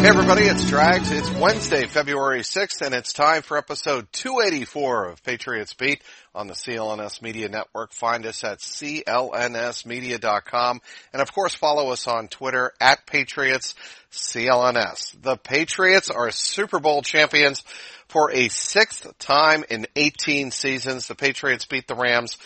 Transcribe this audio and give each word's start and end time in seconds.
Hey 0.00 0.08
everybody, 0.08 0.44
it's 0.44 0.66
Drags. 0.66 1.10
It's 1.10 1.30
Wednesday, 1.32 1.84
February 1.84 2.40
6th, 2.40 2.80
and 2.80 2.94
it's 2.94 3.12
time 3.12 3.42
for 3.42 3.58
episode 3.58 4.10
284 4.12 5.10
of 5.10 5.22
Patriots 5.22 5.74
Beat 5.74 6.00
on 6.34 6.46
the 6.46 6.54
CLNS 6.54 7.20
Media 7.20 7.50
Network. 7.50 7.92
Find 7.92 8.24
us 8.24 8.42
at 8.42 8.60
clnsmedia.com, 8.60 10.80
and 11.12 11.20
of 11.20 11.34
course 11.34 11.54
follow 11.54 11.90
us 11.90 12.08
on 12.08 12.28
Twitter 12.28 12.72
at 12.80 13.04
Patriots 13.04 13.74
CLNS. 14.10 15.20
The 15.20 15.36
Patriots 15.36 16.08
are 16.08 16.30
Super 16.30 16.78
Bowl 16.78 17.02
champions 17.02 17.62
for 18.08 18.32
a 18.32 18.48
sixth 18.48 19.06
time 19.18 19.66
in 19.68 19.86
18 19.96 20.50
seasons. 20.50 21.08
The 21.08 21.14
Patriots 21.14 21.66
beat 21.66 21.86
the 21.86 21.94
Rams 21.94 22.38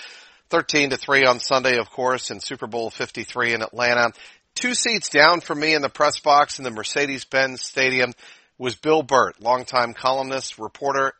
13 0.50 0.90
to 0.90 0.96
3 0.96 1.24
on 1.24 1.40
Sunday, 1.40 1.78
of 1.78 1.90
course, 1.90 2.30
in 2.30 2.38
Super 2.38 2.66
Bowl 2.66 2.90
53 2.90 3.54
in 3.54 3.62
Atlanta. 3.62 4.12
Two 4.54 4.74
seats 4.74 5.08
down 5.08 5.40
from 5.40 5.58
me 5.60 5.74
in 5.74 5.82
the 5.82 5.88
press 5.88 6.20
box 6.20 6.58
in 6.58 6.64
the 6.64 6.70
Mercedes-Benz 6.70 7.60
Stadium 7.60 8.12
was 8.56 8.76
Bill 8.76 9.02
Burt, 9.02 9.40
longtime 9.40 9.94
columnist, 9.94 10.58
reporter 10.58 11.12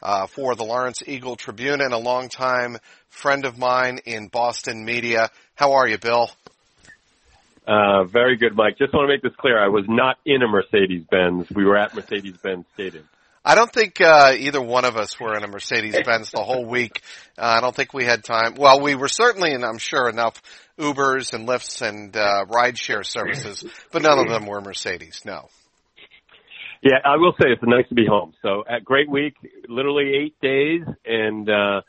uh, 0.00 0.28
for 0.28 0.54
the 0.54 0.64
Lawrence 0.64 1.02
Eagle 1.04 1.34
Tribune, 1.34 1.80
and 1.80 1.92
a 1.92 1.98
longtime 1.98 2.78
friend 3.08 3.44
of 3.44 3.58
mine 3.58 3.98
in 4.06 4.28
Boston 4.28 4.84
media. 4.84 5.30
How 5.56 5.72
are 5.72 5.88
you, 5.88 5.98
Bill? 5.98 6.30
Uh, 7.66 8.04
very 8.04 8.36
good, 8.36 8.54
Mike. 8.54 8.78
Just 8.78 8.94
want 8.94 9.08
to 9.08 9.12
make 9.12 9.22
this 9.22 9.34
clear. 9.36 9.62
I 9.62 9.66
was 9.66 9.84
not 9.88 10.18
in 10.24 10.42
a 10.42 10.46
Mercedes-Benz. 10.46 11.50
We 11.50 11.64
were 11.64 11.76
at 11.76 11.92
Mercedes-Benz 11.92 12.66
Stadium. 12.74 13.08
I 13.48 13.54
don't 13.54 13.72
think 13.72 14.00
uh, 14.00 14.34
either 14.36 14.60
one 14.60 14.84
of 14.84 14.96
us 14.96 15.20
were 15.20 15.36
in 15.36 15.44
a 15.44 15.46
Mercedes 15.46 15.96
Benz 16.04 16.32
the 16.32 16.42
whole 16.42 16.64
week. 16.64 17.00
Uh, 17.38 17.42
I 17.42 17.60
don't 17.60 17.74
think 17.74 17.94
we 17.94 18.04
had 18.04 18.24
time. 18.24 18.56
Well, 18.56 18.80
we 18.80 18.96
were 18.96 19.06
certainly, 19.06 19.52
and 19.52 19.64
I'm 19.64 19.78
sure, 19.78 20.08
enough 20.08 20.42
Ubers 20.76 21.32
and 21.32 21.46
Lyfts 21.46 21.80
and 21.80 22.16
uh, 22.16 22.44
rideshare 22.46 23.06
services, 23.06 23.64
but 23.92 24.02
none 24.02 24.18
of 24.18 24.28
them 24.28 24.46
were 24.46 24.60
Mercedes. 24.60 25.22
No. 25.24 25.48
Yeah, 26.82 26.98
I 27.04 27.18
will 27.18 27.34
say 27.40 27.50
it's 27.50 27.62
nice 27.62 27.88
to 27.88 27.94
be 27.94 28.04
home. 28.04 28.34
So, 28.42 28.64
at 28.68 28.84
great 28.84 29.08
week, 29.08 29.34
literally 29.68 30.12
eight 30.16 30.40
days, 30.40 30.82
and 31.04 31.48
uh, 31.48 31.82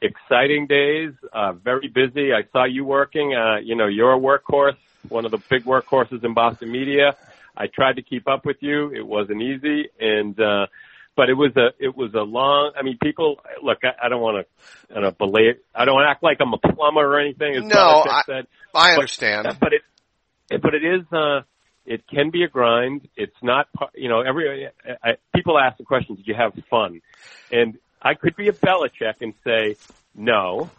exciting 0.00 0.68
days. 0.68 1.14
Uh, 1.32 1.54
very 1.54 1.88
busy. 1.88 2.32
I 2.32 2.42
saw 2.52 2.64
you 2.64 2.84
working. 2.84 3.34
Uh, 3.34 3.58
you 3.58 3.74
know, 3.74 3.88
you're 3.88 4.12
a 4.12 4.20
workhorse, 4.20 4.76
one 5.08 5.24
of 5.24 5.32
the 5.32 5.42
big 5.50 5.64
workhorses 5.64 6.24
in 6.24 6.32
Boston 6.32 6.70
media. 6.70 7.16
I 7.56 7.66
tried 7.66 7.96
to 7.96 8.02
keep 8.02 8.28
up 8.28 8.46
with 8.46 8.58
you. 8.60 8.92
It 8.94 9.04
wasn't 9.04 9.42
easy, 9.42 9.88
and 10.00 10.38
uh, 10.40 10.66
but 11.16 11.28
it 11.28 11.34
was 11.34 11.52
a 11.56 11.68
it 11.78 11.96
was 11.96 12.14
a 12.14 12.22
long. 12.22 12.72
I 12.78 12.82
mean, 12.82 12.98
people 13.02 13.40
look. 13.62 13.78
I, 13.84 14.06
I 14.06 14.08
don't 14.08 14.20
want 14.20 14.46
to, 14.46 14.96
I 14.96 15.00
don't 15.00 15.18
belay. 15.18 15.54
I 15.74 15.84
don't 15.84 16.02
act 16.02 16.22
like 16.22 16.38
I'm 16.40 16.52
a 16.52 16.58
plumber 16.58 17.00
or 17.00 17.20
anything. 17.20 17.56
As 17.56 17.64
no, 17.64 18.04
I, 18.08 18.22
said. 18.26 18.46
I 18.74 18.92
understand. 18.92 19.44
But, 19.44 19.60
but 19.60 19.72
it, 19.72 20.62
but 20.62 20.74
it 20.74 20.84
is. 20.84 21.12
uh 21.12 21.42
It 21.84 22.06
can 22.06 22.30
be 22.30 22.44
a 22.44 22.48
grind. 22.48 23.08
It's 23.16 23.36
not. 23.42 23.68
You 23.94 24.08
know, 24.08 24.20
every 24.20 24.68
I, 25.02 25.16
people 25.34 25.58
ask 25.58 25.78
the 25.78 25.84
question, 25.84 26.16
"Did 26.16 26.26
you 26.26 26.34
have 26.34 26.52
fun?" 26.70 27.00
And 27.50 27.78
I 28.00 28.14
could 28.14 28.36
be 28.36 28.48
a 28.48 28.52
Belichick 28.52 29.20
and 29.20 29.34
say 29.44 29.76
no. 30.14 30.70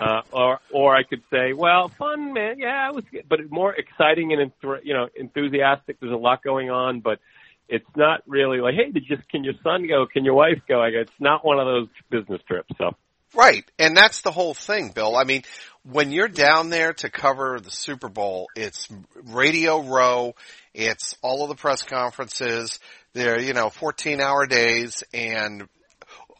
Uh, 0.00 0.22
or, 0.32 0.58
or 0.72 0.96
I 0.96 1.02
could 1.02 1.22
say, 1.30 1.52
well, 1.52 1.88
fun, 1.90 2.32
man. 2.32 2.58
Yeah, 2.58 2.88
it 2.88 2.94
was 2.94 3.04
good, 3.12 3.26
but 3.28 3.40
more 3.50 3.74
exciting 3.74 4.32
and, 4.32 4.50
you 4.82 4.94
know, 4.94 5.08
enthusiastic. 5.14 6.00
There's 6.00 6.14
a 6.14 6.16
lot 6.16 6.42
going 6.42 6.70
on, 6.70 7.00
but 7.00 7.18
it's 7.68 7.86
not 7.96 8.22
really 8.26 8.58
like, 8.58 8.74
hey, 8.74 8.90
did 8.90 9.04
you, 9.08 9.16
can 9.30 9.44
your 9.44 9.54
son 9.62 9.86
go? 9.88 10.06
Can 10.06 10.24
your 10.24 10.34
wife 10.34 10.60
go? 10.68 10.80
I 10.80 10.90
go, 10.90 11.00
it's 11.00 11.12
not 11.20 11.44
one 11.44 11.58
of 11.58 11.66
those 11.66 11.88
business 12.10 12.40
trips. 12.46 12.70
So. 12.78 12.92
Right. 13.34 13.64
And 13.78 13.96
that's 13.96 14.20
the 14.20 14.30
whole 14.30 14.54
thing, 14.54 14.90
Bill. 14.90 15.16
I 15.16 15.24
mean, 15.24 15.42
when 15.84 16.12
you're 16.12 16.28
down 16.28 16.70
there 16.70 16.92
to 16.94 17.10
cover 17.10 17.58
the 17.60 17.70
Super 17.70 18.08
Bowl, 18.08 18.48
it's 18.54 18.88
Radio 19.24 19.82
Row, 19.82 20.34
it's 20.74 21.16
all 21.22 21.42
of 21.42 21.48
the 21.48 21.54
press 21.54 21.82
conferences, 21.82 22.78
they're, 23.14 23.40
you 23.40 23.54
know, 23.54 23.70
14 23.70 24.20
hour 24.20 24.46
days, 24.46 25.02
and 25.12 25.68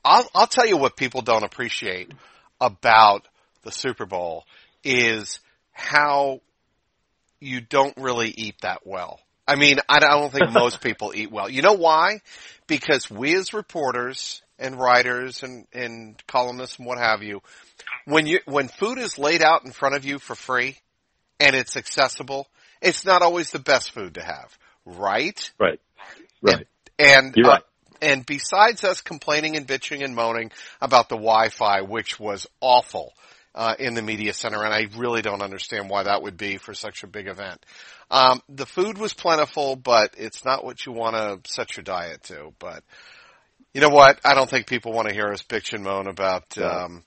I'll, 0.04 0.28
I'll 0.34 0.46
tell 0.46 0.66
you 0.66 0.76
what 0.76 0.96
people 0.96 1.22
don't 1.22 1.44
appreciate 1.44 2.12
about 2.60 3.26
the 3.62 3.72
Super 3.72 4.06
Bowl 4.06 4.44
is 4.84 5.40
how 5.72 6.40
you 7.40 7.60
don't 7.60 7.96
really 7.96 8.28
eat 8.28 8.56
that 8.62 8.86
well. 8.86 9.20
I 9.46 9.56
mean, 9.56 9.78
I 9.88 9.98
don't 9.98 10.32
think 10.32 10.52
most 10.52 10.80
people 10.82 11.12
eat 11.14 11.30
well. 11.30 11.48
You 11.48 11.62
know 11.62 11.74
why? 11.74 12.20
Because 12.66 13.10
we 13.10 13.36
as 13.36 13.52
reporters 13.52 14.42
and 14.58 14.78
writers 14.78 15.42
and, 15.42 15.66
and 15.72 16.22
columnists 16.26 16.78
and 16.78 16.86
what 16.86 16.98
have 16.98 17.22
you, 17.22 17.42
when 18.04 18.26
you, 18.26 18.40
when 18.46 18.68
food 18.68 18.98
is 18.98 19.18
laid 19.18 19.42
out 19.42 19.64
in 19.64 19.72
front 19.72 19.96
of 19.96 20.04
you 20.04 20.18
for 20.18 20.34
free 20.34 20.78
and 21.40 21.56
it's 21.56 21.76
accessible, 21.76 22.48
it's 22.80 23.04
not 23.04 23.22
always 23.22 23.50
the 23.50 23.58
best 23.58 23.92
food 23.92 24.14
to 24.14 24.22
have, 24.22 24.56
right? 24.84 25.52
Right. 25.58 25.80
Right. 26.40 26.66
And, 26.98 27.36
and, 27.36 27.46
uh, 27.46 27.48
right. 27.48 27.62
and 28.00 28.26
besides 28.26 28.84
us 28.84 29.00
complaining 29.00 29.56
and 29.56 29.66
bitching 29.66 30.04
and 30.04 30.14
moaning 30.14 30.50
about 30.80 31.08
the 31.08 31.16
Wi-Fi, 31.16 31.82
which 31.82 32.18
was 32.18 32.46
awful, 32.60 33.12
uh, 33.54 33.74
in 33.78 33.94
the 33.94 34.02
media 34.02 34.32
center, 34.32 34.64
and 34.64 34.72
I 34.72 34.88
really 34.96 35.22
don't 35.22 35.42
understand 35.42 35.90
why 35.90 36.04
that 36.04 36.22
would 36.22 36.36
be 36.36 36.56
for 36.56 36.74
such 36.74 37.02
a 37.02 37.06
big 37.06 37.28
event. 37.28 37.64
Um, 38.10 38.42
the 38.48 38.66
food 38.66 38.98
was 38.98 39.12
plentiful, 39.12 39.76
but 39.76 40.14
it's 40.16 40.44
not 40.44 40.64
what 40.64 40.84
you 40.86 40.92
want 40.92 41.16
to 41.16 41.50
set 41.50 41.76
your 41.76 41.84
diet 41.84 42.22
to. 42.24 42.52
But 42.58 42.82
you 43.74 43.80
know 43.80 43.90
what? 43.90 44.20
I 44.24 44.34
don't 44.34 44.48
think 44.48 44.66
people 44.66 44.92
want 44.92 45.08
to 45.08 45.14
hear 45.14 45.28
us 45.28 45.42
bitch 45.42 45.72
and 45.72 45.84
moan 45.84 46.06
about 46.06 46.56
um, 46.58 47.04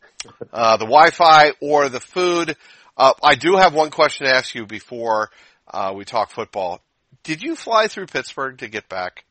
uh, 0.51 0.78
the 0.78 0.85
Wi-Fi 0.85 1.53
or 1.61 1.89
the 1.89 2.00
food. 2.00 2.56
Uh, 2.97 3.13
I 3.23 3.35
do 3.35 3.56
have 3.56 3.73
one 3.73 3.89
question 3.89 4.27
to 4.27 4.35
ask 4.35 4.56
you 4.56 4.66
before 4.66 5.29
uh, 5.67 5.94
we 5.95 6.06
talk 6.06 6.31
football. 6.31 6.81
Did 7.23 7.41
you 7.41 7.56
fly 7.56 7.88
through 7.88 8.07
Pittsburgh 8.07 8.57
to 8.59 8.67
get 8.67 8.88
back? 8.88 9.25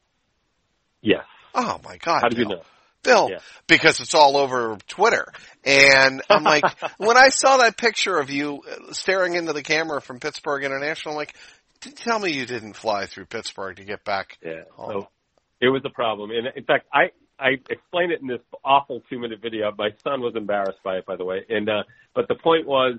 Yes. 1.01 1.25
Oh 1.55 1.81
my 1.85 1.97
God! 1.99 2.23
How 2.23 2.29
did 2.29 2.39
you 2.39 2.47
know? 2.47 2.63
Bill, 3.05 3.29
Yeah. 3.31 3.39
because 3.69 4.01
it's 4.01 4.15
all 4.15 4.37
over 4.37 4.77
Twitter. 4.89 5.27
And 5.65 6.23
I'm 6.29 6.43
like, 6.43 6.65
when 6.99 7.17
I 7.17 7.29
saw 7.29 7.59
that 7.59 7.77
picture 7.77 8.19
of 8.19 8.31
you 8.31 8.63
uh, 8.69 8.93
staring 8.93 9.35
into 9.35 9.53
the 9.53 9.63
camera 9.63 10.01
from 10.01 10.19
Pittsburgh 10.19 10.65
International, 10.65 11.13
I'm 11.15 11.17
like, 11.19 11.37
"D- 11.81 11.91
tell 11.93 12.19
me 12.19 12.33
you 12.33 12.47
didn't 12.47 12.75
fly 12.75 13.07
through 13.07 13.27
Pittsburgh 13.27 13.77
to 13.77 13.85
get 13.85 14.05
back. 14.05 14.39
Yeah. 14.45 14.63
home." 14.73 15.03
So 15.03 15.09
it 15.61 15.69
was 15.69 15.83
a 15.85 15.91
problem. 15.91 16.31
And 16.31 16.49
in 16.57 16.65
fact, 16.65 16.87
I, 16.93 17.11
I 17.39 17.53
explained 17.71 18.13
it 18.13 18.21
in 18.21 18.27
this 18.27 18.41
awful 18.65 19.03
two 19.09 19.19
minute 19.19 19.41
video. 19.41 19.73
My 19.79 19.91
son 20.03 20.21
was 20.21 20.35
embarrassed 20.37 20.81
by 20.85 20.97
it, 20.97 21.07
by 21.07 21.17
the 21.17 21.25
way. 21.25 21.45
And, 21.49 21.69
uh, 21.69 21.83
but 22.15 22.27
the 22.29 22.35
point 22.35 22.67
was, 22.67 22.97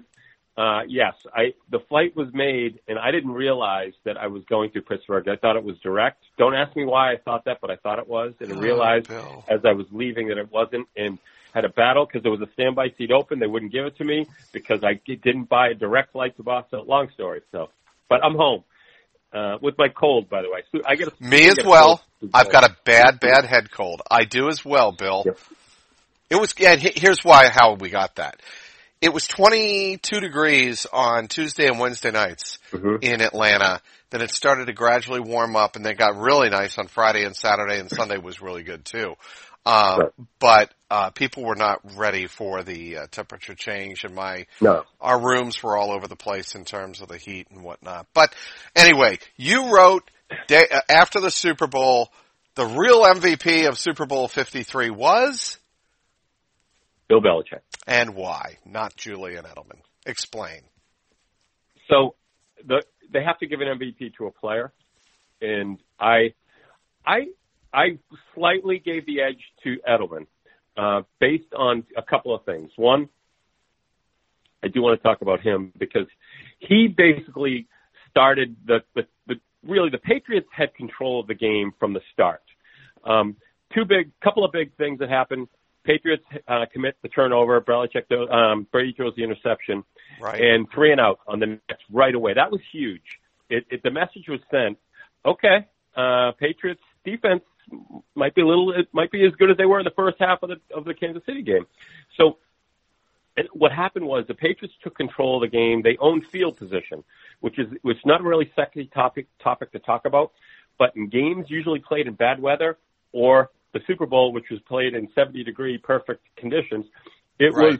uh, 0.57 0.81
yes, 0.87 1.13
I, 1.33 1.53
the 1.69 1.79
flight 1.89 2.15
was 2.15 2.27
made 2.33 2.79
and 2.87 2.97
I 2.97 3.11
didn't 3.11 3.31
realize 3.31 3.91
that 4.05 4.17
I 4.17 4.27
was 4.27 4.43
going 4.49 4.71
through 4.71 4.83
Pittsburgh. 4.83 5.27
I 5.27 5.35
thought 5.35 5.57
it 5.57 5.63
was 5.63 5.77
direct. 5.83 6.23
Don't 6.37 6.55
ask 6.55 6.75
me 6.75 6.85
why 6.85 7.11
I 7.11 7.17
thought 7.17 7.45
that, 7.45 7.57
but 7.61 7.69
I 7.69 7.75
thought 7.75 7.99
it 7.99 8.07
was. 8.07 8.33
And 8.39 8.53
I 8.53 8.55
Oh, 8.55 8.59
realized 8.59 9.07
Bill. 9.07 9.43
as 9.49 9.59
I 9.65 9.73
was 9.73 9.85
leaving 9.91 10.29
that 10.29 10.37
it 10.37 10.49
wasn't 10.51 10.87
and 10.95 11.19
had 11.53 11.65
a 11.65 11.69
battle 11.69 12.05
because 12.05 12.23
there 12.23 12.31
was 12.31 12.41
a 12.41 12.51
standby 12.53 12.87
seat 12.97 13.11
open. 13.11 13.39
They 13.39 13.47
wouldn't 13.47 13.71
give 13.71 13.85
it 13.85 13.97
to 13.97 14.05
me 14.05 14.27
because 14.53 14.79
I 14.83 14.99
didn't 15.05 15.49
buy 15.49 15.69
a 15.69 15.73
direct 15.73 16.13
flight 16.13 16.37
to 16.37 16.43
Boston. 16.43 16.83
Long 16.87 17.09
story. 17.13 17.41
So, 17.51 17.69
but 18.09 18.23
I'm 18.23 18.35
home. 18.35 18.63
Uh, 19.33 19.57
with 19.61 19.77
my 19.77 19.89
cold, 19.89 20.29
by 20.29 20.41
the 20.41 20.49
way. 20.49 20.63
So 20.71 20.79
I 20.87 20.95
get 20.95 21.09
a, 21.09 21.11
Me 21.19 21.47
I 21.47 21.49
as 21.49 21.57
well. 21.65 22.01
I've 22.33 22.49
got 22.49 22.63
a 22.63 22.73
bad, 22.85 23.19
bad 23.19 23.43
head 23.43 23.69
cold. 23.69 24.01
I 24.09 24.23
do 24.23 24.47
as 24.47 24.63
well, 24.63 24.93
Bill. 24.93 25.25
It 26.29 26.35
was, 26.35 26.53
and 26.65 26.81
here's 26.81 27.19
why, 27.21 27.49
how 27.49 27.75
we 27.75 27.89
got 27.89 28.15
that. 28.15 28.41
It 29.05 29.13
was 29.13 29.27
22 29.27 30.19
degrees 30.19 30.87
on 30.91 31.27
Tuesday 31.27 31.67
and 31.67 31.77
Wednesday 31.79 32.09
nights 32.09 32.57
Mhm. 32.71 33.03
in 33.03 33.21
Atlanta. 33.21 33.79
Then 34.09 34.21
it 34.23 34.31
started 34.31 34.65
to 34.65 34.73
gradually 34.73 35.19
warm 35.19 35.55
up 35.55 35.75
and 35.75 35.85
then 35.85 35.95
got 35.95 36.17
really 36.17 36.49
nice 36.49 36.79
on 36.79 36.87
Friday 36.87 37.23
and 37.23 37.35
Saturday 37.35 37.79
and 37.79 37.87
Sunday 37.87 38.17
was 38.17 38.41
really 38.41 38.63
good 38.63 38.83
too. 38.83 39.15
Um, 39.63 39.99
Right. 39.99 40.09
but, 40.39 40.73
uh, 40.89 41.11
people 41.11 41.43
were 41.43 41.55
not 41.55 41.81
ready 41.95 42.25
for 42.25 42.63
the 42.63 42.97
uh, 42.97 43.07
temperature 43.11 43.53
change 43.53 44.05
and 44.05 44.15
my, 44.15 44.47
No. 44.59 44.83
our 44.99 45.19
rooms 45.19 45.61
were 45.61 45.77
all 45.77 45.91
over 45.91 46.07
the 46.07 46.15
place 46.15 46.55
in 46.55 46.65
terms 46.65 46.99
of 46.99 47.07
the 47.07 47.17
heat 47.19 47.45
and 47.51 47.63
whatnot. 47.63 48.07
But 48.15 48.33
anyway, 48.75 49.19
you 49.37 49.71
wrote 49.71 50.09
day, 50.47 50.65
uh, 50.71 50.81
after 50.89 51.19
the 51.19 51.29
Super 51.29 51.67
Bowl, 51.67 52.11
the 52.55 52.65
real 52.65 53.05
MVP 53.05 53.67
of 53.67 53.77
Super 53.77 54.07
Bowl 54.07 54.27
53 54.27 54.89
was 54.89 55.59
Bill 57.07 57.21
Belichick. 57.21 57.61
and 57.87 58.15
why, 58.15 58.57
not 58.65 58.95
Julian 58.95 59.45
Edelman. 59.45 59.79
Explain. 60.05 60.61
So 61.89 62.15
the 62.65 62.83
they 63.11 63.23
have 63.23 63.37
to 63.39 63.47
give 63.47 63.61
an 63.61 63.67
MVP 63.67 64.15
to 64.17 64.25
a 64.25 64.31
player, 64.31 64.73
and 65.41 65.79
I, 65.99 66.33
I, 67.05 67.27
I 67.73 67.99
slightly 68.33 68.79
gave 68.79 69.05
the 69.05 69.21
edge 69.21 69.41
to 69.63 69.77
Edelman, 69.87 70.27
uh, 70.77 71.03
based 71.19 71.53
on 71.55 71.83
a 71.95 72.01
couple 72.01 72.33
of 72.33 72.43
things. 72.45 72.71
One, 72.75 73.09
I 74.63 74.67
do 74.67 74.81
want 74.81 74.99
to 74.99 75.03
talk 75.07 75.21
about 75.21 75.41
him 75.41 75.71
because 75.77 76.07
he 76.59 76.87
basically 76.87 77.67
started 78.09 78.55
the, 78.65 78.79
the, 78.95 79.03
the 79.27 79.35
really 79.63 79.89
the 79.89 79.97
Patriots 79.97 80.47
had 80.51 80.73
control 80.75 81.19
of 81.19 81.27
the 81.27 81.35
game 81.35 81.71
from 81.79 81.93
the 81.93 82.01
start. 82.13 82.41
Um, 83.03 83.35
two 83.73 83.85
big, 83.85 84.11
couple 84.21 84.43
of 84.43 84.51
big 84.51 84.75
things 84.77 84.99
that 84.99 85.09
happened. 85.09 85.47
Patriots 85.85 86.23
uh, 86.47 86.65
commit 86.71 86.97
the 87.01 87.09
turnover. 87.09 87.61
Belichick, 87.61 88.11
um, 88.31 88.67
Brady 88.71 88.93
throws 88.93 89.13
the 89.15 89.23
interception, 89.23 89.83
right. 90.19 90.41
and 90.41 90.67
three 90.73 90.91
and 90.91 90.99
out 90.99 91.19
on 91.27 91.39
the 91.39 91.45
next 91.45 91.83
right 91.91 92.13
away. 92.13 92.33
That 92.33 92.51
was 92.51 92.61
huge. 92.71 93.19
It, 93.49 93.65
it, 93.69 93.83
the 93.83 93.91
message 93.91 94.27
was 94.27 94.39
sent. 94.51 94.77
Okay, 95.25 95.67
uh, 95.95 96.31
Patriots 96.39 96.81
defense 97.03 97.43
might 98.15 98.35
be 98.35 98.41
a 98.41 98.45
little, 98.45 98.71
it 98.71 98.87
might 98.91 99.11
be 99.11 99.25
as 99.25 99.31
good 99.33 99.49
as 99.49 99.57
they 99.57 99.65
were 99.65 99.79
in 99.79 99.85
the 99.85 99.93
first 99.95 100.17
half 100.19 100.43
of 100.43 100.49
the 100.49 100.59
of 100.75 100.85
the 100.85 100.93
Kansas 100.93 101.23
City 101.25 101.41
game. 101.41 101.65
So 102.17 102.37
what 103.53 103.71
happened 103.71 104.05
was 104.05 104.25
the 104.27 104.33
Patriots 104.33 104.75
took 104.83 104.95
control 104.95 105.37
of 105.37 105.49
the 105.49 105.55
game. 105.55 105.81
They 105.81 105.97
owned 105.99 106.25
field 106.31 106.57
position, 106.57 107.03
which 107.41 107.59
is 107.59 107.67
which 107.81 107.97
is 107.97 108.05
not 108.05 108.23
really 108.23 108.51
sexy 108.55 108.85
topic 108.85 109.27
topic 109.43 109.71
to 109.73 109.79
talk 109.79 110.05
about. 110.05 110.31
But 110.77 110.95
in 110.95 111.09
games 111.09 111.45
usually 111.49 111.79
played 111.79 112.07
in 112.07 112.13
bad 112.13 112.41
weather 112.41 112.77
or 113.11 113.51
the 113.75 113.81
Super 113.85 114.05
Bowl, 114.05 114.31
which 114.31 114.49
was 114.49 114.61
played 114.61 114.95
in 114.95 115.09
70 115.13 115.43
degree 115.43 115.77
perfect 115.77 116.23
conditions, 116.37 116.85
it 117.37 117.53
right. 117.53 117.73
was 117.73 117.79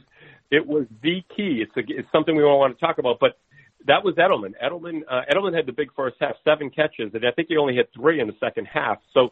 it 0.52 0.68
was 0.68 0.86
the 1.02 1.24
key. 1.36 1.64
It's 1.64 1.76
a, 1.78 1.84
it's 1.88 2.12
something 2.12 2.36
we 2.36 2.44
all 2.44 2.60
want 2.60 2.78
to 2.78 2.86
talk 2.86 2.98
about, 2.98 3.18
but 3.20 3.38
that 3.88 4.04
was 4.04 4.16
Edelman. 4.16 4.54
Edelman 4.62 5.04
uh, 5.10 5.22
Edelman 5.32 5.56
had 5.56 5.66
the 5.66 5.72
big 5.72 5.94
first 5.96 6.18
half, 6.20 6.36
seven 6.44 6.70
catches, 6.70 7.14
and 7.14 7.26
I 7.26 7.32
think 7.32 7.48
he 7.48 7.56
only 7.56 7.78
had 7.78 7.92
three 7.94 8.20
in 8.20 8.28
the 8.28 8.36
second 8.42 8.66
half. 8.66 8.98
So, 9.14 9.32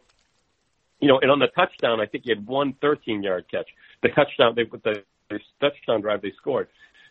you 1.00 1.08
know, 1.08 1.18
and 1.20 1.30
on 1.30 1.38
the 1.38 1.48
touchdown, 1.48 2.00
I 2.00 2.06
think 2.06 2.24
he 2.24 2.30
had 2.30 2.46
one 2.46 2.72
13 2.80 3.22
yard 3.22 3.44
catch. 3.50 3.68
The 4.02 4.08
touchdown 4.08 4.54
they 4.56 4.64
put 4.64 4.82
the 4.82 5.02
touchdown 5.60 6.00
drive 6.00 6.22
they 6.22 6.32
scored. 6.38 6.68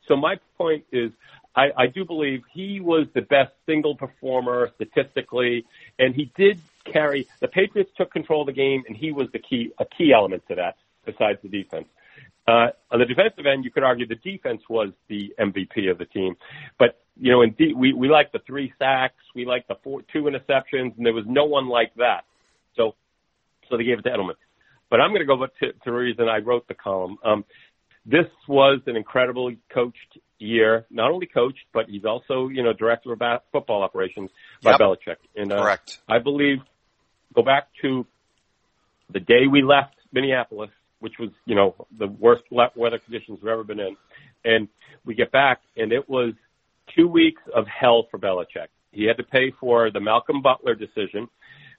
So 0.07 0.15
my 0.15 0.39
point 0.57 0.85
is, 0.91 1.11
I, 1.55 1.69
I 1.77 1.87
do 1.87 2.05
believe 2.05 2.41
he 2.51 2.79
was 2.79 3.05
the 3.13 3.21
best 3.21 3.53
single 3.67 3.95
performer 3.95 4.71
statistically, 4.75 5.65
and 5.99 6.15
he 6.15 6.31
did 6.35 6.59
carry. 6.91 7.27
The 7.41 7.47
Patriots 7.47 7.91
took 7.97 8.11
control 8.11 8.41
of 8.41 8.47
the 8.47 8.53
game, 8.53 8.83
and 8.87 8.95
he 8.95 9.11
was 9.11 9.27
the 9.33 9.39
key 9.39 9.71
a 9.79 9.85
key 9.85 10.13
element 10.13 10.43
to 10.49 10.55
that. 10.55 10.75
Besides 11.05 11.39
the 11.43 11.49
defense, 11.49 11.87
uh, 12.47 12.67
on 12.89 12.99
the 12.99 13.05
defensive 13.05 13.45
end, 13.45 13.65
you 13.65 13.71
could 13.71 13.83
argue 13.83 14.07
the 14.07 14.15
defense 14.15 14.61
was 14.69 14.91
the 15.09 15.33
MVP 15.37 15.91
of 15.91 15.97
the 15.97 16.05
team, 16.05 16.35
but 16.79 16.99
you 17.19 17.31
know, 17.31 17.41
indeed, 17.41 17.75
we 17.75 17.93
we 17.93 18.09
like 18.09 18.31
the 18.31 18.39
three 18.39 18.73
sacks, 18.79 19.21
we 19.35 19.45
like 19.45 19.67
the 19.67 19.75
four 19.83 20.01
two 20.11 20.23
interceptions, 20.23 20.97
and 20.97 21.05
there 21.05 21.13
was 21.13 21.25
no 21.27 21.45
one 21.45 21.67
like 21.67 21.93
that. 21.95 22.25
So, 22.75 22.95
so 23.69 23.77
they 23.77 23.83
gave 23.83 23.99
it 23.99 24.01
to 24.03 24.09
Edelman. 24.09 24.35
But 24.89 24.99
I'm 24.99 25.09
going 25.09 25.21
to 25.21 25.25
go 25.25 25.45
to, 25.45 25.73
to 25.73 25.79
the 25.85 25.91
reason 25.91 26.27
I 26.27 26.39
wrote 26.39 26.67
the 26.67 26.73
column. 26.73 27.17
Um, 27.23 27.45
this 28.05 28.25
was 28.47 28.81
an 28.87 28.95
incredibly 28.95 29.59
coached 29.73 30.17
year. 30.39 30.85
Not 30.89 31.11
only 31.11 31.25
coached, 31.25 31.65
but 31.73 31.87
he's 31.87 32.05
also, 32.05 32.49
you 32.49 32.63
know, 32.63 32.73
director 32.73 33.13
of 33.13 33.21
football 33.51 33.81
operations 33.81 34.29
by 34.61 34.71
yep. 34.71 34.79
Belichick. 34.79 35.15
And 35.35 35.51
uh, 35.51 35.61
correct. 35.61 35.99
I 36.07 36.19
believe 36.19 36.59
go 37.33 37.43
back 37.43 37.67
to 37.81 38.05
the 39.11 39.19
day 39.19 39.47
we 39.47 39.61
left 39.61 39.95
Minneapolis, 40.11 40.69
which 40.99 41.19
was, 41.19 41.29
you 41.45 41.55
know, 41.55 41.75
the 41.97 42.07
worst 42.07 42.43
weather 42.51 42.99
conditions 42.99 43.39
we've 43.41 43.51
ever 43.51 43.63
been 43.63 43.79
in, 43.79 43.97
and 44.45 44.67
we 45.05 45.15
get 45.15 45.31
back, 45.31 45.61
and 45.75 45.91
it 45.91 46.07
was 46.09 46.33
two 46.95 47.07
weeks 47.07 47.41
of 47.53 47.67
hell 47.67 48.07
for 48.09 48.17
Belichick. 48.17 48.67
He 48.91 49.05
had 49.05 49.17
to 49.17 49.23
pay 49.23 49.51
for 49.51 49.89
the 49.91 49.99
Malcolm 49.99 50.41
Butler 50.41 50.75
decision, 50.75 51.27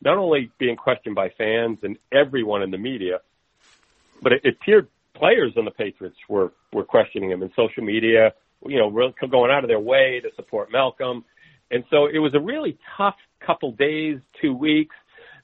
not 0.02 0.18
only 0.18 0.50
being 0.58 0.76
questioned 0.76 1.14
by 1.14 1.30
fans 1.30 1.78
and 1.82 1.96
everyone 2.12 2.62
in 2.62 2.70
the 2.70 2.78
media, 2.78 3.20
but 4.20 4.32
it, 4.32 4.40
it 4.44 4.56
appeared 4.60 4.88
players 5.14 5.52
on 5.56 5.64
the 5.64 5.70
Patriots 5.70 6.16
were 6.28 6.52
were 6.72 6.84
questioning 6.84 7.30
him 7.30 7.42
in 7.42 7.52
social 7.54 7.84
media, 7.84 8.34
you 8.66 8.78
know, 8.78 8.88
really 8.88 9.14
going 9.30 9.50
out 9.50 9.64
of 9.64 9.68
their 9.68 9.80
way 9.80 10.20
to 10.20 10.34
support 10.34 10.72
Malcolm. 10.72 11.24
And 11.70 11.84
so 11.90 12.06
it 12.06 12.18
was 12.18 12.34
a 12.34 12.40
really 12.40 12.78
tough 12.96 13.16
couple 13.40 13.72
days, 13.72 14.18
two 14.40 14.54
weeks. 14.54 14.96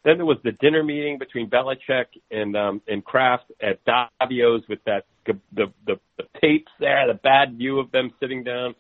Then 0.04 0.16
there 0.16 0.26
was 0.26 0.38
the 0.42 0.52
dinner 0.52 0.82
meeting 0.82 1.18
between 1.18 1.50
Belichick 1.50 2.06
and 2.30 2.56
um, 2.56 2.80
and 2.88 3.04
Kraft 3.04 3.44
at 3.62 3.80
Davio's 3.84 4.62
with 4.68 4.82
that 4.84 5.04
the, 5.26 5.38
the 5.54 5.66
the 5.86 6.24
tapes 6.40 6.72
there, 6.78 7.06
the 7.06 7.14
bad 7.14 7.56
view 7.56 7.78
of 7.78 7.90
them 7.90 8.10
sitting 8.18 8.42
down, 8.42 8.74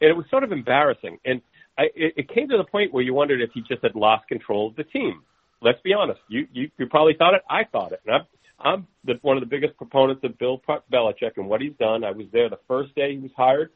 and 0.00 0.10
it 0.10 0.16
was 0.16 0.26
sort 0.30 0.42
of 0.42 0.52
embarrassing. 0.52 1.18
And 1.24 1.40
I, 1.78 1.84
it, 1.94 2.14
it 2.16 2.28
came 2.34 2.48
to 2.48 2.56
the 2.56 2.64
point 2.64 2.92
where 2.92 3.02
you 3.02 3.14
wondered 3.14 3.40
if 3.40 3.50
he 3.54 3.60
just 3.60 3.82
had 3.82 3.94
lost 3.94 4.26
control 4.28 4.68
of 4.68 4.76
the 4.76 4.84
team. 4.84 5.22
Let's 5.62 5.80
be 5.82 5.92
honest. 5.92 6.20
You 6.28 6.48
you, 6.52 6.70
you 6.78 6.86
probably 6.86 7.14
thought 7.18 7.34
it. 7.34 7.42
I 7.48 7.64
thought 7.64 7.92
it. 7.92 8.00
And 8.04 8.16
I've 8.16 8.26
I'm 8.58 8.86
the, 9.04 9.14
one 9.22 9.36
of 9.36 9.42
the 9.42 9.48
biggest 9.48 9.76
proponents 9.76 10.24
of 10.24 10.38
Bill 10.38 10.60
Belichick 10.92 11.36
and 11.36 11.46
what 11.46 11.60
he's 11.60 11.74
done. 11.78 12.04
I 12.04 12.12
was 12.12 12.26
there 12.32 12.48
the 12.48 12.58
first 12.66 12.94
day 12.94 13.12
he 13.12 13.18
was 13.18 13.30
hired. 13.36 13.70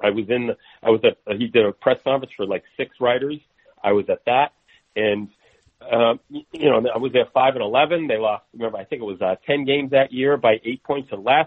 I 0.00 0.10
was 0.10 0.26
in. 0.28 0.48
The, 0.48 0.56
I 0.82 0.90
was 0.90 1.00
at. 1.04 1.36
He 1.36 1.48
did 1.48 1.66
a 1.66 1.72
press 1.72 1.98
conference 2.04 2.32
for 2.36 2.46
like 2.46 2.62
six 2.76 2.96
writers. 3.00 3.38
I 3.82 3.92
was 3.92 4.08
at 4.08 4.24
that, 4.26 4.52
and 4.94 5.28
um, 5.80 6.20
you 6.30 6.68
know, 6.70 6.82
I 6.92 6.98
was 6.98 7.12
there 7.12 7.26
five 7.32 7.54
and 7.54 7.62
eleven. 7.62 8.06
They 8.08 8.18
lost. 8.18 8.44
Remember, 8.52 8.78
I 8.78 8.84
think 8.84 9.02
it 9.02 9.04
was 9.04 9.20
uh, 9.20 9.36
ten 9.46 9.64
games 9.64 9.90
that 9.92 10.12
year 10.12 10.36
by 10.36 10.60
eight 10.64 10.82
points 10.82 11.10
or 11.12 11.18
less. 11.18 11.46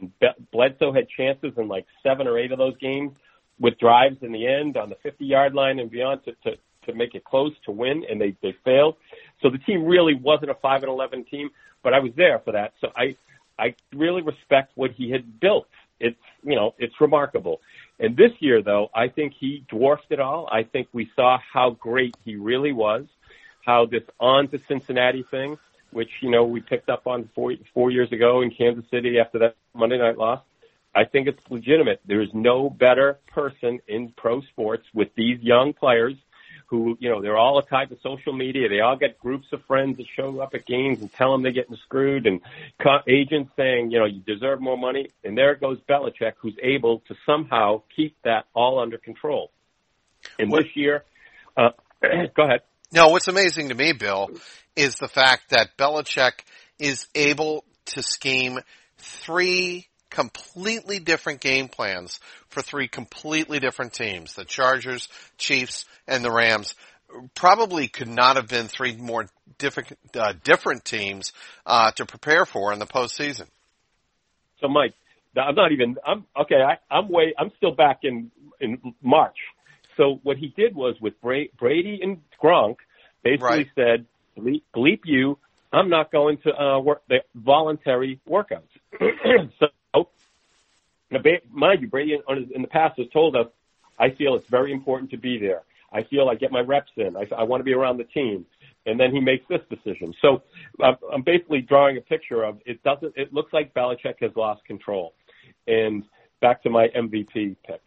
And 0.00 0.10
Bledsoe 0.52 0.92
had 0.92 1.08
chances 1.08 1.52
in 1.56 1.68
like 1.68 1.86
seven 2.02 2.26
or 2.26 2.38
eight 2.38 2.52
of 2.52 2.58
those 2.58 2.76
games 2.78 3.12
with 3.60 3.78
drives 3.78 4.16
in 4.22 4.32
the 4.32 4.46
end 4.46 4.78
on 4.78 4.88
the 4.88 4.96
50 5.02 5.26
yard 5.26 5.54
line 5.54 5.78
and 5.78 5.90
beyond 5.90 6.24
to, 6.24 6.32
to 6.44 6.56
to 6.86 6.94
make 6.94 7.14
it 7.14 7.24
close 7.24 7.52
to 7.66 7.70
win, 7.70 8.04
and 8.08 8.20
they 8.20 8.36
they 8.42 8.54
failed. 8.64 8.96
So 9.42 9.50
the 9.50 9.58
team 9.58 9.84
really 9.84 10.14
wasn't 10.14 10.50
a 10.50 10.54
five 10.54 10.82
and 10.82 10.90
eleven 10.90 11.24
team 11.24 11.50
but 11.82 11.94
I 11.94 11.98
was 11.98 12.12
there 12.16 12.38
for 12.38 12.52
that. 12.52 12.72
So 12.80 12.88
I, 12.96 13.16
I 13.58 13.74
really 13.94 14.22
respect 14.22 14.72
what 14.74 14.92
he 14.92 15.10
had 15.10 15.40
built. 15.40 15.66
It's, 16.00 16.18
you 16.42 16.56
know, 16.56 16.74
it's 16.78 16.94
remarkable. 17.00 17.60
And 17.98 18.16
this 18.16 18.32
year, 18.40 18.62
though, 18.62 18.90
I 18.94 19.08
think 19.08 19.34
he 19.38 19.64
dwarfed 19.68 20.10
it 20.10 20.20
all. 20.20 20.48
I 20.50 20.64
think 20.64 20.88
we 20.92 21.10
saw 21.14 21.38
how 21.52 21.70
great 21.70 22.16
he 22.24 22.36
really 22.36 22.72
was, 22.72 23.04
how 23.64 23.86
this 23.86 24.02
on 24.20 24.48
to 24.48 24.60
Cincinnati 24.68 25.24
thing, 25.30 25.58
which, 25.90 26.10
you 26.20 26.30
know, 26.30 26.44
we 26.44 26.60
picked 26.60 26.88
up 26.88 27.06
on 27.06 27.28
four, 27.34 27.54
four 27.74 27.90
years 27.90 28.12
ago 28.12 28.42
in 28.42 28.50
Kansas 28.50 28.84
City 28.90 29.18
after 29.18 29.38
that 29.40 29.56
Monday 29.74 29.98
night 29.98 30.18
loss. 30.18 30.42
I 30.94 31.04
think 31.04 31.26
it's 31.26 31.42
legitimate. 31.50 32.00
There 32.04 32.20
is 32.20 32.28
no 32.34 32.68
better 32.68 33.18
person 33.28 33.80
in 33.88 34.12
pro 34.16 34.42
sports 34.42 34.86
with 34.92 35.08
these 35.14 35.40
young 35.40 35.72
players– 35.72 36.16
who, 36.72 36.96
you 37.00 37.10
know, 37.10 37.20
they're 37.20 37.36
all 37.36 37.60
tied 37.60 37.90
to 37.90 37.98
social 38.02 38.32
media. 38.32 38.66
They 38.66 38.80
all 38.80 38.96
get 38.96 39.18
groups 39.18 39.46
of 39.52 39.62
friends 39.66 39.98
that 39.98 40.06
show 40.16 40.40
up 40.40 40.54
at 40.54 40.64
games 40.64 41.02
and 41.02 41.12
tell 41.12 41.30
them 41.30 41.42
they're 41.42 41.52
getting 41.52 41.76
screwed 41.76 42.26
and 42.26 42.40
agents 43.06 43.52
saying, 43.58 43.90
you 43.90 43.98
know, 43.98 44.06
you 44.06 44.20
deserve 44.20 44.58
more 44.62 44.78
money. 44.78 45.10
And 45.22 45.36
there 45.36 45.54
goes 45.54 45.78
Belichick, 45.86 46.32
who's 46.38 46.56
able 46.62 47.00
to 47.08 47.14
somehow 47.26 47.82
keep 47.94 48.16
that 48.24 48.46
all 48.54 48.78
under 48.78 48.96
control. 48.96 49.50
And 50.38 50.50
what? 50.50 50.62
this 50.62 50.74
year, 50.74 51.04
uh, 51.58 51.72
go 52.34 52.44
ahead. 52.44 52.62
No, 52.92 53.08
what's 53.08 53.28
amazing 53.28 53.70
to 53.70 53.74
me, 53.74 53.92
Bill, 53.92 54.30
is 54.76 54.96
the 54.96 55.08
fact 55.08 55.50
that 55.50 55.78
Belichick 55.78 56.32
is 56.78 57.06
able 57.14 57.64
to 57.86 58.02
scheme 58.02 58.58
three 58.98 59.88
completely 60.10 60.98
different 60.98 61.40
game 61.40 61.68
plans 61.68 62.20
for 62.48 62.60
three 62.60 62.88
completely 62.88 63.60
different 63.60 63.94
teams. 63.94 64.34
The 64.34 64.44
Chargers, 64.44 65.08
Chiefs, 65.38 65.86
and 66.06 66.22
the 66.22 66.30
Rams 66.30 66.74
probably 67.34 67.88
could 67.88 68.08
not 68.08 68.36
have 68.36 68.48
been 68.48 68.68
three 68.68 68.94
more 68.96 69.26
different, 69.56 69.96
uh, 70.14 70.34
different 70.44 70.84
teams, 70.84 71.32
uh, 71.64 71.92
to 71.92 72.04
prepare 72.04 72.44
for 72.44 72.74
in 72.74 72.78
the 72.78 72.86
postseason. 72.86 73.46
So 74.60 74.68
Mike, 74.68 74.94
I'm 75.34 75.54
not 75.54 75.72
even, 75.72 75.96
I'm, 76.06 76.26
okay, 76.42 76.56
I, 76.56 76.94
I'm 76.94 77.08
way, 77.08 77.32
I'm 77.38 77.50
still 77.56 77.74
back 77.74 78.00
in, 78.02 78.30
in 78.60 78.94
March. 79.02 79.36
So 79.96 80.20
what 80.22 80.36
he 80.36 80.48
did 80.48 80.74
was 80.74 80.96
with 81.00 81.20
Brady 81.20 82.00
and 82.02 82.22
Gronk, 82.42 82.76
basically 83.22 83.46
right. 83.46 83.70
said, 83.74 84.06
bleep, 84.38 84.62
bleep 84.74 85.00
you, 85.04 85.38
I'm 85.72 85.88
not 85.88 86.12
going 86.12 86.38
to 86.38 86.54
uh, 86.54 86.78
work 86.80 87.02
the 87.08 87.22
voluntary 87.34 88.20
workouts. 88.28 88.68
so 89.58 89.68
mind 91.52 91.82
you, 91.82 91.88
Brady 91.88 92.18
in 92.54 92.62
the 92.62 92.68
past 92.68 92.98
has 92.98 93.06
told 93.12 93.36
us, 93.36 93.46
I 93.98 94.10
feel 94.10 94.34
it's 94.34 94.46
very 94.46 94.72
important 94.72 95.10
to 95.10 95.16
be 95.16 95.38
there. 95.38 95.62
I 95.92 96.02
feel 96.02 96.28
I 96.28 96.34
get 96.34 96.50
my 96.50 96.60
reps 96.60 96.90
in. 96.96 97.16
I, 97.16 97.26
I 97.36 97.44
want 97.44 97.60
to 97.60 97.64
be 97.64 97.74
around 97.74 97.98
the 97.98 98.04
team. 98.04 98.46
And 98.84 98.98
then 98.98 99.12
he 99.12 99.20
makes 99.20 99.46
this 99.48 99.60
decision. 99.70 100.12
So 100.20 100.42
I'm 100.82 101.22
basically 101.22 101.60
drawing 101.60 101.98
a 101.98 102.00
picture 102.00 102.42
of 102.42 102.58
it 102.66 102.82
doesn't, 102.82 103.12
it 103.16 103.32
looks 103.32 103.52
like 103.52 103.74
Belichick 103.74 104.16
has 104.20 104.32
lost 104.34 104.64
control. 104.64 105.14
And 105.68 106.04
back 106.40 106.62
to 106.64 106.70
my 106.70 106.88
MVP 106.88 107.56
pick. 107.64 107.80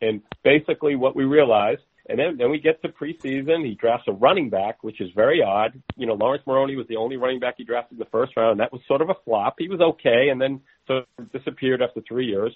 And 0.00 0.22
basically 0.42 0.96
what 0.96 1.16
we 1.16 1.24
realized, 1.24 1.82
and 2.08 2.18
then, 2.18 2.36
then 2.36 2.50
we 2.50 2.60
get 2.60 2.80
to 2.82 2.88
preseason, 2.88 3.64
he 3.66 3.74
drafts 3.74 4.06
a 4.06 4.12
running 4.12 4.48
back, 4.48 4.84
which 4.84 5.00
is 5.00 5.10
very 5.14 5.42
odd. 5.42 5.80
You 5.96 6.06
know, 6.06 6.14
Laurence 6.14 6.44
Maroney 6.46 6.76
was 6.76 6.86
the 6.86 6.96
only 6.96 7.16
running 7.16 7.40
back 7.40 7.54
he 7.58 7.64
drafted 7.64 7.94
in 7.94 7.98
the 7.98 8.10
first 8.10 8.36
round. 8.36 8.52
And 8.52 8.60
That 8.60 8.72
was 8.72 8.80
sort 8.86 9.02
of 9.02 9.10
a 9.10 9.16
flop. 9.24 9.56
He 9.58 9.68
was 9.68 9.80
okay 9.80 10.28
and 10.30 10.40
then 10.40 10.60
sort 10.86 11.06
of 11.18 11.32
disappeared 11.32 11.82
after 11.82 12.00
three 12.06 12.26
years. 12.26 12.52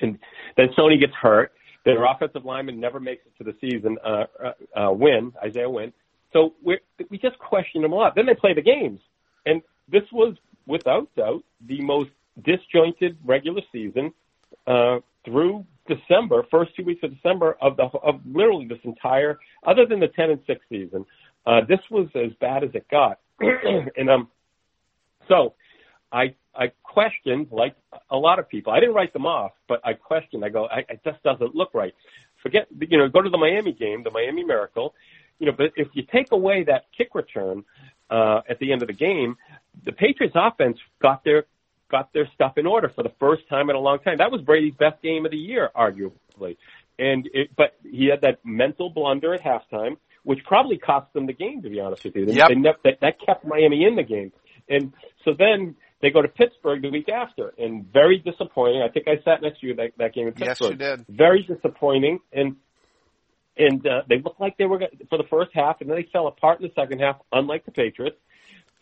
And 0.00 0.18
then 0.56 0.68
Sony 0.76 0.98
gets 0.98 1.12
hurt. 1.14 1.52
Their 1.84 2.04
offensive 2.04 2.44
lineman 2.44 2.80
never 2.80 2.98
makes 2.98 3.24
it 3.26 3.36
to 3.38 3.44
the 3.44 3.56
season 3.60 3.98
uh, 4.04 4.24
uh, 4.42 4.52
uh, 4.88 4.92
Wynn, 4.92 5.32
Isaiah 5.42 5.68
Wynn. 5.68 5.92
So 6.32 6.54
we 6.62 6.78
we 7.10 7.18
just 7.18 7.38
question 7.38 7.82
them 7.82 7.92
a 7.92 7.94
lot. 7.94 8.14
Then 8.16 8.26
they 8.26 8.34
play 8.34 8.54
the 8.54 8.62
games, 8.62 9.00
and 9.46 9.62
this 9.88 10.02
was 10.10 10.34
without 10.66 11.14
doubt 11.14 11.44
the 11.64 11.80
most 11.82 12.10
disjointed 12.42 13.18
regular 13.24 13.60
season 13.70 14.12
uh, 14.66 14.98
through 15.24 15.66
December, 15.86 16.46
first 16.50 16.74
two 16.76 16.84
weeks 16.84 17.02
of 17.02 17.14
December 17.14 17.56
of 17.60 17.76
the 17.76 17.84
of 17.84 18.20
literally 18.26 18.66
this 18.66 18.78
entire, 18.84 19.38
other 19.66 19.86
than 19.86 20.00
the 20.00 20.08
ten 20.08 20.30
and 20.30 20.40
six 20.46 20.60
season. 20.68 21.04
Uh, 21.46 21.60
this 21.68 21.80
was 21.90 22.08
as 22.14 22.32
bad 22.40 22.64
as 22.64 22.70
it 22.72 22.86
got, 22.90 23.18
and 23.40 24.08
um, 24.08 24.28
so 25.28 25.54
I 26.12 26.34
I 26.54 26.72
questioned 26.82 27.48
like 27.50 27.74
a 28.10 28.16
lot 28.16 28.38
of 28.38 28.48
people. 28.48 28.72
I 28.72 28.80
didn't 28.80 28.94
write 28.94 29.12
them 29.12 29.26
off, 29.26 29.52
but 29.68 29.80
I 29.84 29.94
questioned. 29.94 30.44
I 30.44 30.48
go, 30.48 30.66
I, 30.66 30.78
it 30.88 31.00
just 31.04 31.22
doesn't 31.22 31.54
look 31.54 31.74
right. 31.74 31.94
Forget, 32.42 32.68
you 32.78 32.98
know, 32.98 33.08
go 33.08 33.22
to 33.22 33.30
the 33.30 33.38
Miami 33.38 33.72
game, 33.72 34.02
the 34.04 34.10
Miami 34.10 34.44
Miracle. 34.44 34.94
You 35.38 35.46
know, 35.46 35.52
but 35.56 35.72
if 35.76 35.88
you 35.94 36.04
take 36.12 36.30
away 36.30 36.64
that 36.64 36.86
kick 36.96 37.14
return 37.14 37.64
uh, 38.10 38.42
at 38.48 38.58
the 38.60 38.72
end 38.72 38.82
of 38.82 38.88
the 38.88 38.94
game, 38.94 39.36
the 39.84 39.92
Patriots 39.92 40.36
offense 40.38 40.78
got 41.02 41.24
their 41.24 41.46
got 41.90 42.12
their 42.12 42.28
stuff 42.34 42.56
in 42.56 42.66
order 42.66 42.88
for 42.88 43.02
the 43.02 43.12
first 43.20 43.48
time 43.48 43.70
in 43.70 43.76
a 43.76 43.80
long 43.80 43.98
time. 43.98 44.18
That 44.18 44.30
was 44.30 44.42
Brady's 44.42 44.74
best 44.74 45.02
game 45.02 45.24
of 45.24 45.30
the 45.30 45.36
year, 45.36 45.70
arguably. 45.76 46.56
And 46.98 47.28
it, 47.32 47.50
but 47.56 47.76
he 47.82 48.06
had 48.06 48.20
that 48.22 48.44
mental 48.44 48.90
blunder 48.90 49.34
at 49.34 49.42
halftime, 49.42 49.96
which 50.22 50.40
probably 50.44 50.78
cost 50.78 51.12
them 51.12 51.26
the 51.26 51.32
game. 51.32 51.62
To 51.62 51.68
be 51.68 51.80
honest 51.80 52.04
with 52.04 52.16
you, 52.16 52.26
yep. 52.26 52.48
they 52.48 52.54
never, 52.54 52.78
that, 52.84 52.98
that 53.00 53.14
kept 53.24 53.44
Miami 53.44 53.84
in 53.84 53.96
the 53.96 54.02
game. 54.02 54.32
And 54.68 54.92
so 55.24 55.32
then 55.36 55.76
they 56.00 56.10
go 56.10 56.22
to 56.22 56.28
Pittsburgh 56.28 56.82
the 56.82 56.90
week 56.90 57.08
after, 57.08 57.52
and 57.58 57.90
very 57.92 58.18
disappointing. 58.18 58.82
I 58.82 58.88
think 58.92 59.08
I 59.08 59.22
sat 59.24 59.42
next 59.42 59.60
to 59.60 59.66
you 59.66 59.74
that, 59.76 59.92
that 59.98 60.14
game 60.14 60.28
in 60.28 60.34
Pittsburgh. 60.34 60.78
Yes, 60.80 60.98
you 60.98 61.04
did. 61.04 61.06
Very 61.08 61.42
disappointing, 61.42 62.20
and 62.32 62.56
and 63.56 63.86
uh, 63.86 64.02
they 64.08 64.16
looked 64.16 64.40
like 64.40 64.56
they 64.56 64.66
were 64.66 64.80
for 65.08 65.18
the 65.18 65.28
first 65.30 65.50
half, 65.54 65.80
and 65.80 65.88
then 65.88 65.96
they 65.96 66.08
fell 66.12 66.26
apart 66.26 66.60
in 66.60 66.66
the 66.66 66.72
second 66.80 67.00
half, 67.00 67.16
unlike 67.32 67.64
the 67.64 67.70
Patriots. 67.70 68.16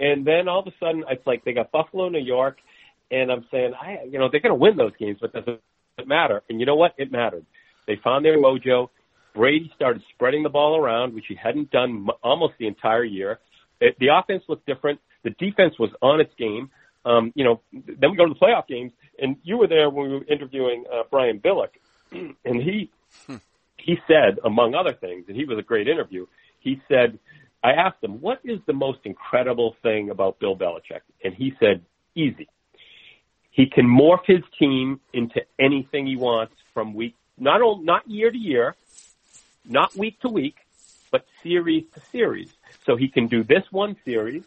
And 0.00 0.24
then 0.26 0.48
all 0.48 0.60
of 0.60 0.66
a 0.66 0.72
sudden, 0.80 1.04
it's 1.08 1.26
like 1.26 1.44
they 1.44 1.52
got 1.52 1.70
Buffalo, 1.70 2.08
New 2.08 2.18
York, 2.18 2.58
and 3.12 3.30
I'm 3.30 3.44
saying, 3.50 3.74
I, 3.80 3.98
you 4.10 4.18
know, 4.18 4.28
they're 4.30 4.40
going 4.40 4.50
to 4.50 4.60
win 4.60 4.76
those 4.76 4.96
games, 4.98 5.18
but 5.20 5.32
does 5.32 5.44
it 5.98 6.08
matter? 6.08 6.42
And 6.48 6.58
you 6.58 6.66
know 6.66 6.74
what? 6.74 6.94
It 6.96 7.12
mattered. 7.12 7.44
They 7.86 7.96
found 8.02 8.24
their 8.24 8.38
mojo. 8.38 8.88
Brady 9.34 9.70
started 9.76 10.02
spreading 10.14 10.42
the 10.42 10.48
ball 10.48 10.76
around, 10.76 11.14
which 11.14 11.26
he 11.28 11.34
hadn't 11.34 11.70
done 11.70 12.08
almost 12.22 12.54
the 12.58 12.66
entire 12.66 13.04
year. 13.04 13.38
It, 13.80 13.96
the 13.98 14.08
offense 14.08 14.42
looked 14.48 14.66
different. 14.66 15.00
The 15.24 15.30
defense 15.30 15.78
was 15.78 15.90
on 16.00 16.20
its 16.20 16.32
game. 16.38 16.70
Um, 17.04 17.32
you 17.34 17.44
know, 17.44 17.60
then 17.72 18.10
we 18.10 18.16
go 18.16 18.26
to 18.26 18.34
the 18.34 18.40
playoff 18.40 18.66
games, 18.66 18.92
and 19.18 19.36
you 19.42 19.58
were 19.58 19.66
there 19.66 19.90
when 19.90 20.08
we 20.08 20.14
were 20.18 20.24
interviewing 20.24 20.84
uh, 20.92 21.02
Brian 21.10 21.40
Billick, 21.40 21.70
and 22.12 22.36
he 22.44 22.90
hmm. 23.26 23.36
he 23.76 23.98
said, 24.06 24.38
among 24.44 24.74
other 24.74 24.92
things, 24.92 25.24
and 25.28 25.36
he 25.36 25.44
was 25.44 25.58
a 25.58 25.62
great 25.62 25.88
interview. 25.88 26.26
He 26.60 26.80
said, 26.88 27.18
I 27.64 27.72
asked 27.72 28.02
him, 28.02 28.20
what 28.20 28.40
is 28.44 28.60
the 28.66 28.72
most 28.72 29.00
incredible 29.04 29.76
thing 29.82 30.10
about 30.10 30.38
Bill 30.38 30.56
Belichick? 30.56 31.00
And 31.24 31.34
he 31.34 31.54
said, 31.58 31.82
easy. 32.14 32.48
He 33.52 33.66
can 33.66 33.86
morph 33.86 34.24
his 34.26 34.42
team 34.58 34.98
into 35.12 35.42
anything 35.58 36.06
he 36.06 36.16
wants 36.16 36.54
from 36.72 36.94
week, 36.94 37.14
not 37.38 37.60
all, 37.60 37.80
not 37.82 38.08
year 38.08 38.30
to 38.30 38.36
year, 38.36 38.74
not 39.64 39.94
week 39.94 40.18
to 40.20 40.28
week, 40.28 40.56
but 41.10 41.26
series 41.42 41.84
to 41.92 42.00
series. 42.10 42.50
So 42.86 42.96
he 42.96 43.08
can 43.08 43.28
do 43.28 43.44
this 43.44 43.64
one 43.70 43.96
series, 44.06 44.42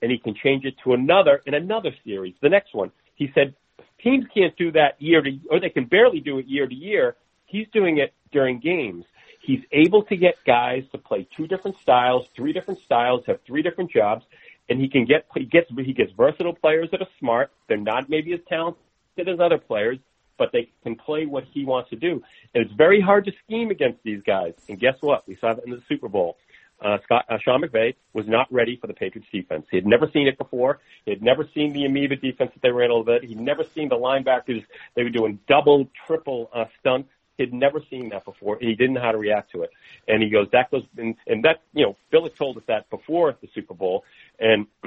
and 0.00 0.10
he 0.10 0.18
can 0.18 0.34
change 0.34 0.64
it 0.64 0.76
to 0.84 0.94
another 0.94 1.42
in 1.44 1.52
another 1.52 1.94
series, 2.04 2.34
the 2.40 2.48
next 2.48 2.74
one. 2.74 2.90
He 3.14 3.30
said 3.34 3.54
teams 4.02 4.24
can't 4.32 4.56
do 4.56 4.72
that 4.72 5.00
year 5.00 5.20
to, 5.20 5.38
or 5.50 5.60
they 5.60 5.68
can 5.68 5.84
barely 5.84 6.20
do 6.20 6.38
it 6.38 6.46
year 6.46 6.66
to 6.66 6.74
year. 6.74 7.16
He's 7.44 7.68
doing 7.68 7.98
it 7.98 8.14
during 8.32 8.60
games. 8.60 9.04
He's 9.42 9.62
able 9.72 10.02
to 10.04 10.16
get 10.16 10.42
guys 10.44 10.84
to 10.92 10.98
play 10.98 11.28
two 11.36 11.46
different 11.46 11.78
styles, 11.80 12.26
three 12.34 12.52
different 12.52 12.80
styles, 12.80 13.24
have 13.26 13.40
three 13.46 13.62
different 13.62 13.90
jobs, 13.90 14.24
and 14.68 14.80
he 14.80 14.88
can 14.88 15.04
get 15.04 15.26
he 15.34 15.44
gets 15.44 15.70
he 15.76 15.92
gets 15.92 16.12
versatile 16.12 16.54
players 16.54 16.88
that 16.90 17.00
are 17.00 17.08
smart. 17.18 17.50
They're 17.68 17.76
not 17.76 18.08
maybe 18.08 18.32
as 18.32 18.40
talented 18.48 18.78
as 19.18 19.40
other 19.40 19.58
players, 19.58 19.98
but 20.38 20.50
they 20.52 20.70
can 20.82 20.96
play 20.96 21.26
what 21.26 21.44
he 21.52 21.64
wants 21.64 21.90
to 21.90 21.96
do. 21.96 22.22
And 22.54 22.64
it's 22.64 22.74
very 22.74 23.00
hard 23.00 23.24
to 23.26 23.32
scheme 23.44 23.70
against 23.70 24.02
these 24.02 24.22
guys. 24.22 24.54
And 24.68 24.78
guess 24.78 24.96
what? 25.00 25.26
We 25.26 25.36
saw 25.40 25.54
that 25.54 25.64
in 25.64 25.70
the 25.70 25.82
Super 25.88 26.08
Bowl. 26.08 26.36
Uh, 26.80 26.98
Scott, 27.02 27.24
uh, 27.28 27.38
Sean 27.42 27.60
McVay 27.60 27.96
was 28.12 28.28
not 28.28 28.46
ready 28.52 28.78
for 28.80 28.86
the 28.86 28.94
Patriots 28.94 29.28
defense. 29.32 29.66
He 29.68 29.76
had 29.76 29.86
never 29.86 30.08
seen 30.12 30.28
it 30.28 30.38
before. 30.38 30.78
He 31.04 31.10
had 31.10 31.22
never 31.22 31.48
seen 31.52 31.72
the 31.72 31.84
amoeba 31.84 32.14
defense 32.14 32.52
that 32.54 32.62
they 32.62 32.70
ran 32.70 32.92
over 32.92 33.12
there. 33.12 33.20
He'd 33.20 33.40
never 33.40 33.64
seen 33.74 33.88
the 33.88 33.96
linebackers. 33.96 34.64
They 34.94 35.02
were 35.02 35.10
doing 35.10 35.40
double, 35.48 35.90
triple 36.06 36.50
uh, 36.54 36.66
stunts. 36.78 37.10
He'd 37.38 37.54
never 37.54 37.80
seen 37.88 38.10
that 38.10 38.24
before. 38.24 38.58
He 38.60 38.74
didn't 38.74 38.94
know 38.94 39.00
how 39.00 39.12
to 39.12 39.18
react 39.18 39.52
to 39.52 39.62
it. 39.62 39.70
And 40.06 40.22
he 40.22 40.28
goes, 40.28 40.48
that 40.52 40.70
goes, 40.70 40.82
and, 40.96 41.14
and 41.26 41.44
that, 41.44 41.62
you 41.72 41.84
know, 41.86 41.96
Billick 42.12 42.36
told 42.36 42.58
us 42.58 42.64
that 42.66 42.90
before 42.90 43.36
the 43.40 43.48
Super 43.54 43.74
Bowl. 43.74 44.04
And 44.38 44.66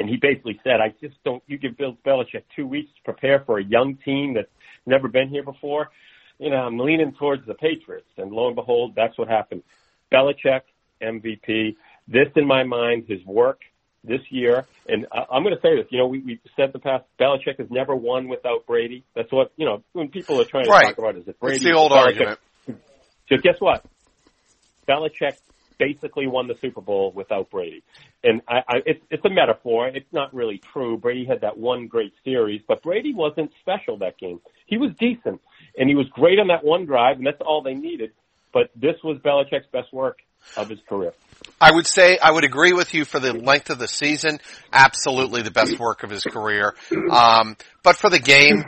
and 0.00 0.08
he 0.08 0.16
basically 0.16 0.58
said, 0.64 0.80
I 0.80 0.94
just 1.00 1.22
don't. 1.24 1.42
You 1.46 1.58
give 1.58 1.76
Bill 1.76 1.96
Belichick 2.06 2.44
two 2.56 2.66
weeks 2.66 2.90
to 2.96 3.02
prepare 3.04 3.40
for 3.40 3.58
a 3.58 3.62
young 3.62 3.96
team 3.96 4.32
that's 4.32 4.48
never 4.86 5.08
been 5.08 5.28
here 5.28 5.42
before. 5.42 5.90
You 6.38 6.48
know, 6.48 6.56
I'm 6.56 6.78
leaning 6.78 7.12
towards 7.12 7.46
the 7.46 7.52
Patriots, 7.52 8.08
and 8.16 8.32
lo 8.32 8.46
and 8.46 8.56
behold, 8.56 8.94
that's 8.96 9.18
what 9.18 9.28
happened. 9.28 9.62
Belichick 10.10 10.62
MVP. 11.02 11.76
This, 12.08 12.28
in 12.34 12.46
my 12.46 12.64
mind, 12.64 13.04
his 13.08 13.22
work 13.26 13.60
this 14.04 14.20
year, 14.30 14.66
and 14.88 15.06
I, 15.12 15.24
I'm 15.32 15.42
going 15.42 15.54
to 15.54 15.60
say 15.60 15.76
this. 15.76 15.86
You 15.90 15.98
know, 15.98 16.06
we 16.06 16.20
we 16.20 16.40
said 16.56 16.66
in 16.66 16.72
the 16.72 16.78
past, 16.78 17.04
Belichick 17.20 17.58
has 17.58 17.70
never 17.70 17.94
won 17.94 18.28
without 18.28 18.66
Brady. 18.66 19.04
That's 19.14 19.30
what 19.32 19.52
you 19.56 19.66
know. 19.66 19.82
When 19.92 20.08
people 20.08 20.40
are 20.40 20.44
trying 20.44 20.64
to 20.64 20.70
right. 20.70 20.84
talk 20.86 20.98
about, 20.98 21.16
is 21.16 21.28
it 21.28 21.38
Brady? 21.38 21.56
It's 21.56 21.64
the 21.64 21.72
old 21.72 21.92
Belichick. 21.92 22.04
argument. 22.04 22.38
So 23.28 23.36
guess 23.36 23.60
what? 23.60 23.84
Belichick 24.88 25.36
basically 25.78 26.26
won 26.26 26.46
the 26.46 26.56
Super 26.60 26.80
Bowl 26.82 27.10
without 27.14 27.50
Brady. 27.50 27.82
And 28.22 28.42
I, 28.46 28.56
I, 28.68 28.74
it's, 28.84 29.00
it's 29.10 29.24
a 29.24 29.30
metaphor. 29.30 29.88
It's 29.88 30.12
not 30.12 30.34
really 30.34 30.60
true. 30.72 30.98
Brady 30.98 31.24
had 31.24 31.40
that 31.40 31.56
one 31.56 31.86
great 31.86 32.12
series, 32.22 32.60
but 32.68 32.82
Brady 32.82 33.14
wasn't 33.14 33.50
special 33.60 33.96
that 33.98 34.18
game. 34.18 34.40
He 34.66 34.76
was 34.76 34.90
decent, 34.98 35.40
and 35.78 35.88
he 35.88 35.94
was 35.94 36.06
great 36.10 36.38
on 36.38 36.48
that 36.48 36.62
one 36.62 36.84
drive, 36.84 37.16
and 37.16 37.26
that's 37.26 37.40
all 37.40 37.62
they 37.62 37.74
needed. 37.74 38.12
But 38.52 38.70
this 38.76 38.96
was 39.02 39.18
Belichick's 39.18 39.68
best 39.72 39.92
work 39.92 40.18
of 40.56 40.68
his 40.68 40.80
career. 40.88 41.12
I 41.60 41.72
would 41.72 41.86
say 41.86 42.18
I 42.18 42.30
would 42.30 42.44
agree 42.44 42.72
with 42.72 42.94
you 42.94 43.04
for 43.04 43.18
the 43.18 43.32
length 43.32 43.70
of 43.70 43.78
the 43.78 43.88
season. 43.88 44.40
Absolutely 44.72 45.42
the 45.42 45.50
best 45.50 45.78
work 45.78 46.02
of 46.02 46.10
his 46.10 46.24
career. 46.24 46.74
Um, 47.10 47.56
but 47.82 47.96
for 47.96 48.10
the 48.10 48.18
game, 48.18 48.64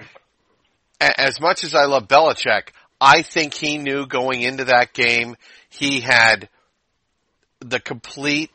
as 1.01 1.41
much 1.41 1.65
as 1.65 1.75
I 1.75 1.85
love 1.85 2.09
Belichick, 2.09 2.69
I 3.01 3.23
think 3.23 3.55
he 3.55 3.79
knew 3.79 4.07
going 4.07 4.43
into 4.43 4.65
that 4.67 4.93
game 4.93 5.37
he 5.69 6.01
had 6.01 6.49
the 7.61 7.81
complete 7.81 8.51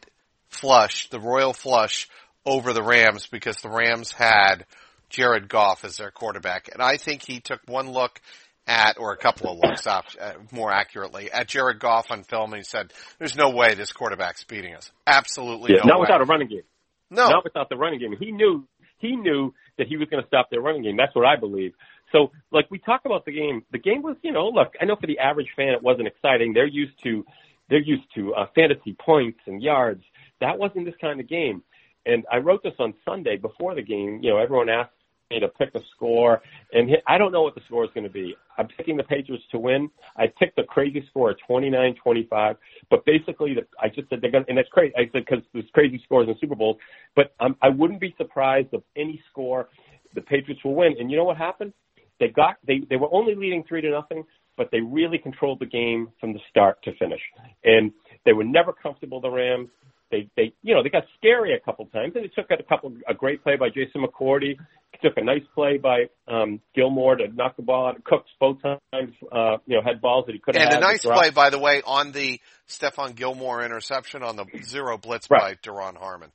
flush, 0.50 1.10
the 1.10 1.20
royal 1.20 1.54
flush 1.54 2.08
over 2.46 2.74
the 2.74 2.84
Rams 2.84 3.28
because 3.28 3.58
the 3.58 3.70
Rams 3.70 4.12
had 4.12 4.66
Jared 5.10 5.50
Goff 5.50 5.84
as 5.84 5.98
their 5.98 6.12
quarterback. 6.12 6.70
And 6.72 6.82
I 6.82 6.98
think 6.98 7.24
he 7.24 7.40
took 7.40 7.62
one 7.68 7.92
look 7.92 8.22
at, 8.68 8.98
or 9.00 9.14
a 9.14 9.18
couple 9.18 9.52
of 9.52 9.58
looks 9.60 9.88
up, 9.88 10.06
uh, 10.20 10.34
more 10.52 10.72
accurately, 10.72 11.32
at 11.32 11.48
Jared 11.48 11.80
Goff 11.80 12.12
on 12.12 12.24
film 12.24 12.54
and 12.54 12.60
he 12.60 12.64
said, 12.64 12.94
there's 13.20 13.36
no 13.36 13.50
way 13.50 13.74
this 13.74 13.92
quarterback's 13.92 14.44
beating 14.44 14.76
us. 14.76 14.92
Absolutely 15.06 15.74
yeah, 15.74 15.82
no 15.86 15.94
Not 15.94 16.00
way. 16.00 16.02
without 16.02 16.22
a 16.22 16.26
running 16.26 16.48
game. 16.48 16.64
No. 17.10 17.30
Not 17.30 17.44
without 17.44 17.70
the 17.70 17.78
running 17.78 18.00
game. 18.00 18.16
He 18.20 18.32
knew, 18.32 18.68
he 18.98 19.16
knew 19.16 19.54
that 19.78 19.88
he 19.88 19.98
was 19.98 20.10
going 20.10 20.22
to 20.22 20.28
stop 20.28 20.50
their 20.50 20.62
running 20.62 20.84
game. 20.84 20.98
That's 20.98 21.16
what 21.16 21.26
I 21.26 21.38
believe. 21.38 21.74
So, 22.12 22.32
like 22.52 22.72
we 22.72 22.80
talk 22.80 23.02
about 23.06 23.26
the 23.26 23.32
game, 23.34 23.64
the 23.72 23.80
game 23.80 24.02
was, 24.02 24.16
you 24.22 24.32
know, 24.32 24.48
look, 24.48 24.74
I 24.82 24.86
know 24.86 24.96
for 24.96 25.08
the 25.08 25.20
average 25.20 25.50
fan 25.56 25.70
it 25.70 25.84
wasn't 25.84 26.08
exciting. 26.08 26.54
They're 26.54 26.66
used 26.68 27.02
to 27.04 27.26
they're 27.70 27.82
used 27.82 28.06
to 28.16 28.34
uh, 28.34 28.48
fantasy 28.56 28.96
points 28.98 29.40
and 29.46 29.62
yards. 29.62 30.04
That 30.40 30.58
wasn't 30.58 30.86
this 30.86 30.96
kind 31.02 31.20
of 31.20 31.28
game. 31.28 31.64
And 32.06 32.24
I 32.32 32.38
wrote 32.38 32.64
this 32.64 32.76
on 32.80 32.94
Sunday 33.04 33.36
before 33.36 33.76
the 33.76 33.82
game. 33.82 34.22
You 34.24 34.32
know, 34.32 34.38
everyone 34.38 34.70
asked 34.70 34.92
to 35.29 35.48
pick 35.50 35.75
a 35.75 35.81
score, 35.96 36.41
and 36.72 36.89
I 37.05 37.17
don't 37.17 37.31
know 37.31 37.41
what 37.41 37.55
the 37.55 37.62
score 37.67 37.84
is 37.84 37.91
going 37.93 38.05
to 38.05 38.10
be. 38.10 38.36
I'm 38.57 38.67
picking 38.67 38.96
the 38.96 39.03
Patriots 39.03 39.43
to 39.51 39.60
win. 39.60 39.89
I 40.15 40.27
picked 40.39 40.55
the 40.55 40.63
crazy 40.63 41.05
score 41.10 41.31
of 41.31 41.38
29-25, 41.50 42.55
but 42.89 43.05
basically, 43.05 43.53
the, 43.53 43.67
I 43.81 43.89
just 43.89 44.10
said 44.10 44.19
they're 44.22 44.31
going, 44.31 44.46
to 44.46 44.50
and 44.50 44.57
that's 44.57 44.69
crazy. 44.69 44.93
I 44.96 45.10
said 45.12 45.25
because 45.27 45.43
there's 45.53 45.65
crazy 45.74 46.01
scores 46.05 46.29
in 46.29 46.36
Super 46.39 46.55
Bowls, 46.55 46.77
but 47.15 47.34
um, 47.39 47.55
I 47.62 47.69
wouldn't 47.69 48.00
be 48.00 48.15
surprised 48.17 48.69
if 48.72 48.81
any 48.96 49.22
score 49.31 49.67
the 50.15 50.22
Patriots 50.22 50.63
will 50.63 50.75
win. 50.75 50.96
And 51.00 51.12
you 51.12 51.17
know 51.17 51.25
what 51.25 51.38
happened? 51.38 51.74
They 52.19 52.29
got 52.29 52.55
they 52.65 52.81
they 52.89 52.96
were 52.96 53.13
only 53.13 53.36
leading 53.36 53.63
three 53.67 53.81
to 53.81 53.91
nothing, 53.91 54.24
but 54.55 54.69
they 54.72 54.79
really 54.79 55.17
controlled 55.17 55.60
the 55.60 55.65
game 55.65 56.10
from 56.19 56.34
the 56.34 56.39
start 56.50 56.81
to 56.84 56.96
finish. 56.98 57.22
And 57.63 57.91
they 58.25 58.34
were 58.34 58.46
never 58.46 58.74
comfortable, 58.74 59.22
the 59.22 59.29
Rams. 59.29 59.69
They, 60.10 60.30
they, 60.38 60.54
you 60.64 60.74
know, 60.74 60.84
they 60.84 60.90
got 60.90 61.04
scary 61.18 61.54
a 61.54 61.60
couple 61.60 61.86
times, 61.88 62.14
and 62.16 62.24
they 62.24 62.30
took 62.30 62.50
a 62.52 62.64
couple, 62.64 62.94
a 63.08 63.14
great 63.14 63.44
play 63.44 63.58
by 63.58 63.70
Jason 63.70 64.04
McCourty, 64.04 64.58
took 65.02 65.18
a 65.18 65.24
nice 65.24 65.44
play 65.54 65.78
by 65.78 66.06
um, 66.28 66.60
Gilmore 66.76 67.16
to 67.16 67.28
knock 67.28 67.56
the 67.56 67.64
ball 67.64 67.88
out. 67.88 67.98
of 67.98 68.04
Cooks 68.04 68.30
both 68.40 68.62
times, 68.62 69.14
uh, 69.32 69.58
you 69.66 69.76
know, 69.76 69.82
had 69.84 70.02
balls 70.02 70.26
that 70.28 70.34
he 70.34 70.40
could 70.40 70.56
have. 70.56 70.64
And 70.64 70.74
had 70.74 70.84
a 70.84 70.86
nice 70.86 71.04
play, 71.04 71.30
by 71.30 71.50
the 71.50 71.60
way, 71.60 71.82
on 71.86 72.12
the 72.12 72.40
Stephon 72.68 73.16
Gilmore 73.16 73.64
interception 73.64 74.24
on 74.24 74.36
the 74.36 74.46
zero 74.64 74.98
blitz 74.98 75.30
right. 75.30 75.62
by 75.64 75.70
Duron 75.70 75.98
Harmon. 75.98 76.32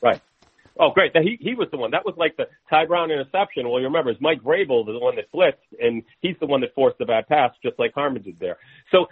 Right. 0.00 0.20
Oh, 0.78 0.90
great. 0.90 1.12
He 1.14 1.38
he 1.40 1.54
was 1.54 1.68
the 1.70 1.76
one. 1.76 1.90
That 1.90 2.04
was 2.04 2.14
like 2.16 2.36
the 2.36 2.44
Ty 2.70 2.86
Brown 2.86 3.10
interception. 3.10 3.68
Well, 3.68 3.80
you 3.80 3.86
remember, 3.86 4.10
it's 4.10 4.20
Mike 4.20 4.42
Vrabel, 4.42 4.86
the 4.86 4.98
one 4.98 5.16
that 5.16 5.30
blitzed, 5.32 5.54
and 5.80 6.02
he's 6.20 6.36
the 6.40 6.46
one 6.46 6.60
that 6.62 6.74
forced 6.74 6.98
the 6.98 7.04
bad 7.04 7.28
pass, 7.28 7.52
just 7.62 7.78
like 7.78 7.92
Harmon 7.94 8.22
did 8.22 8.38
there. 8.38 8.56
So 8.90 9.06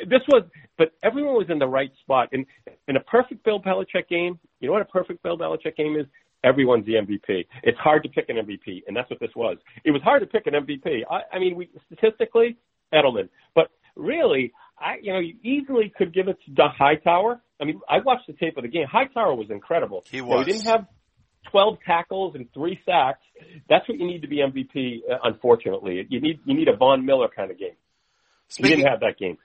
this 0.00 0.20
was, 0.28 0.44
but 0.76 0.92
everyone 1.02 1.34
was 1.34 1.46
in 1.50 1.58
the 1.58 1.68
right 1.68 1.92
spot. 2.02 2.28
And 2.32 2.46
in 2.88 2.96
a 2.96 3.00
perfect 3.00 3.44
Bill 3.44 3.60
Belichick 3.60 4.08
game, 4.08 4.38
you 4.60 4.68
know 4.68 4.72
what 4.72 4.82
a 4.82 4.86
perfect 4.86 5.22
Bill 5.22 5.38
Belichick 5.38 5.76
game 5.76 5.96
is? 5.96 6.06
Everyone's 6.42 6.84
the 6.84 6.94
MVP. 6.94 7.46
It's 7.62 7.78
hard 7.78 8.02
to 8.02 8.08
pick 8.08 8.28
an 8.28 8.36
MVP, 8.36 8.82
and 8.86 8.94
that's 8.94 9.08
what 9.08 9.18
this 9.20 9.30
was. 9.34 9.56
It 9.84 9.92
was 9.92 10.02
hard 10.02 10.20
to 10.20 10.26
pick 10.26 10.46
an 10.46 10.52
MVP. 10.52 11.02
I, 11.10 11.20
I 11.32 11.38
mean, 11.38 11.56
we 11.56 11.70
statistically, 11.86 12.56
Edelman, 12.92 13.28
but 13.54 13.70
really, 13.96 14.52
I 14.78 14.96
you 15.00 15.12
know, 15.12 15.20
you 15.20 15.36
easily 15.42 15.92
could 15.96 16.12
give 16.12 16.28
it 16.28 16.36
to 16.56 16.68
Hightower. 16.68 17.40
I 17.60 17.64
mean, 17.64 17.80
I 17.88 18.00
watched 18.00 18.26
the 18.26 18.34
tape 18.34 18.56
of 18.58 18.62
the 18.62 18.68
game. 18.68 18.86
Hightower 18.90 19.34
was 19.34 19.48
incredible. 19.50 20.04
He 20.10 20.20
was. 20.20 20.30
You 20.30 20.34
know, 20.34 20.44
he 20.44 20.52
didn't 20.52 20.66
have 20.66 20.86
12 21.50 21.78
tackles 21.86 22.34
and 22.34 22.52
three 22.52 22.78
sacks. 22.86 23.20
That's 23.68 23.88
what 23.88 23.98
you 23.98 24.06
need 24.06 24.22
to 24.22 24.28
be 24.28 24.36
MVP. 24.38 25.00
Uh, 25.10 25.18
unfortunately, 25.24 26.06
you 26.08 26.20
need 26.20 26.40
you 26.44 26.54
need 26.54 26.68
a 26.68 26.76
Von 26.76 27.04
Miller 27.04 27.28
kind 27.34 27.50
of 27.50 27.58
game. 27.58 27.70
Speaking, 28.48 28.70
he 28.70 28.76
didn't 28.76 28.90
have 28.90 29.00
that 29.00 29.18
game. 29.18 29.38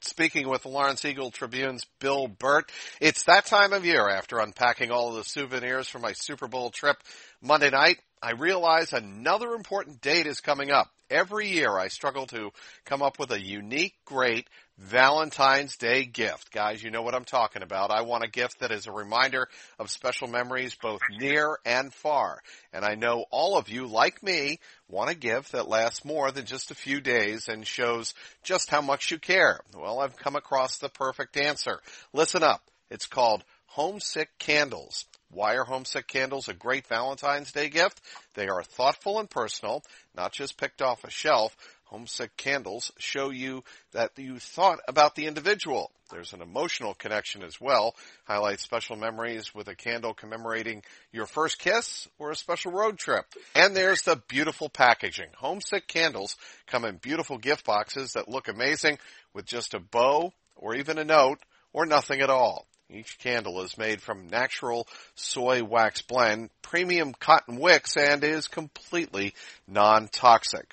Speaking 0.00 0.48
with 0.48 0.62
the 0.62 0.68
Lawrence 0.68 1.04
Eagle 1.04 1.30
Tribune's 1.30 1.86
Bill 2.00 2.26
Burt, 2.26 2.72
it's 3.00 3.24
that 3.24 3.46
time 3.46 3.72
of 3.72 3.84
year 3.84 4.08
after 4.08 4.40
unpacking 4.40 4.90
all 4.90 5.10
of 5.10 5.14
the 5.14 5.24
souvenirs 5.24 5.88
from 5.88 6.02
my 6.02 6.12
Super 6.12 6.48
Bowl 6.48 6.70
trip 6.70 6.96
Monday 7.40 7.70
night. 7.70 7.98
I 8.20 8.32
realize 8.32 8.92
another 8.92 9.54
important 9.54 10.00
date 10.00 10.26
is 10.26 10.40
coming 10.40 10.70
up. 10.70 10.88
Every 11.12 11.48
year 11.48 11.78
I 11.78 11.88
struggle 11.88 12.26
to 12.28 12.52
come 12.86 13.02
up 13.02 13.18
with 13.18 13.32
a 13.32 13.38
unique, 13.40 13.94
great 14.06 14.48
Valentine's 14.78 15.76
Day 15.76 16.06
gift. 16.06 16.50
Guys, 16.50 16.82
you 16.82 16.90
know 16.90 17.02
what 17.02 17.14
I'm 17.14 17.26
talking 17.26 17.62
about. 17.62 17.90
I 17.90 18.00
want 18.00 18.24
a 18.24 18.30
gift 18.30 18.60
that 18.60 18.72
is 18.72 18.86
a 18.86 18.92
reminder 18.92 19.46
of 19.78 19.90
special 19.90 20.26
memories 20.26 20.74
both 20.74 21.02
near 21.10 21.58
and 21.66 21.92
far. 21.92 22.40
And 22.72 22.82
I 22.82 22.94
know 22.94 23.26
all 23.30 23.58
of 23.58 23.68
you, 23.68 23.86
like 23.88 24.22
me, 24.22 24.58
want 24.88 25.10
a 25.10 25.14
gift 25.14 25.52
that 25.52 25.68
lasts 25.68 26.02
more 26.02 26.32
than 26.32 26.46
just 26.46 26.70
a 26.70 26.74
few 26.74 27.02
days 27.02 27.46
and 27.46 27.66
shows 27.66 28.14
just 28.42 28.70
how 28.70 28.80
much 28.80 29.10
you 29.10 29.18
care. 29.18 29.60
Well, 29.76 30.00
I've 30.00 30.16
come 30.16 30.34
across 30.34 30.78
the 30.78 30.88
perfect 30.88 31.36
answer. 31.36 31.80
Listen 32.14 32.42
up. 32.42 32.62
It's 32.90 33.06
called 33.06 33.44
Homesick 33.66 34.30
Candles. 34.38 35.04
Why 35.32 35.54
are 35.54 35.64
homesick 35.64 36.06
candles 36.08 36.48
a 36.48 36.54
great 36.54 36.86
Valentine's 36.86 37.52
Day 37.52 37.70
gift? 37.70 38.02
They 38.34 38.48
are 38.48 38.62
thoughtful 38.62 39.18
and 39.18 39.30
personal, 39.30 39.82
not 40.14 40.32
just 40.32 40.58
picked 40.58 40.82
off 40.82 41.04
a 41.04 41.10
shelf. 41.10 41.56
Homesick 41.84 42.36
candles 42.36 42.92
show 42.98 43.30
you 43.30 43.64
that 43.92 44.12
you 44.18 44.38
thought 44.38 44.80
about 44.86 45.14
the 45.14 45.26
individual. 45.26 45.90
There's 46.10 46.34
an 46.34 46.42
emotional 46.42 46.92
connection 46.92 47.42
as 47.42 47.58
well. 47.58 47.94
Highlight 48.24 48.60
special 48.60 48.96
memories 48.96 49.54
with 49.54 49.68
a 49.68 49.74
candle 49.74 50.12
commemorating 50.12 50.82
your 51.12 51.24
first 51.24 51.58
kiss 51.58 52.08
or 52.18 52.30
a 52.30 52.36
special 52.36 52.70
road 52.70 52.98
trip. 52.98 53.24
And 53.54 53.74
there's 53.74 54.02
the 54.02 54.16
beautiful 54.28 54.68
packaging. 54.68 55.28
Homesick 55.36 55.88
candles 55.88 56.36
come 56.66 56.84
in 56.84 56.96
beautiful 56.96 57.38
gift 57.38 57.64
boxes 57.64 58.12
that 58.12 58.28
look 58.28 58.48
amazing 58.48 58.98
with 59.32 59.46
just 59.46 59.72
a 59.72 59.80
bow 59.80 60.34
or 60.56 60.74
even 60.74 60.98
a 60.98 61.04
note 61.04 61.38
or 61.72 61.86
nothing 61.86 62.20
at 62.20 62.28
all. 62.28 62.66
Each 62.92 63.18
candle 63.18 63.62
is 63.62 63.78
made 63.78 64.02
from 64.02 64.28
natural 64.28 64.86
soy 65.14 65.62
wax 65.62 66.02
blend, 66.02 66.50
premium 66.60 67.14
cotton 67.14 67.56
wicks, 67.56 67.96
and 67.96 68.22
is 68.22 68.48
completely 68.48 69.34
non-toxic. 69.66 70.66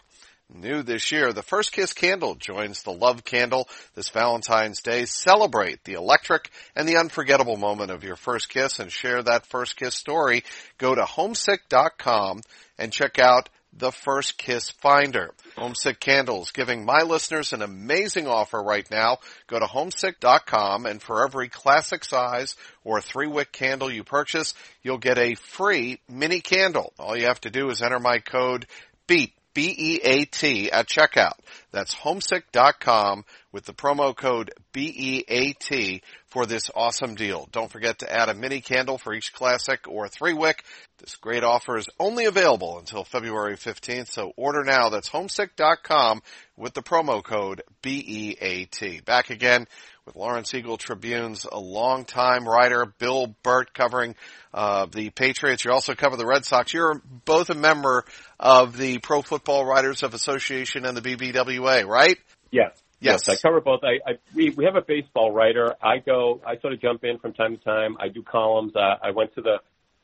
New 0.51 0.81
this 0.81 1.11
year, 1.11 1.31
the 1.31 1.43
First 1.43 1.71
Kiss 1.71 1.93
candle 1.93 2.33
joins 2.35 2.81
the 2.81 2.91
Love 2.91 3.23
Candle 3.23 3.69
this 3.93 4.09
Valentine's 4.09 4.81
Day. 4.81 5.05
Celebrate 5.05 5.83
the 5.83 5.93
electric 5.93 6.49
and 6.75 6.89
the 6.89 6.97
unforgettable 6.97 7.55
moment 7.55 7.91
of 7.91 8.03
your 8.03 8.15
first 8.15 8.49
kiss 8.49 8.79
and 8.79 8.91
share 8.91 9.21
that 9.21 9.45
first 9.45 9.77
kiss 9.77 9.93
story. 9.93 10.43
Go 10.79 10.95
to 10.95 11.05
homesick.com 11.05 12.41
and 12.79 12.91
check 12.91 13.19
out 13.19 13.49
the 13.73 13.91
First 13.91 14.37
Kiss 14.37 14.71
Finder. 14.71 15.33
Homesick 15.55 15.99
Candles 15.99 16.51
giving 16.51 16.85
my 16.85 17.01
listeners 17.01 17.53
an 17.53 17.61
amazing 17.61 18.27
offer 18.27 18.61
right 18.61 18.89
now. 18.89 19.17
Go 19.47 19.59
to 19.59 19.65
homesick.com 19.65 20.85
and 20.85 21.01
for 21.01 21.23
every 21.23 21.49
classic 21.49 22.03
size 22.03 22.55
or 22.83 23.01
three 23.01 23.27
wick 23.27 23.51
candle 23.51 23.91
you 23.91 24.03
purchase, 24.03 24.53
you'll 24.83 24.97
get 24.97 25.17
a 25.17 25.35
free 25.35 25.99
mini 26.09 26.41
candle. 26.41 26.93
All 26.99 27.17
you 27.17 27.25
have 27.25 27.41
to 27.41 27.49
do 27.49 27.69
is 27.69 27.81
enter 27.81 27.99
my 27.99 28.19
code 28.19 28.65
BEAT 29.07 29.33
B-E-A-T 29.53 30.71
at 30.71 30.87
checkout. 30.87 31.33
That's 31.71 31.93
homesick.com 31.93 33.25
with 33.51 33.65
the 33.65 33.73
promo 33.73 34.15
code 34.15 34.51
B-E-A-T 34.73 36.01
for 36.27 36.45
this 36.45 36.69
awesome 36.75 37.15
deal. 37.15 37.47
Don't 37.51 37.71
forget 37.71 37.99
to 37.99 38.11
add 38.11 38.29
a 38.29 38.33
mini 38.33 38.61
candle 38.61 38.97
for 38.97 39.13
each 39.13 39.33
classic 39.33 39.87
or 39.87 40.07
three 40.07 40.33
wick. 40.33 40.63
This 40.99 41.15
great 41.15 41.43
offer 41.43 41.77
is 41.77 41.87
only 41.99 42.25
available 42.25 42.77
until 42.77 43.03
February 43.03 43.55
15th, 43.55 44.07
so 44.07 44.31
order 44.35 44.63
now. 44.63 44.89
That's 44.89 45.07
homesick.com 45.07 46.21
with 46.55 46.73
the 46.73 46.83
promo 46.83 47.23
code 47.23 47.63
B-E-A-T. 47.81 49.01
Back 49.01 49.29
again 49.29 49.65
with 50.09 50.15
Lawrence 50.15 50.53
Eagle 50.53 50.77
Tribune's 50.77 51.45
a 51.45 51.59
longtime 51.59 52.47
writer, 52.47 52.85
Bill 52.97 53.35
Burt, 53.43 53.73
covering 53.73 54.15
uh, 54.53 54.87
the 54.87 55.11
Patriots. 55.11 55.63
You 55.63 55.71
also 55.71 55.93
cover 55.93 56.17
the 56.17 56.25
Red 56.25 56.45
Sox. 56.45 56.73
You're 56.73 57.01
both 57.25 57.49
a 57.49 57.55
member 57.55 58.05
of 58.39 58.75
the 58.75 58.97
Pro 58.99 59.21
Football 59.21 59.65
Writers 59.65 60.01
of 60.01 60.13
Association 60.13 60.85
and 60.85 60.97
the 60.97 61.01
BBWA, 61.01 61.85
right? 61.85 62.17
Yes. 62.51 62.71
Yes. 63.01 63.27
yes, 63.27 63.37
I 63.37 63.47
cover 63.47 63.61
both. 63.61 63.81
I, 63.83 64.11
I 64.11 64.15
we 64.35 64.49
we 64.49 64.65
have 64.65 64.75
a 64.75 64.81
baseball 64.81 65.31
writer. 65.31 65.73
I 65.81 65.99
go. 65.99 66.41
I 66.45 66.59
sort 66.59 66.73
of 66.73 66.81
jump 66.81 67.05
in 67.05 67.17
from 67.17 67.31
time 67.31 67.55
to 67.55 67.63
time. 67.63 67.95
I 67.97 68.09
do 68.09 68.23
columns. 68.23 68.75
Uh, 68.75 68.95
I 69.01 69.11
went 69.11 69.33
to 69.35 69.41
the. 69.41 69.57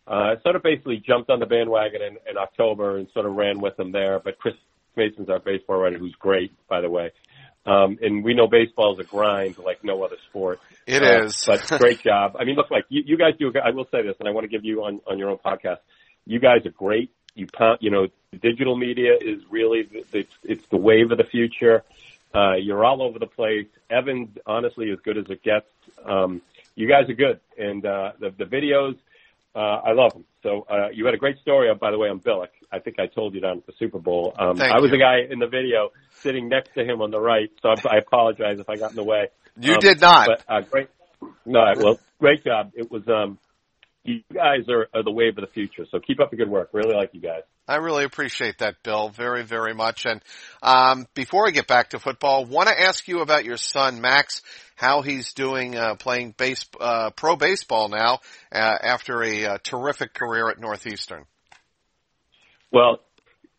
Uh, 0.07 0.39
sort 0.43 0.55
of 0.55 0.63
basically 0.63 1.03
jumped 1.05 1.29
on 1.31 1.39
the 1.39 1.45
bandwagon 1.45 2.01
in, 2.01 2.17
in 2.29 2.37
October 2.37 2.99
and 2.99 3.09
sort 3.11 3.25
of 3.25 3.35
ran 3.35 3.59
with 3.59 3.75
them 3.75 3.91
there. 3.91 4.21
But 4.23 4.37
Chris 4.37 4.53
Mason's 4.95 5.29
our 5.29 5.39
baseball 5.39 5.77
writer, 5.77 5.97
who's 5.97 6.15
great, 6.19 6.53
by 6.69 6.79
the 6.79 6.89
way. 6.89 7.11
Um, 7.65 7.97
and 8.01 8.23
we 8.23 8.35
know 8.35 8.47
baseball 8.47 8.93
is 8.93 8.99
a 8.99 9.03
grind 9.03 9.57
like 9.57 9.83
no 9.83 10.03
other 10.03 10.17
sport. 10.29 10.59
It 10.85 11.01
uh, 11.01 11.25
is. 11.25 11.43
but 11.45 11.65
great 11.79 11.99
job. 12.01 12.35
I 12.39 12.43
mean, 12.43 12.55
look, 12.55 12.69
like 12.69 12.85
you, 12.89 13.03
you 13.05 13.17
guys 13.17 13.33
do. 13.39 13.51
I 13.63 13.71
will 13.71 13.87
say 13.91 14.03
this, 14.03 14.15
and 14.19 14.27
I 14.27 14.31
want 14.31 14.43
to 14.43 14.49
give 14.49 14.63
you 14.63 14.83
on 14.83 15.01
on 15.07 15.17
your 15.17 15.29
own 15.29 15.37
podcast. 15.37 15.79
You 16.25 16.39
guys 16.39 16.65
are 16.65 16.71
great. 16.71 17.11
You 17.33 17.47
pound, 17.47 17.79
you 17.81 17.89
know, 17.89 18.07
digital 18.41 18.77
media 18.77 19.15
is 19.19 19.41
really 19.49 19.87
it's 20.13 20.33
it's 20.43 20.65
the 20.67 20.77
wave 20.77 21.11
of 21.11 21.17
the 21.17 21.23
future. 21.23 21.83
Uh, 22.33 22.55
you're 22.55 22.83
all 22.83 23.01
over 23.01 23.17
the 23.17 23.27
place. 23.27 23.67
Evan's 23.89 24.37
honestly 24.45 24.91
as 24.91 24.99
good 24.99 25.17
as 25.17 25.25
it 25.29 25.41
gets. 25.41 25.67
Um, 26.03 26.41
you 26.75 26.87
guys 26.87 27.09
are 27.09 27.13
good, 27.13 27.39
and 27.57 27.85
uh, 27.85 28.11
the 28.19 28.29
the 28.29 28.45
videos. 28.45 28.97
Uh, 29.55 29.59
I 29.59 29.93
love 29.93 30.13
them. 30.13 30.25
So 30.43 30.65
uh, 30.69 30.89
you 30.93 31.05
had 31.05 31.13
a 31.13 31.17
great 31.17 31.39
story, 31.39 31.73
by 31.79 31.91
the 31.91 31.97
way, 31.97 32.09
on 32.09 32.19
Billick. 32.19 32.49
I 32.71 32.79
think 32.79 32.99
I 32.99 33.07
told 33.07 33.33
you 33.35 33.41
that 33.41 33.57
at 33.57 33.65
the 33.65 33.73
Super 33.79 33.99
Bowl. 33.99 34.33
Um, 34.37 34.61
I 34.61 34.81
was 34.81 34.91
you. 34.91 34.97
the 34.97 34.97
guy 34.97 35.19
in 35.31 35.39
the 35.39 35.47
video 35.47 35.91
sitting 36.19 36.49
next 36.49 36.73
to 36.73 36.83
him 36.83 37.01
on 37.01 37.09
the 37.09 37.19
right, 37.19 37.49
so 37.61 37.69
I, 37.69 37.95
I 37.95 37.97
apologize 37.99 38.59
if 38.59 38.69
I 38.69 38.75
got 38.75 38.89
in 38.91 38.97
the 38.97 39.03
way. 39.03 39.29
You 39.57 39.75
um, 39.75 39.79
did 39.79 40.01
not. 40.01 40.27
But 40.27 40.43
uh, 40.47 40.61
great. 40.61 40.89
No, 41.45 41.73
well, 41.77 41.99
great 42.19 42.43
job. 42.43 42.71
It 42.75 42.91
was. 42.91 43.07
Um, 43.07 43.39
you 44.03 44.21
guys 44.31 44.69
are, 44.69 44.87
are 44.93 45.03
the 45.03 45.11
wave 45.11 45.37
of 45.37 45.41
the 45.41 45.51
future, 45.51 45.85
so 45.89 45.99
keep 45.99 46.19
up 46.19 46.29
the 46.29 46.37
good 46.37 46.49
work. 46.49 46.69
Really 46.73 46.93
like 46.93 47.09
you 47.13 47.21
guys. 47.21 47.41
I 47.67 47.77
really 47.77 48.03
appreciate 48.03 48.59
that, 48.59 48.83
Bill, 48.83 49.09
very, 49.09 49.43
very 49.43 49.73
much. 49.73 50.05
And 50.05 50.21
um, 50.61 51.07
before 51.15 51.47
I 51.47 51.51
get 51.51 51.67
back 51.67 51.89
to 51.91 51.99
football, 51.99 52.45
want 52.45 52.69
to 52.69 52.79
ask 52.79 53.07
you 53.07 53.21
about 53.21 53.43
your 53.43 53.57
son 53.57 54.01
Max, 54.01 54.43
how 54.75 55.01
he's 55.01 55.33
doing 55.33 55.75
uh, 55.75 55.95
playing 55.95 56.35
base, 56.37 56.65
uh, 56.79 57.09
pro 57.11 57.35
baseball 57.35 57.89
now 57.89 58.19
uh, 58.51 58.77
after 58.83 59.23
a 59.23 59.45
uh, 59.45 59.57
terrific 59.63 60.13
career 60.13 60.49
at 60.49 60.59
Northeastern. 60.59 61.25
Well, 62.71 62.99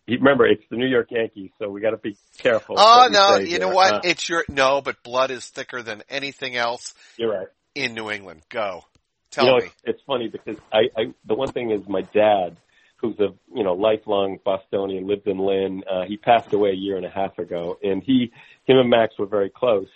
remember 0.07 0.47
it's 0.47 0.62
the 0.71 0.77
New 0.77 0.87
York 0.87 1.09
Yankees, 1.11 1.51
so 1.59 1.69
we 1.69 1.81
got 1.81 1.90
to 1.90 1.97
be 1.97 2.16
careful. 2.38 2.77
Oh 2.79 3.09
no, 3.11 3.37
you 3.37 3.47
here. 3.47 3.61
know 3.61 3.71
what? 3.71 3.95
Uh, 3.95 4.01
it's 4.05 4.29
your 4.29 4.45
no, 4.49 4.81
but 4.81 5.03
blood 5.03 5.31
is 5.31 5.47
thicker 5.47 5.83
than 5.83 6.03
anything 6.09 6.57
else. 6.57 6.95
You're 7.16 7.33
right. 7.33 7.49
In 7.75 7.95
New 7.95 8.11
England, 8.11 8.42
go. 8.49 8.85
Tell 9.31 9.45
you 9.45 9.51
know, 9.51 9.57
me. 9.59 9.64
It's, 9.64 9.75
it's 9.85 10.03
funny 10.07 10.29
because 10.29 10.57
I, 10.73 10.88
I 10.97 11.14
the 11.27 11.35
one 11.35 11.51
thing 11.53 11.71
is 11.71 11.88
my 11.88 12.03
dad, 12.03 12.57
who's 12.97 13.19
a 13.21 13.29
you 13.55 13.63
know 13.63 13.75
lifelong 13.75 14.39
Bostonian, 14.45 15.07
lived 15.07 15.27
in 15.27 15.39
Lynn. 15.39 15.83
Uh, 15.91 16.05
he 16.07 16.17
passed 16.17 16.53
away 16.53 16.71
a 16.71 16.75
year 16.75 16.97
and 16.97 17.07
a 17.07 17.11
half 17.11 17.39
ago, 17.39 17.79
and 17.83 18.03
he, 18.03 18.33
him 18.65 18.79
and 18.79 18.91
Max 18.91 19.15
were 19.19 19.27
very 19.27 19.51
close. 19.51 19.89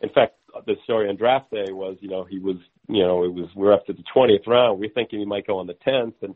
In 0.00 0.08
fact, 0.10 0.34
the 0.66 0.74
story 0.84 1.08
on 1.08 1.16
draft 1.16 1.50
day 1.50 1.72
was, 1.72 1.96
you 2.00 2.08
know, 2.08 2.24
he 2.24 2.38
was, 2.38 2.56
you 2.88 3.02
know, 3.02 3.24
it 3.24 3.32
was 3.32 3.48
we're 3.54 3.72
up 3.72 3.86
to 3.86 3.92
the 3.92 4.04
twentieth 4.12 4.46
round. 4.46 4.80
We're 4.80 4.90
thinking 4.90 5.18
he 5.18 5.24
might 5.24 5.46
go 5.46 5.58
on 5.58 5.66
the 5.66 5.74
tenth, 5.74 6.14
and 6.22 6.34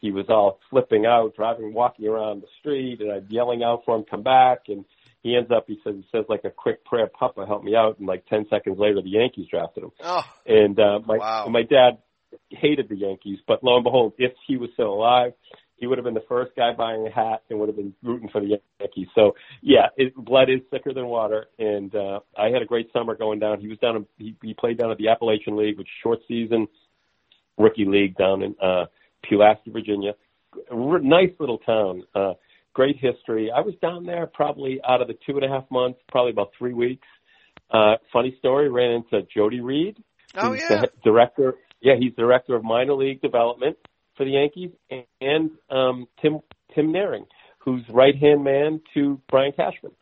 he 0.00 0.10
was 0.10 0.26
all 0.28 0.60
flipping 0.70 1.06
out, 1.06 1.36
driving, 1.36 1.74
walking 1.74 2.06
around 2.06 2.42
the 2.42 2.48
street, 2.58 3.00
and 3.00 3.12
I'm 3.12 3.26
yelling 3.28 3.62
out 3.62 3.82
for 3.84 3.96
him, 3.96 4.04
come 4.08 4.22
back, 4.22 4.60
and 4.68 4.84
he 5.22 5.36
ends 5.36 5.50
up, 5.50 5.64
he 5.66 5.78
says, 5.84 5.94
he 5.96 6.06
says 6.10 6.24
like 6.28 6.44
a 6.44 6.50
quick 6.50 6.84
prayer, 6.86 7.06
Papa, 7.06 7.44
help 7.46 7.62
me 7.62 7.76
out, 7.76 7.98
and 7.98 8.08
like 8.08 8.24
ten 8.26 8.46
seconds 8.48 8.78
later, 8.78 9.02
the 9.02 9.10
Yankees 9.10 9.48
drafted 9.50 9.84
him. 9.84 9.90
Oh, 10.02 10.22
And 10.46 10.78
uh, 10.80 11.00
my 11.06 11.18
Wow. 11.18 11.48
my 11.50 11.62
dad 11.62 11.98
hated 12.50 12.88
the 12.88 12.96
Yankees, 12.96 13.38
but 13.46 13.62
lo 13.62 13.76
and 13.76 13.84
behold, 13.84 14.14
if 14.18 14.32
he 14.46 14.56
was 14.56 14.70
still 14.74 14.92
alive, 14.92 15.32
he 15.76 15.86
would 15.86 15.96
have 15.96 16.04
been 16.04 16.14
the 16.14 16.24
first 16.28 16.52
guy 16.56 16.72
buying 16.74 17.06
a 17.06 17.10
hat 17.10 17.42
and 17.48 17.58
would 17.58 17.68
have 17.68 17.76
been 17.76 17.94
rooting 18.02 18.28
for 18.28 18.40
the 18.40 18.60
Yankees. 18.80 19.08
So 19.14 19.34
yeah, 19.62 19.86
it, 19.96 20.14
blood 20.14 20.50
is 20.50 20.60
thicker 20.70 20.92
than 20.92 21.06
water, 21.06 21.46
and 21.58 21.94
uh, 21.94 22.20
I 22.36 22.50
had 22.50 22.62
a 22.62 22.66
great 22.66 22.92
summer 22.92 23.16
going 23.16 23.38
down. 23.38 23.60
He 23.60 23.68
was 23.68 23.78
down, 23.78 24.06
he, 24.18 24.36
he 24.42 24.54
played 24.54 24.78
down 24.78 24.90
at 24.90 24.98
the 24.98 25.08
Appalachian 25.08 25.56
League, 25.56 25.78
which 25.78 25.86
is 25.86 25.92
short 26.02 26.20
season 26.28 26.68
rookie 27.56 27.84
league 27.84 28.16
down 28.16 28.42
in 28.42 28.54
uh, 28.62 28.86
Pulaski, 29.28 29.70
Virginia. 29.70 30.12
Nice 30.72 31.30
little 31.38 31.58
town. 31.58 32.02
Uh, 32.14 32.34
great 32.74 32.96
history. 32.96 33.50
I 33.54 33.60
was 33.60 33.74
down 33.80 34.04
there 34.04 34.26
probably 34.26 34.80
out 34.86 35.00
of 35.00 35.08
the 35.08 35.16
two 35.26 35.36
and 35.36 35.44
a 35.44 35.48
half 35.48 35.70
months, 35.70 36.00
probably 36.08 36.32
about 36.32 36.50
three 36.58 36.74
weeks. 36.74 37.06
Uh, 37.70 37.96
funny 38.12 38.34
story, 38.38 38.68
ran 38.68 38.90
into 38.90 39.26
Jody 39.32 39.60
Reed. 39.60 39.96
Oh 40.36 40.52
yeah. 40.52 40.84
director. 41.04 41.56
Yeah, 41.80 41.94
he's 41.98 42.12
director 42.14 42.54
of 42.54 42.64
minor 42.64 42.94
league 42.94 43.22
development 43.22 43.76
for 44.16 44.24
the 44.24 44.32
Yankees, 44.32 44.70
and 45.20 45.50
um, 45.70 46.06
Tim 46.20 46.40
Tim 46.74 46.92
Naehring, 46.92 47.26
who's 47.58 47.82
right 47.88 48.16
hand 48.16 48.44
man 48.44 48.80
to 48.94 49.20
Brian 49.28 49.52
Cashman. 49.52 49.92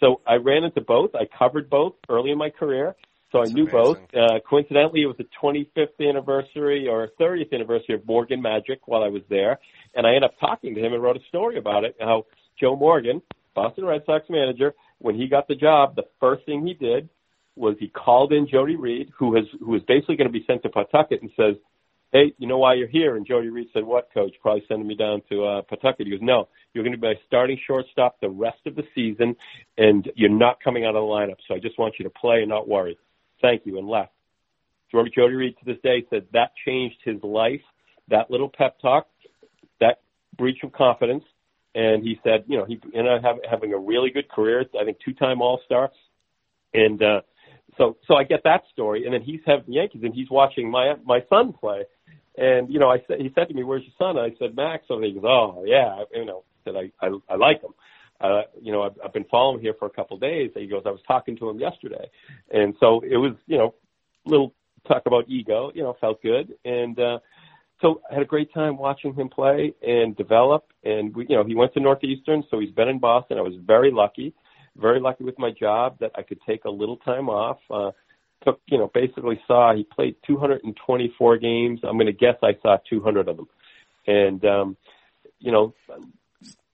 So 0.00 0.22
I 0.26 0.36
ran 0.36 0.64
into 0.64 0.80
both. 0.80 1.14
I 1.14 1.26
covered 1.38 1.70
both 1.70 1.94
early 2.08 2.30
in 2.30 2.38
my 2.38 2.50
career. 2.50 2.96
So 3.30 3.38
That's 3.38 3.50
I 3.50 3.54
knew 3.54 3.68
amazing. 3.68 3.80
both. 3.80 4.14
Uh, 4.14 4.40
coincidentally, 4.48 5.02
it 5.02 5.06
was 5.06 5.16
the 5.18 5.28
25th 5.40 6.08
anniversary 6.08 6.88
or 6.88 7.10
30th 7.20 7.52
anniversary 7.52 7.94
of 7.94 8.06
Morgan 8.06 8.42
Magic 8.42 8.88
while 8.88 9.04
I 9.04 9.08
was 9.08 9.22
there. 9.28 9.58
And 9.94 10.06
I 10.06 10.10
ended 10.10 10.24
up 10.24 10.34
talking 10.40 10.74
to 10.74 10.80
him 10.80 10.92
and 10.94 11.02
wrote 11.02 11.16
a 11.16 11.24
story 11.28 11.58
about 11.58 11.84
it, 11.84 11.96
how 12.00 12.26
Joe 12.58 12.74
Morgan, 12.74 13.22
Boston 13.54 13.84
Red 13.84 14.02
Sox 14.04 14.24
manager, 14.28 14.74
when 14.98 15.14
he 15.14 15.28
got 15.28 15.46
the 15.48 15.54
job, 15.54 15.94
the 15.96 16.04
first 16.18 16.44
thing 16.44 16.66
he 16.66 16.74
did 16.74 17.08
was 17.56 17.76
he 17.78 17.88
called 17.88 18.32
in 18.32 18.48
Jody 18.48 18.76
Reed, 18.76 19.10
who 19.16 19.34
has 19.36 19.44
who 19.60 19.74
is 19.74 19.82
basically 19.86 20.16
going 20.16 20.28
to 20.28 20.32
be 20.32 20.44
sent 20.46 20.62
to 20.62 20.68
Pawtucket, 20.68 21.22
and 21.22 21.30
says, 21.36 21.56
"Hey, 22.12 22.32
you 22.38 22.46
know 22.46 22.58
why 22.58 22.74
you're 22.74 22.88
here?" 22.88 23.16
And 23.16 23.26
Jody 23.26 23.48
Reed 23.48 23.68
said, 23.72 23.84
"What, 23.84 24.08
coach? 24.14 24.34
Probably 24.40 24.64
sending 24.68 24.86
me 24.86 24.96
down 24.96 25.22
to 25.30 25.44
uh, 25.44 25.62
Pawtucket." 25.62 26.06
He 26.06 26.10
goes, 26.10 26.22
"No, 26.22 26.48
you're 26.72 26.84
going 26.84 26.92
to 26.92 26.98
be 26.98 27.08
my 27.08 27.14
starting 27.26 27.58
shortstop 27.66 28.20
the 28.20 28.30
rest 28.30 28.60
of 28.66 28.76
the 28.76 28.84
season, 28.94 29.36
and 29.76 30.10
you're 30.14 30.30
not 30.30 30.62
coming 30.62 30.84
out 30.84 30.94
of 30.96 31.02
the 31.02 31.12
lineup. 31.12 31.36
So 31.46 31.54
I 31.54 31.58
just 31.58 31.78
want 31.78 31.94
you 31.98 32.04
to 32.04 32.10
play 32.10 32.40
and 32.40 32.48
not 32.48 32.68
worry. 32.68 32.98
Thank 33.42 33.66
you." 33.66 33.78
And 33.78 33.88
left. 33.88 34.12
Jody 34.90 35.10
Jody 35.14 35.34
Reed 35.34 35.56
to 35.58 35.64
this 35.64 35.80
day 35.82 36.04
said 36.10 36.26
that 36.32 36.52
changed 36.66 36.96
his 37.04 37.22
life. 37.22 37.62
That 38.08 38.30
little 38.30 38.48
pep 38.48 38.80
talk, 38.80 39.06
that 39.80 40.00
breach 40.36 40.64
of 40.64 40.72
confidence, 40.72 41.22
and 41.74 42.02
he 42.02 42.18
said, 42.24 42.44
you 42.48 42.58
know, 42.58 42.64
he 42.64 42.80
ended 42.92 43.24
up 43.24 43.36
having 43.48 43.72
a 43.72 43.78
really 43.78 44.10
good 44.10 44.28
career. 44.28 44.64
I 44.80 44.84
think 44.84 44.98
two-time 45.04 45.40
All-Star, 45.40 45.92
and 46.74 47.00
uh, 47.00 47.20
so 47.80 47.96
so 48.06 48.14
I 48.14 48.24
get 48.24 48.42
that 48.44 48.62
story. 48.72 49.04
And 49.04 49.14
then 49.14 49.22
he's 49.22 49.40
having 49.46 49.64
the 49.66 49.72
Yankees, 49.74 50.02
and 50.04 50.14
he's 50.14 50.30
watching 50.30 50.70
my 50.70 50.94
my 51.04 51.20
son 51.28 51.52
play. 51.52 51.84
And 52.36 52.70
you 52.70 52.78
know, 52.78 52.90
I 52.90 52.98
said 53.08 53.20
he 53.20 53.32
said 53.34 53.48
to 53.48 53.54
me, 53.54 53.64
"Where's 53.64 53.82
your 53.82 53.94
son?" 53.98 54.18
And 54.18 54.32
I 54.32 54.36
said, 54.38 54.54
"Max." 54.54 54.84
And 54.90 55.02
he 55.02 55.12
goes, 55.12 55.24
"Oh 55.26 55.64
yeah," 55.66 56.04
you 56.14 56.26
know, 56.26 56.44
said 56.64 56.74
I 56.76 56.92
I, 57.04 57.10
I 57.28 57.36
like 57.36 57.62
him. 57.62 57.72
Uh, 58.20 58.42
you 58.60 58.70
know, 58.70 58.82
I've, 58.82 58.92
I've 59.02 59.14
been 59.14 59.24
following 59.30 59.56
him 59.56 59.62
here 59.62 59.74
for 59.78 59.86
a 59.86 59.90
couple 59.90 60.14
of 60.14 60.20
days. 60.20 60.50
He 60.54 60.66
goes, 60.66 60.82
I 60.84 60.90
was 60.90 61.00
talking 61.08 61.38
to 61.38 61.48
him 61.48 61.58
yesterday, 61.58 62.10
and 62.52 62.74
so 62.78 63.00
it 63.00 63.16
was, 63.16 63.32
you 63.46 63.56
know, 63.56 63.74
little 64.26 64.52
talk 64.86 65.04
about 65.06 65.24
ego. 65.28 65.72
You 65.74 65.84
know, 65.84 65.96
felt 66.00 66.22
good, 66.22 66.52
and 66.64 67.00
uh, 67.00 67.18
so 67.80 68.02
I 68.10 68.14
had 68.14 68.22
a 68.22 68.26
great 68.26 68.52
time 68.52 68.76
watching 68.76 69.14
him 69.14 69.28
play 69.28 69.72
and 69.86 70.14
develop. 70.16 70.66
And 70.84 71.14
we, 71.14 71.26
you 71.28 71.36
know, 71.36 71.44
he 71.44 71.54
went 71.54 71.72
to 71.74 71.80
Northeastern, 71.80 72.44
so 72.50 72.58
he's 72.60 72.70
been 72.70 72.88
in 72.88 72.98
Boston. 72.98 73.38
I 73.38 73.42
was 73.42 73.54
very 73.64 73.90
lucky, 73.90 74.34
very 74.80 75.00
lucky 75.00 75.24
with 75.24 75.38
my 75.38 75.50
job 75.50 75.98
that 76.00 76.12
I 76.14 76.22
could 76.22 76.40
take 76.46 76.64
a 76.64 76.70
little 76.70 76.96
time 76.98 77.28
off. 77.28 77.58
Uh, 77.70 77.90
took, 78.44 78.60
you 78.66 78.78
know, 78.78 78.90
basically 78.92 79.40
saw 79.46 79.74
he 79.74 79.84
played 79.84 80.16
224 80.26 81.38
games. 81.38 81.80
I'm 81.82 81.96
going 81.96 82.06
to 82.06 82.12
guess 82.12 82.36
I 82.42 82.52
saw 82.62 82.78
200 82.88 83.28
of 83.28 83.36
them, 83.36 83.48
and 84.06 84.44
um, 84.44 84.76
you 85.38 85.52
know, 85.52 85.74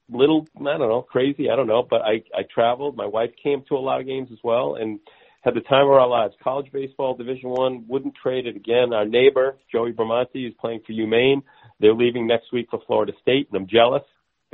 little 0.08 0.46
I 0.60 0.78
don't 0.78 0.88
know, 0.88 1.02
crazy, 1.02 1.50
I 1.50 1.56
don't 1.56 1.66
know, 1.66 1.86
but 1.88 2.02
I 2.02 2.22
I 2.34 2.42
traveled. 2.52 2.96
My 2.96 3.06
wife 3.06 3.30
came 3.42 3.64
to 3.68 3.76
a 3.76 3.78
lot 3.78 4.00
of 4.00 4.06
games 4.06 4.28
as 4.32 4.38
well, 4.44 4.76
and 4.76 5.00
had 5.42 5.54
the 5.54 5.60
time 5.60 5.86
of 5.86 5.92
our 5.92 6.08
lives. 6.08 6.34
College 6.42 6.70
baseball, 6.72 7.14
Division 7.14 7.50
One, 7.50 7.84
wouldn't 7.88 8.14
trade 8.14 8.46
it 8.46 8.56
again. 8.56 8.92
Our 8.92 9.06
neighbor 9.06 9.56
Joey 9.70 9.92
Bramante 9.92 10.46
is 10.46 10.54
playing 10.60 10.80
for 10.86 10.92
UMaine. 10.92 11.42
They're 11.80 11.94
leaving 11.94 12.26
next 12.26 12.52
week 12.52 12.68
for 12.70 12.80
Florida 12.86 13.12
State, 13.22 13.48
and 13.50 13.60
I'm 13.60 13.68
jealous 13.68 14.02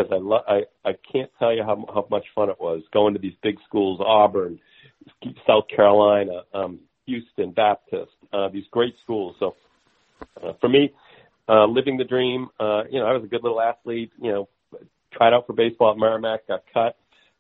because 0.02 0.12
I 0.12 0.18
lo- 0.18 0.44
I 0.48 0.88
I 0.88 0.92
can't 1.10 1.30
tell 1.38 1.54
you 1.54 1.62
how 1.62 1.84
how 1.88 2.06
much 2.10 2.24
fun 2.34 2.50
it 2.50 2.60
was 2.60 2.82
going 2.92 3.14
to 3.14 3.20
these 3.20 3.34
big 3.42 3.56
schools, 3.66 4.00
Auburn, 4.04 4.58
South 5.46 5.64
Carolina, 5.74 6.42
um, 6.54 6.80
Houston 7.06 7.52
Baptist, 7.52 8.12
uh, 8.32 8.48
these 8.48 8.64
great 8.70 8.94
schools. 9.02 9.36
So 9.38 9.54
uh, 10.42 10.52
for 10.60 10.68
me, 10.68 10.92
uh, 11.48 11.66
living 11.66 11.96
the 11.96 12.04
dream. 12.04 12.48
Uh, 12.58 12.84
you 12.90 13.00
know, 13.00 13.06
I 13.06 13.12
was 13.12 13.24
a 13.24 13.28
good 13.28 13.42
little 13.42 13.60
athlete. 13.60 14.12
You 14.20 14.32
know, 14.32 14.48
tried 15.12 15.32
out 15.32 15.46
for 15.46 15.52
baseball 15.52 15.92
at 15.92 15.98
Merrimack, 15.98 16.46
got 16.48 16.62
cut 16.72 16.96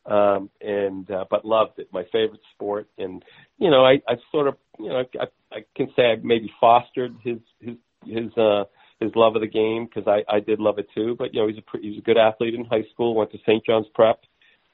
um, 0.06 0.50
and 0.60 1.10
uh, 1.10 1.24
but 1.30 1.44
loved 1.44 1.78
it. 1.78 1.88
My 1.92 2.04
favorite 2.12 2.40
sport, 2.54 2.88
and 2.98 3.24
you 3.58 3.70
know, 3.70 3.84
I, 3.84 4.00
I 4.08 4.16
sort 4.30 4.48
of, 4.48 4.56
you 4.78 4.88
know, 4.88 5.04
I, 5.20 5.24
I 5.52 5.64
can 5.76 5.88
say 5.94 6.02
I 6.02 6.16
maybe 6.22 6.52
fostered 6.60 7.14
his 7.22 7.38
his 7.60 7.76
his 8.04 8.36
uh, 8.36 8.64
his 9.02 9.12
love 9.14 9.34
of 9.36 9.42
the 9.42 9.48
game 9.48 9.86
because 9.86 10.06
I 10.06 10.22
I 10.32 10.40
did 10.40 10.60
love 10.60 10.78
it 10.78 10.86
too. 10.94 11.16
But 11.18 11.34
you 11.34 11.40
know, 11.40 11.48
he's 11.48 11.58
a 11.58 11.78
he's 11.78 11.98
a 11.98 12.02
good 12.02 12.18
athlete 12.18 12.54
in 12.54 12.64
high 12.64 12.84
school. 12.92 13.14
Went 13.14 13.32
to 13.32 13.38
St. 13.38 13.64
John's 13.64 13.86
Prep, 13.94 14.20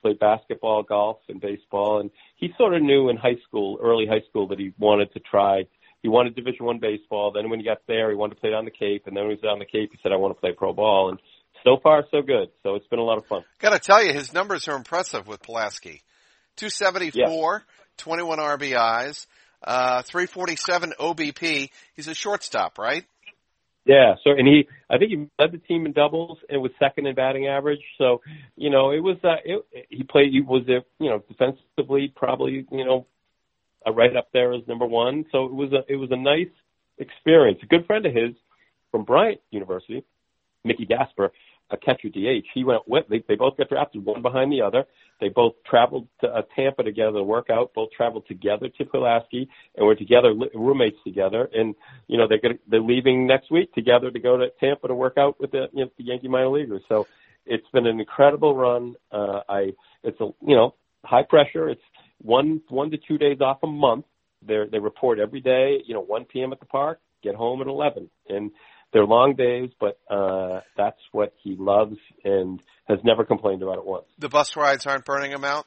played 0.03 0.19
basketball, 0.19 0.83
golf, 0.83 1.19
and 1.29 1.41
baseball, 1.41 2.01
and 2.01 2.11
he 2.37 2.53
sort 2.57 2.75
of 2.75 2.83
knew 2.83 3.09
in 3.09 3.17
high 3.17 3.39
school, 3.47 3.79
early 3.83 4.07
high 4.07 4.23
school, 4.29 4.49
that 4.49 4.59
he 4.59 4.73
wanted 4.79 5.13
to 5.15 5.21
try. 5.21 5.65
He 6.03 6.09
wanted 6.09 6.37
Division 6.37 6.65
One 6.65 6.79
baseball. 6.79 7.33
Then 7.33 7.51
when 7.51 7.59
he 7.59 7.65
got 7.65 7.79
there, 7.89 8.11
he 8.11 8.17
wanted 8.17 8.37
to 8.37 8.41
play 8.41 8.51
on 8.51 8.65
the 8.65 8.71
Cape, 8.71 9.07
and 9.07 9.17
then 9.17 9.25
when 9.25 9.37
he 9.37 9.41
was 9.43 9.51
on 9.51 9.59
the 9.59 9.65
Cape, 9.65 9.91
he 9.93 9.99
said, 10.03 10.13
"I 10.13 10.17
want 10.17 10.37
to 10.37 10.41
play 10.41 10.53
pro 10.53 10.73
ball." 10.73 11.11
And 11.11 11.19
so 11.65 11.79
far 11.83 12.05
so 12.11 12.23
good. 12.23 12.51
So 12.63 12.75
it's 12.77 12.87
been 12.87 12.99
a 12.99 13.05
lot 13.05 13.19
of 13.19 13.27
fun. 13.27 13.45
Got 13.59 13.71
to 13.71 13.79
tell 13.79 14.05
you, 14.05 14.13
his 14.13 14.33
numbers 14.33 14.69
are 14.69 14.77
impressive 14.77 15.27
with 15.27 15.43
Pulaski. 15.43 16.03
274, 16.57 17.65
yeah. 17.67 17.75
21 17.99 18.39
RBIs, 18.39 19.27
uh, 19.63 20.03
347 20.03 20.93
OBP. 20.99 21.71
He's 21.95 22.09
a 22.09 22.15
shortstop, 22.15 22.79
right? 22.79 23.05
Yeah. 23.89 24.17
So, 24.23 24.31
and 24.33 24.47
he, 24.47 24.69
I 24.91 24.99
think 24.99 25.11
he 25.11 25.17
led 25.39 25.51
the 25.51 25.59
team 25.59 25.87
in 25.87 25.93
doubles 25.93 26.37
and 26.51 26.61
was 26.61 26.71
second 26.79 27.07
in 27.07 27.15
batting 27.15 27.47
average. 27.47 27.81
So, 27.97 28.21
you 28.55 28.69
know, 28.69 28.91
it 28.91 29.01
was, 29.01 29.17
uh, 29.25 29.37
it, 29.45 29.65
he 29.89 30.03
played, 30.05 30.31
he 30.31 30.43
was, 30.43 30.63
a, 30.69 30.85
you 31.03 31.09
know, 31.09 31.23
defensively 31.27 32.13
probably, 32.15 32.67
you 32.71 32.85
know, 32.85 33.07
uh, 33.87 33.93
right 33.93 34.15
up 34.15 34.29
there 34.35 34.53
as 34.53 34.61
number 34.69 34.85
one. 34.85 35.25
So 35.33 35.47
it 35.47 35.55
was 35.55 35.73
a, 35.73 35.91
it 35.91 35.97
was 35.97 36.11
a 36.13 36.17
nice 36.17 36.53
experience. 36.99 37.61
A 37.63 37.67
good 37.67 37.87
friend 37.87 38.05
of 38.05 38.15
his 38.15 38.35
from 38.91 39.05
Bryant 39.05 39.41
University, 39.51 40.05
Mickey 40.65 40.85
Gasper, 40.85 41.33
a 41.71 41.77
catcher 41.77 42.09
DH. 42.09 42.47
He 42.55 42.65
went 42.65 42.89
with 42.89 43.05
they, 43.09 43.23
they 43.29 43.35
both 43.35 43.57
got 43.57 43.69
drafted 43.69 44.05
one 44.05 44.23
behind 44.23 44.53
the 44.53 44.63
other. 44.63 44.85
They 45.21 45.29
both 45.29 45.55
traveled 45.69 46.09
to 46.21 46.29
uh, 46.29 46.43
Tampa 46.55 46.83
together 46.83 47.19
to 47.19 47.23
work 47.23 47.51
out. 47.51 47.73
Both 47.75 47.91
traveled 47.97 48.27
together 48.27 48.69
to 48.69 48.85
Pulaski 48.85 49.49
and 49.77 49.87
were 49.87 49.95
together 49.95 50.33
roommates 50.55 50.99
together. 51.05 51.49
And 51.53 51.75
you 52.07 52.19
know 52.19 52.27
they're 52.29 52.41
gonna, 52.41 52.59
they're 52.69 52.81
leaving 52.81 53.27
next 53.27 53.51
week 53.51 53.73
together 53.75 54.11
to 54.11 54.19
go 54.19 54.37
to 54.37 54.49
Tampa 54.61 54.89
to 54.89 54.95
work 54.95 55.19
out 55.19 55.39
with 55.41 55.51
the, 55.51 55.67
you 55.73 55.85
know, 55.85 55.91
the 55.99 56.05
Yankee 56.05 56.29
minor 56.29 56.49
leaguers. 56.49 56.83
So 56.89 57.07
it's 57.47 57.69
been 57.73 57.87
an 57.87 58.01
incredible 58.01 58.55
run. 58.55 58.95
Uh, 59.13 59.41
I 59.49 59.73
it's 60.03 60.21
a 60.21 60.31
you 60.41 60.57
know 60.57 60.75
high 61.05 61.25
pressure. 61.25 61.69
It's 61.69 61.83
one 62.23 62.63
one 62.69 62.91
to 62.91 62.99
two 62.99 63.19
days 63.19 63.41
off 63.41 63.59
a 63.63 63.67
month. 63.67 64.07
They 64.47 64.65
they 64.71 64.79
report 64.79 65.19
every 65.19 65.41
day. 65.41 65.83
You 65.87 65.95
know 65.95 66.03
1 66.03 66.27
p.m. 66.27 66.53
at 66.53 66.61
the 66.61 66.67
park. 66.67 67.01
Get 67.21 67.35
home 67.35 67.61
at 67.61 67.67
11 67.67 68.09
and 68.29 68.53
they're 68.93 69.05
long 69.05 69.35
days, 69.35 69.71
but 69.79 69.99
uh, 70.11 70.61
that's 70.77 71.01
what 71.13 71.35
he 71.43 71.57
loves 71.59 71.97
and 72.25 72.61
has 72.89 72.99
never 73.05 73.25
complained 73.25 73.63
about 73.63 73.79
it 73.79 73.85
once. 73.85 74.07
The 74.19 74.29
bus 74.29 74.57
rides 74.57 74.87
aren't 74.87 75.05
burning 75.05 75.31
him 75.31 75.45
out. 75.45 75.67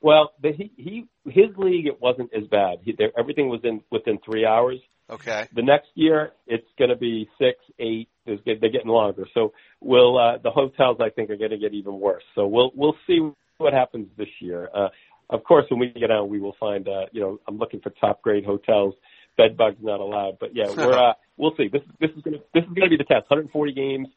Well, 0.00 0.32
the, 0.42 0.52
he 0.52 0.72
he 0.76 1.06
his 1.26 1.56
league 1.56 1.86
it 1.86 2.00
wasn't 2.00 2.30
as 2.34 2.44
bad. 2.48 2.78
He, 2.82 2.94
there, 2.96 3.10
everything 3.16 3.48
was 3.48 3.60
in 3.62 3.82
within 3.90 4.18
three 4.24 4.44
hours. 4.44 4.78
Okay. 5.08 5.46
The 5.54 5.62
next 5.62 5.88
year 5.94 6.32
it's 6.46 6.66
going 6.78 6.90
to 6.90 6.96
be 6.96 7.28
six, 7.38 7.58
eight. 7.78 8.08
They're 8.26 8.36
getting 8.36 8.88
longer. 8.88 9.26
So 9.34 9.52
we'll 9.80 10.18
uh, 10.18 10.38
the 10.42 10.50
hotels 10.50 10.98
I 11.00 11.10
think 11.10 11.30
are 11.30 11.36
going 11.36 11.50
to 11.50 11.58
get 11.58 11.74
even 11.74 12.00
worse. 12.00 12.24
So 12.34 12.46
we'll 12.46 12.72
we'll 12.74 12.96
see 13.06 13.20
what 13.58 13.72
happens 13.72 14.08
this 14.16 14.28
year. 14.40 14.68
Uh, 14.74 14.88
of 15.30 15.44
course, 15.44 15.66
when 15.70 15.80
we 15.80 15.88
get 15.88 16.10
out, 16.10 16.28
we 16.28 16.40
will 16.40 16.56
find. 16.58 16.88
Uh, 16.88 17.06
you 17.12 17.20
know, 17.20 17.38
I'm 17.46 17.58
looking 17.58 17.80
for 17.80 17.90
top 17.90 18.22
grade 18.22 18.44
hotels 18.44 18.94
bed 19.36 19.56
bugs 19.56 19.78
not 19.80 20.00
allowed. 20.00 20.38
But 20.38 20.50
yeah, 20.54 20.70
we're 20.70 20.92
uh, 21.10 21.14
we'll 21.36 21.54
see. 21.56 21.68
This 21.68 21.82
this 22.00 22.10
is 22.16 22.22
gonna 22.22 22.38
this 22.54 22.64
is 22.64 22.70
gonna 22.74 22.90
be 22.90 22.96
the 22.96 23.04
test. 23.04 23.30
140 23.30 23.72
games 23.72 24.08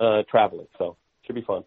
uh, 0.00 0.22
traveling, 0.30 0.66
so 0.78 0.96
should 1.26 1.34
be 1.34 1.42
fun. 1.42 1.64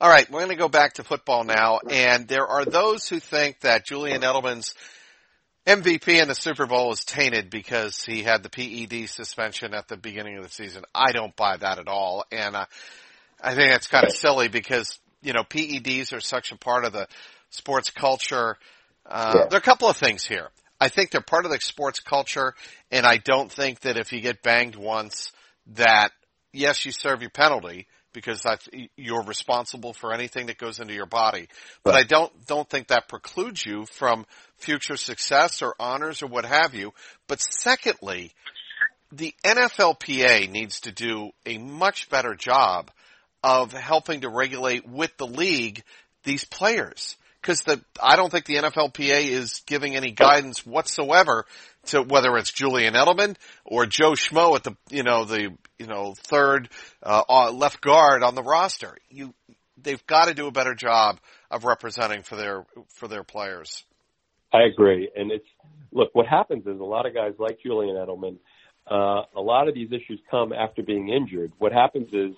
All 0.00 0.08
right, 0.08 0.30
we're 0.30 0.40
going 0.40 0.50
to 0.50 0.56
go 0.56 0.68
back 0.68 0.94
to 0.94 1.04
football 1.04 1.44
now, 1.44 1.80
and 1.90 2.26
there 2.26 2.46
are 2.46 2.64
those 2.64 3.08
who 3.08 3.20
think 3.20 3.60
that 3.60 3.84
Julian 3.84 4.22
Edelman's 4.22 4.74
MVP 5.66 6.22
in 6.22 6.28
the 6.28 6.34
Super 6.34 6.66
Bowl 6.66 6.92
is 6.92 7.04
tainted 7.04 7.50
because 7.50 8.02
he 8.02 8.22
had 8.22 8.42
the 8.42 8.48
PED 8.48 9.10
suspension 9.10 9.74
at 9.74 9.88
the 9.88 9.96
beginning 9.96 10.38
of 10.38 10.44
the 10.44 10.48
season. 10.48 10.84
I 10.94 11.12
don't 11.12 11.36
buy 11.36 11.56
that 11.58 11.78
at 11.78 11.86
all, 11.86 12.24
and 12.32 12.56
uh, 12.56 12.64
I 13.42 13.54
think 13.54 13.70
that's 13.70 13.88
kind 13.88 14.06
of 14.06 14.12
silly 14.12 14.48
because 14.48 14.98
you 15.22 15.32
know 15.32 15.42
PEDs 15.42 16.14
are 16.14 16.20
such 16.20 16.50
a 16.52 16.56
part 16.56 16.84
of 16.84 16.92
the 16.92 17.06
sports 17.50 17.90
culture. 17.90 18.56
Uh, 19.04 19.32
yeah. 19.34 19.46
There 19.50 19.56
are 19.56 19.58
a 19.58 19.62
couple 19.62 19.88
of 19.88 19.96
things 19.96 20.24
here. 20.24 20.48
I 20.80 20.88
think 20.88 21.10
they're 21.10 21.20
part 21.20 21.44
of 21.44 21.50
the 21.50 21.60
sports 21.60 22.00
culture, 22.00 22.54
and 22.90 23.04
I 23.04 23.18
don't 23.18 23.52
think 23.52 23.80
that 23.80 23.98
if 23.98 24.12
you 24.12 24.20
get 24.20 24.42
banged 24.42 24.76
once, 24.76 25.32
that 25.74 26.10
yes, 26.52 26.84
you 26.86 26.92
serve 26.92 27.20
your 27.20 27.30
penalty 27.30 27.86
because 28.12 28.42
that's 28.42 28.68
you're 28.96 29.22
responsible 29.22 29.92
for 29.92 30.12
anything 30.12 30.46
that 30.46 30.58
goes 30.58 30.80
into 30.80 30.94
your 30.94 31.06
body. 31.06 31.48
But 31.84 31.94
right. 31.94 32.04
I 32.04 32.08
don't 32.08 32.46
don't 32.46 32.68
think 32.68 32.88
that 32.88 33.08
precludes 33.08 33.64
you 33.64 33.86
from 33.86 34.26
future 34.56 34.96
success 34.96 35.62
or 35.62 35.74
honors 35.78 36.22
or 36.22 36.26
what 36.26 36.44
have 36.44 36.74
you. 36.74 36.92
But 37.28 37.40
secondly, 37.40 38.32
the 39.12 39.34
NFLPA 39.44 40.50
needs 40.50 40.80
to 40.80 40.92
do 40.92 41.30
a 41.46 41.58
much 41.58 42.08
better 42.10 42.34
job 42.34 42.90
of 43.42 43.72
helping 43.72 44.22
to 44.22 44.28
regulate 44.28 44.86
with 44.88 45.16
the 45.16 45.26
league 45.26 45.82
these 46.24 46.44
players. 46.44 47.16
Cause 47.42 47.60
the, 47.60 47.82
I 48.02 48.16
don't 48.16 48.30
think 48.30 48.44
the 48.44 48.56
NFLPA 48.56 49.28
is 49.28 49.62
giving 49.66 49.96
any 49.96 50.10
guidance 50.10 50.66
whatsoever 50.66 51.46
to 51.86 52.02
whether 52.02 52.36
it's 52.36 52.52
Julian 52.52 52.94
Edelman 52.94 53.36
or 53.64 53.86
Joe 53.86 54.12
Schmo 54.12 54.56
at 54.56 54.64
the, 54.64 54.76
you 54.90 55.02
know, 55.02 55.24
the, 55.24 55.56
you 55.78 55.86
know, 55.86 56.14
third, 56.18 56.68
uh, 57.02 57.50
left 57.52 57.80
guard 57.80 58.22
on 58.22 58.34
the 58.34 58.42
roster. 58.42 58.96
You, 59.08 59.32
they've 59.82 60.04
got 60.06 60.28
to 60.28 60.34
do 60.34 60.46
a 60.48 60.52
better 60.52 60.74
job 60.74 61.18
of 61.50 61.64
representing 61.64 62.22
for 62.22 62.36
their, 62.36 62.66
for 62.88 63.08
their 63.08 63.24
players. 63.24 63.84
I 64.52 64.62
agree. 64.62 65.10
And 65.16 65.32
it's, 65.32 65.46
look, 65.92 66.10
what 66.12 66.26
happens 66.26 66.66
is 66.66 66.78
a 66.78 66.84
lot 66.84 67.06
of 67.06 67.14
guys 67.14 67.32
like 67.38 67.58
Julian 67.62 67.96
Edelman, 67.96 68.36
uh, 68.90 69.22
a 69.36 69.40
lot 69.40 69.68
of 69.68 69.74
these 69.74 69.88
issues 69.92 70.20
come 70.30 70.52
after 70.52 70.82
being 70.82 71.08
injured. 71.08 71.52
What 71.58 71.72
happens 71.72 72.08
is 72.12 72.34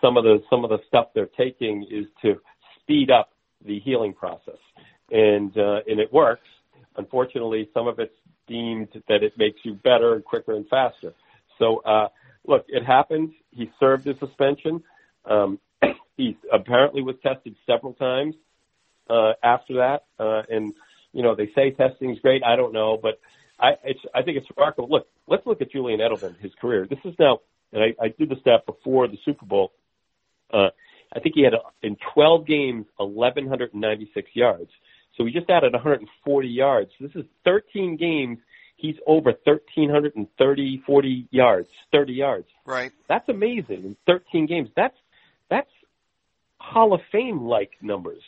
some 0.00 0.16
of 0.16 0.24
the 0.24 0.42
some 0.48 0.64
of 0.64 0.70
the 0.70 0.78
stuff 0.88 1.08
they're 1.14 1.28
taking 1.36 1.86
is 1.90 2.06
to 2.22 2.40
speed 2.80 3.10
up 3.10 3.28
the 3.64 3.80
healing 3.80 4.12
process, 4.12 4.58
and 5.10 5.56
uh, 5.56 5.80
and 5.86 6.00
it 6.00 6.12
works. 6.12 6.46
Unfortunately, 6.96 7.68
some 7.74 7.88
of 7.88 7.98
it's 7.98 8.14
deemed 8.46 8.88
that 9.08 9.22
it 9.22 9.32
makes 9.36 9.58
you 9.64 9.74
better 9.74 10.14
and 10.14 10.24
quicker 10.24 10.54
and 10.54 10.68
faster. 10.68 11.14
So, 11.58 11.78
uh, 11.78 12.08
look, 12.46 12.66
it 12.68 12.84
happened. 12.84 13.32
He 13.50 13.70
served 13.80 14.06
his 14.06 14.16
suspension. 14.18 14.82
Um, 15.24 15.58
he 16.16 16.36
apparently 16.52 17.02
was 17.02 17.16
tested 17.22 17.56
several 17.66 17.94
times 17.94 18.34
uh, 19.08 19.32
after 19.42 19.74
that, 19.74 20.04
uh, 20.18 20.42
and 20.48 20.72
you 21.12 21.22
know 21.22 21.34
they 21.34 21.50
say 21.54 21.70
testing 21.70 22.10
is 22.10 22.18
great. 22.20 22.42
I 22.44 22.56
don't 22.56 22.72
know, 22.72 22.98
but 23.00 23.20
I 23.58 23.72
it's, 23.84 24.00
I 24.14 24.22
think 24.22 24.38
it's 24.38 24.46
remarkable. 24.56 24.88
Look, 24.90 25.08
let's 25.26 25.46
look 25.46 25.60
at 25.60 25.70
Julian 25.70 26.00
Edelman, 26.00 26.38
his 26.40 26.52
career. 26.60 26.86
This 26.88 26.98
is 27.04 27.14
now, 27.18 27.40
and 27.72 27.82
I, 27.82 28.04
I 28.04 28.08
did 28.08 28.28
the 28.28 28.36
stat 28.40 28.66
before 28.66 29.08
the 29.08 29.18
Super 29.24 29.46
Bowl. 29.46 29.72
Uh, 30.52 30.68
I 31.14 31.20
think 31.20 31.34
he 31.34 31.42
had 31.42 31.54
a, 31.54 31.60
in 31.82 31.96
12 32.14 32.46
games 32.46 32.86
1,196 32.98 34.30
yards. 34.34 34.70
So 35.16 35.24
he 35.24 35.32
just 35.32 35.48
added 35.48 35.72
140 35.72 36.48
yards. 36.48 36.90
This 37.00 37.12
is 37.14 37.24
13 37.44 37.96
games. 37.96 38.38
He's 38.76 38.96
over 39.06 39.32
1,330, 39.44 40.82
40 40.84 41.28
yards, 41.30 41.68
30 41.92 42.12
yards. 42.12 42.48
Right. 42.66 42.92
That's 43.08 43.28
amazing 43.28 43.84
in 43.84 43.96
13 44.06 44.46
games. 44.46 44.68
That's 44.76 44.96
that's 45.48 45.70
Hall 46.58 46.92
of 46.92 47.00
Fame 47.12 47.42
like 47.42 47.72
numbers. 47.80 48.22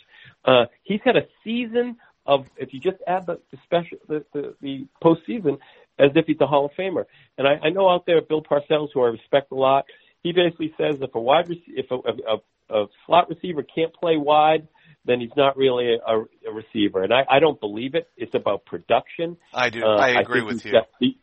Uh, 0.45 0.67
he's 0.85 1.01
had 1.05 1.17
a 1.17 1.27
season 1.43 1.97
of 2.27 2.47
if 2.57 2.73
you 2.73 2.81
just 2.81 2.99
add 3.07 3.27
the, 3.27 3.41
the 3.51 3.59
special 3.65 3.99
the, 4.09 4.25
the 4.33 4.55
the 4.61 4.87
postseason 5.03 5.59
as 5.99 6.11
if 6.15 6.27
he's 6.27 6.41
a 6.41 6.47
Hall 6.47 6.67
of 6.67 6.73
Famer. 6.79 7.05
And 7.39 7.49
I, 7.49 7.67
I 7.67 7.71
know 7.71 7.89
out 7.89 8.07
there 8.07 8.21
Bill 8.21 8.43
Parcells, 8.43 8.89
who 8.93 9.03
I 9.03 9.09
respect 9.09 9.51
a 9.51 9.55
lot, 9.55 9.87
he 10.23 10.33
basically 10.33 10.75
says 10.79 10.97
if 11.01 11.15
a 11.15 11.21
wide 11.21 11.49
rec- 11.49 11.59
if 11.69 11.91
a, 11.91 11.95
a, 11.95 12.37
a 12.37 12.39
slot 13.07 13.29
receiver 13.29 13.63
can't 13.63 13.95
play 13.95 14.17
wide, 14.17 14.67
then 15.05 15.21
he's 15.21 15.37
not 15.37 15.57
really 15.57 15.95
a, 15.95 16.17
a 16.19 16.53
receiver. 16.53 17.03
And 17.03 17.13
I, 17.13 17.25
I 17.31 17.39
don't 17.39 17.61
believe 17.61 17.95
it. 17.95 18.09
It's 18.17 18.35
about 18.35 18.65
production. 18.65 19.37
I 19.55 19.71
do. 19.71 19.85
Uh, 19.85 19.97
I 19.97 20.21
agree 20.21 20.41
I 20.41 20.45
with 20.45 20.65
you. 20.65 20.73
Got, 20.73 20.89
he, 20.99 21.19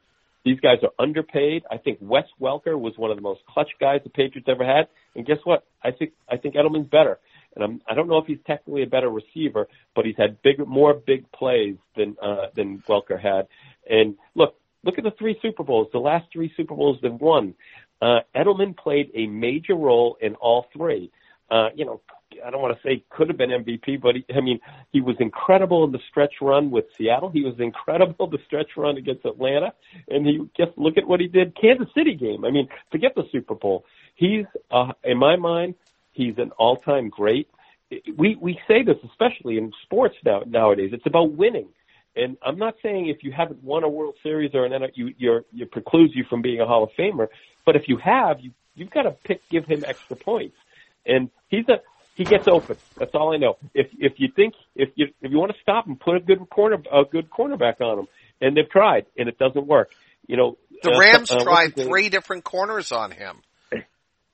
these 0.45 0.59
guys 0.59 0.77
are 0.83 0.91
underpaid. 0.99 1.63
I 1.69 1.77
think 1.77 1.99
Wes 2.01 2.25
Welker 2.39 2.79
was 2.79 2.93
one 2.97 3.11
of 3.11 3.17
the 3.17 3.21
most 3.21 3.41
clutch 3.47 3.71
guys 3.79 4.01
the 4.03 4.09
Patriots 4.09 4.47
ever 4.49 4.65
had. 4.65 4.87
And 5.15 5.25
guess 5.25 5.37
what? 5.43 5.65
I 5.83 5.91
think 5.91 6.13
I 6.29 6.37
think 6.37 6.55
Edelman's 6.55 6.89
better. 6.89 7.19
And 7.55 7.63
I'm, 7.63 7.81
I 7.87 7.93
don't 7.93 8.07
know 8.07 8.17
if 8.17 8.25
he's 8.25 8.39
technically 8.47 8.83
a 8.83 8.87
better 8.87 9.09
receiver, 9.09 9.67
but 9.95 10.05
he's 10.05 10.17
had 10.17 10.41
bigger, 10.41 10.65
more 10.65 10.93
big 10.93 11.31
plays 11.31 11.75
than 11.95 12.17
uh, 12.21 12.47
than 12.55 12.83
Welker 12.89 13.19
had. 13.19 13.47
And 13.89 14.15
look, 14.35 14.55
look 14.83 14.97
at 14.97 15.03
the 15.03 15.11
three 15.17 15.37
Super 15.41 15.63
Bowls. 15.63 15.87
The 15.93 15.99
last 15.99 16.25
three 16.33 16.51
Super 16.57 16.75
Bowls 16.75 16.97
they've 17.01 17.11
won. 17.11 17.53
Uh, 18.01 18.19
Edelman 18.35 18.75
played 18.75 19.11
a 19.13 19.27
major 19.27 19.75
role 19.75 20.17
in 20.19 20.35
all 20.35 20.65
three. 20.75 21.11
Uh, 21.49 21.69
you 21.75 21.85
know, 21.85 22.01
I 22.43 22.49
don't 22.49 22.61
want 22.61 22.75
to 22.75 22.87
say 22.87 23.03
could 23.09 23.27
have 23.27 23.37
been 23.37 23.49
MVP, 23.49 24.01
but 24.01 24.15
he, 24.15 24.25
I 24.35 24.41
mean, 24.41 24.59
he 24.91 25.01
was 25.01 25.15
incredible 25.19 25.83
in 25.83 25.91
the 25.91 25.99
stretch 26.09 26.35
run 26.41 26.71
with 26.71 26.85
Seattle. 26.97 27.29
He 27.29 27.43
was 27.43 27.55
incredible 27.59 28.27
the 28.27 28.39
stretch 28.45 28.71
run 28.77 28.97
against 28.97 29.25
Atlanta, 29.25 29.73
and 30.07 30.25
he 30.25 30.39
just 30.57 30.77
look 30.77 30.97
at 30.97 31.07
what 31.07 31.19
he 31.19 31.27
did 31.27 31.55
Kansas 31.59 31.87
City 31.95 32.15
game. 32.15 32.45
I 32.45 32.51
mean, 32.51 32.67
forget 32.91 33.13
the 33.15 33.23
Super 33.31 33.55
Bowl. 33.55 33.85
He's, 34.15 34.45
uh, 34.71 34.93
in 35.03 35.17
my 35.17 35.35
mind, 35.35 35.75
he's 36.11 36.37
an 36.37 36.51
all-time 36.57 37.09
great. 37.09 37.49
We 38.17 38.35
we 38.41 38.59
say 38.67 38.81
this 38.81 38.97
especially 39.03 39.57
in 39.57 39.71
sports 39.83 40.15
now 40.25 40.41
nowadays. 40.47 40.91
It's 40.93 41.05
about 41.05 41.33
winning. 41.33 41.67
And 42.15 42.37
I'm 42.43 42.57
not 42.57 42.75
saying 42.83 43.07
if 43.07 43.23
you 43.23 43.31
haven't 43.31 43.63
won 43.63 43.83
a 43.83 43.89
World 43.89 44.15
Series 44.21 44.51
or 44.53 44.65
an 44.65 44.87
you 44.95 45.13
you're, 45.17 45.45
you 45.51 45.65
precludes 45.65 46.15
you 46.15 46.23
from 46.29 46.41
being 46.41 46.59
a 46.59 46.65
Hall 46.65 46.83
of 46.83 46.89
Famer, 46.97 47.27
but 47.65 47.75
if 47.75 47.87
you 47.87 47.97
have, 47.97 48.39
you 48.39 48.51
you've 48.75 48.91
got 48.91 49.03
to 49.03 49.11
pick 49.11 49.41
give 49.49 49.65
him 49.65 49.83
extra 49.85 50.15
points. 50.15 50.55
And 51.05 51.29
he's 51.49 51.67
a 51.69 51.81
he 52.15 52.25
gets 52.25 52.47
open. 52.47 52.77
That's 52.97 53.13
all 53.13 53.33
I 53.33 53.37
know. 53.37 53.57
If 53.73 53.87
if 53.97 54.13
you 54.17 54.29
think 54.35 54.53
if 54.75 54.89
you 54.95 55.07
if 55.21 55.31
you 55.31 55.37
want 55.37 55.51
to 55.51 55.57
stop 55.61 55.87
him, 55.87 55.95
put 55.95 56.15
a 56.15 56.19
good 56.19 56.49
corner 56.49 56.77
a 56.91 57.03
good 57.09 57.29
cornerback 57.29 57.81
on 57.81 57.99
him. 57.99 58.07
And 58.41 58.57
they've 58.57 58.69
tried, 58.69 59.05
and 59.17 59.29
it 59.29 59.37
doesn't 59.37 59.67
work. 59.67 59.91
You 60.27 60.37
know, 60.37 60.57
the 60.81 60.91
uh, 60.91 60.99
Rams 60.99 61.31
uh, 61.31 61.35
uh, 61.35 61.43
tried 61.43 61.75
three 61.75 62.09
different 62.09 62.43
corners 62.43 62.91
on 62.91 63.11
him. 63.11 63.41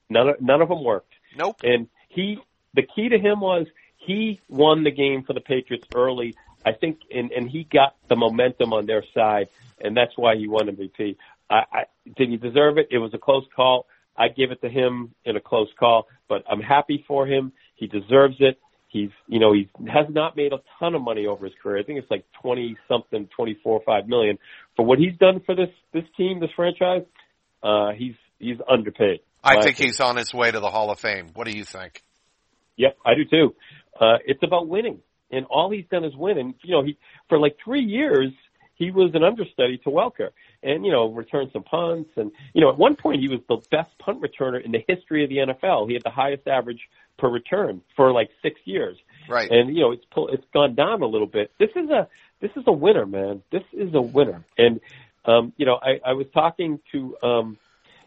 None 0.09 0.29
of, 0.29 0.41
none 0.41 0.61
of 0.61 0.69
them 0.69 0.83
worked. 0.83 1.13
Nope. 1.37 1.61
And 1.63 1.87
he 2.09 2.39
the 2.73 2.81
key 2.81 3.09
to 3.09 3.19
him 3.19 3.41
was 3.41 3.67
he 3.97 4.41
won 4.49 4.83
the 4.83 4.91
game 4.91 5.23
for 5.23 5.33
the 5.33 5.41
Patriots 5.41 5.85
early. 5.93 6.35
I 6.65 6.71
think, 6.73 6.99
and 7.11 7.31
and 7.31 7.49
he 7.49 7.63
got 7.63 7.95
the 8.09 8.15
momentum 8.15 8.73
on 8.73 8.85
their 8.85 9.03
side, 9.13 9.49
and 9.79 9.95
that's 9.95 10.17
why 10.17 10.35
he 10.35 10.47
won 10.47 10.67
MVP. 10.67 11.15
I, 11.49 11.63
I 11.71 11.83
did 12.17 12.29
he 12.29 12.37
deserve 12.37 12.77
it? 12.77 12.87
It 12.91 12.97
was 12.97 13.13
a 13.13 13.17
close 13.17 13.45
call. 13.55 13.85
I 14.19 14.27
give 14.27 14.51
it 14.51 14.61
to 14.61 14.69
him 14.69 15.15
in 15.23 15.37
a 15.37 15.39
close 15.39 15.69
call, 15.79 16.07
but 16.27 16.43
I'm 16.49 16.61
happy 16.61 17.03
for 17.07 17.25
him. 17.25 17.53
He 17.75 17.87
deserves 17.87 18.35
it. 18.39 18.59
He's, 18.89 19.11
you 19.27 19.39
know, 19.39 19.53
he 19.53 19.69
has 19.87 20.07
not 20.09 20.35
made 20.35 20.51
a 20.51 20.57
ton 20.79 20.95
of 20.95 21.01
money 21.01 21.25
over 21.25 21.45
his 21.45 21.53
career. 21.61 21.79
I 21.79 21.83
think 21.83 21.99
it's 21.99 22.11
like 22.11 22.25
20 22.41 22.75
something, 22.87 23.29
24, 23.35 23.71
or 23.71 23.81
5 23.85 24.07
million 24.07 24.37
for 24.75 24.85
what 24.85 24.99
he's 24.99 25.15
done 25.17 25.41
for 25.45 25.55
this, 25.55 25.69
this 25.93 26.03
team, 26.17 26.39
this 26.39 26.49
franchise. 26.55 27.03
Uh, 27.63 27.91
he's, 27.95 28.15
he's 28.39 28.57
underpaid. 28.69 29.21
I 29.43 29.61
think 29.61 29.75
opinion. 29.75 29.89
he's 29.89 29.99
on 30.01 30.17
his 30.17 30.33
way 30.33 30.51
to 30.51 30.59
the 30.59 30.69
Hall 30.69 30.91
of 30.91 30.99
Fame. 30.99 31.29
What 31.33 31.47
do 31.47 31.55
you 31.55 31.63
think? 31.63 32.03
Yep, 32.77 32.97
I 33.05 33.13
do 33.13 33.25
too. 33.25 33.55
Uh, 33.99 34.17
it's 34.25 34.43
about 34.43 34.67
winning 34.67 34.99
and 35.31 35.45
all 35.45 35.69
he's 35.69 35.85
done 35.91 36.03
is 36.03 36.15
win. 36.15 36.37
And, 36.37 36.53
you 36.63 36.71
know, 36.71 36.83
he, 36.83 36.97
for 37.27 37.39
like 37.39 37.57
three 37.63 37.83
years, 37.83 38.31
he 38.75 38.91
was 38.91 39.11
an 39.13 39.23
understudy 39.23 39.77
to 39.79 39.89
Welker 39.89 40.29
and, 40.63 40.85
you 40.85 40.91
know, 40.91 41.07
returned 41.07 41.51
some 41.53 41.63
punts. 41.63 42.09
And, 42.15 42.31
you 42.53 42.61
know, 42.61 42.69
at 42.69 42.77
one 42.77 42.95
point 42.95 43.21
he 43.21 43.27
was 43.27 43.39
the 43.47 43.57
best 43.71 43.89
punt 43.99 44.21
returner 44.21 44.63
in 44.63 44.71
the 44.71 44.83
history 44.87 45.23
of 45.23 45.29
the 45.29 45.37
NFL. 45.37 45.87
He 45.87 45.93
had 45.93 46.03
the 46.03 46.09
highest 46.09 46.47
average 46.47 46.81
per 47.17 47.29
return 47.29 47.81
for 47.95 48.11
like 48.11 48.29
six 48.41 48.59
years. 48.65 48.97
Right. 49.29 49.49
And, 49.49 49.75
you 49.75 49.81
know, 49.81 49.91
it's, 49.91 50.05
it's 50.33 50.45
gone 50.53 50.75
down 50.75 51.01
a 51.01 51.07
little 51.07 51.27
bit. 51.27 51.51
This 51.59 51.69
is 51.75 51.89
a, 51.89 52.07
this 52.41 52.51
is 52.55 52.63
a 52.67 52.73
winner, 52.73 53.05
man. 53.05 53.43
This 53.51 53.63
is 53.73 53.93
a 53.93 54.01
winner. 54.01 54.43
And, 54.57 54.79
um, 55.25 55.53
you 55.57 55.65
know, 55.65 55.79
I, 55.81 55.99
I 56.05 56.13
was 56.13 56.27
talking 56.33 56.79
to, 56.91 57.15
um, 57.23 57.57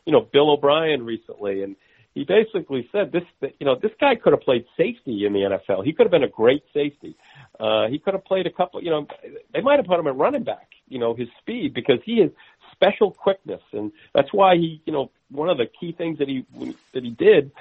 you 0.05 0.13
know, 0.13 0.21
Bill 0.21 0.51
O'Brien 0.51 1.05
recently 1.05 1.63
and, 1.63 1.77
he 2.15 2.25
basically 2.25 2.89
said 2.93 3.11
this, 3.11 3.23
you 3.59 3.67
know, 3.67 3.75
this 3.75 3.93
guy 3.99 4.15
could 4.17 4.33
have 4.33 4.43
played 4.43 4.67
safety 4.77 5.25
in 5.25 5.33
the 5.33 5.41
NFL. 5.41 5.85
He 5.85 5.93
could 5.93 6.05
have 6.05 6.11
been 6.11 6.23
a 6.23 6.29
great 6.29 6.63
safety. 6.75 7.17
Uh, 7.59 7.89
he 7.89 7.99
could 7.99 8.15
have 8.15 8.25
played 8.25 8.47
a 8.47 8.51
couple, 8.51 8.83
you 8.83 8.91
know, 8.91 9.07
they 9.53 9.63
might 9.63 9.79
have 9.79 9.87
put 9.87 9.99
him 9.99 10.07
at 10.07 10.17
running 10.17 10.45
back, 10.45 10.69
you 10.89 10.99
know, 10.99 11.15
his 11.15 11.29
speed 11.39 11.75
because 11.75 11.99
he 12.05 12.21
has 12.21 12.31
special 12.73 13.11
quickness. 13.11 13.63
And 13.73 13.93
that's 14.15 14.33
why 14.33 14.57
he, 14.57 14.83
you 14.85 14.93
know, 14.93 15.11
one 15.31 15.49
of 15.49 15.59
the 15.59 15.67
key 15.67 15.93
things 15.93 16.19
that 16.19 16.29
he, 16.29 16.45
that 16.93 17.05
he 17.05 17.11
did, 17.11 17.53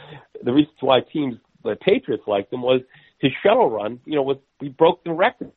the 0.43 0.53
reason 0.53 0.73
why 0.79 1.01
teams, 1.01 1.38
the 1.63 1.75
Patriots 1.75 2.23
liked 2.27 2.51
him 2.51 2.62
was 2.62 2.81
his 3.19 3.31
shuttle 3.43 3.69
run, 3.69 3.99
you 4.05 4.15
know, 4.15 4.23
was, 4.23 4.38
he 4.60 4.69
broke 4.69 5.03
the 5.03 5.13
record 5.13 5.51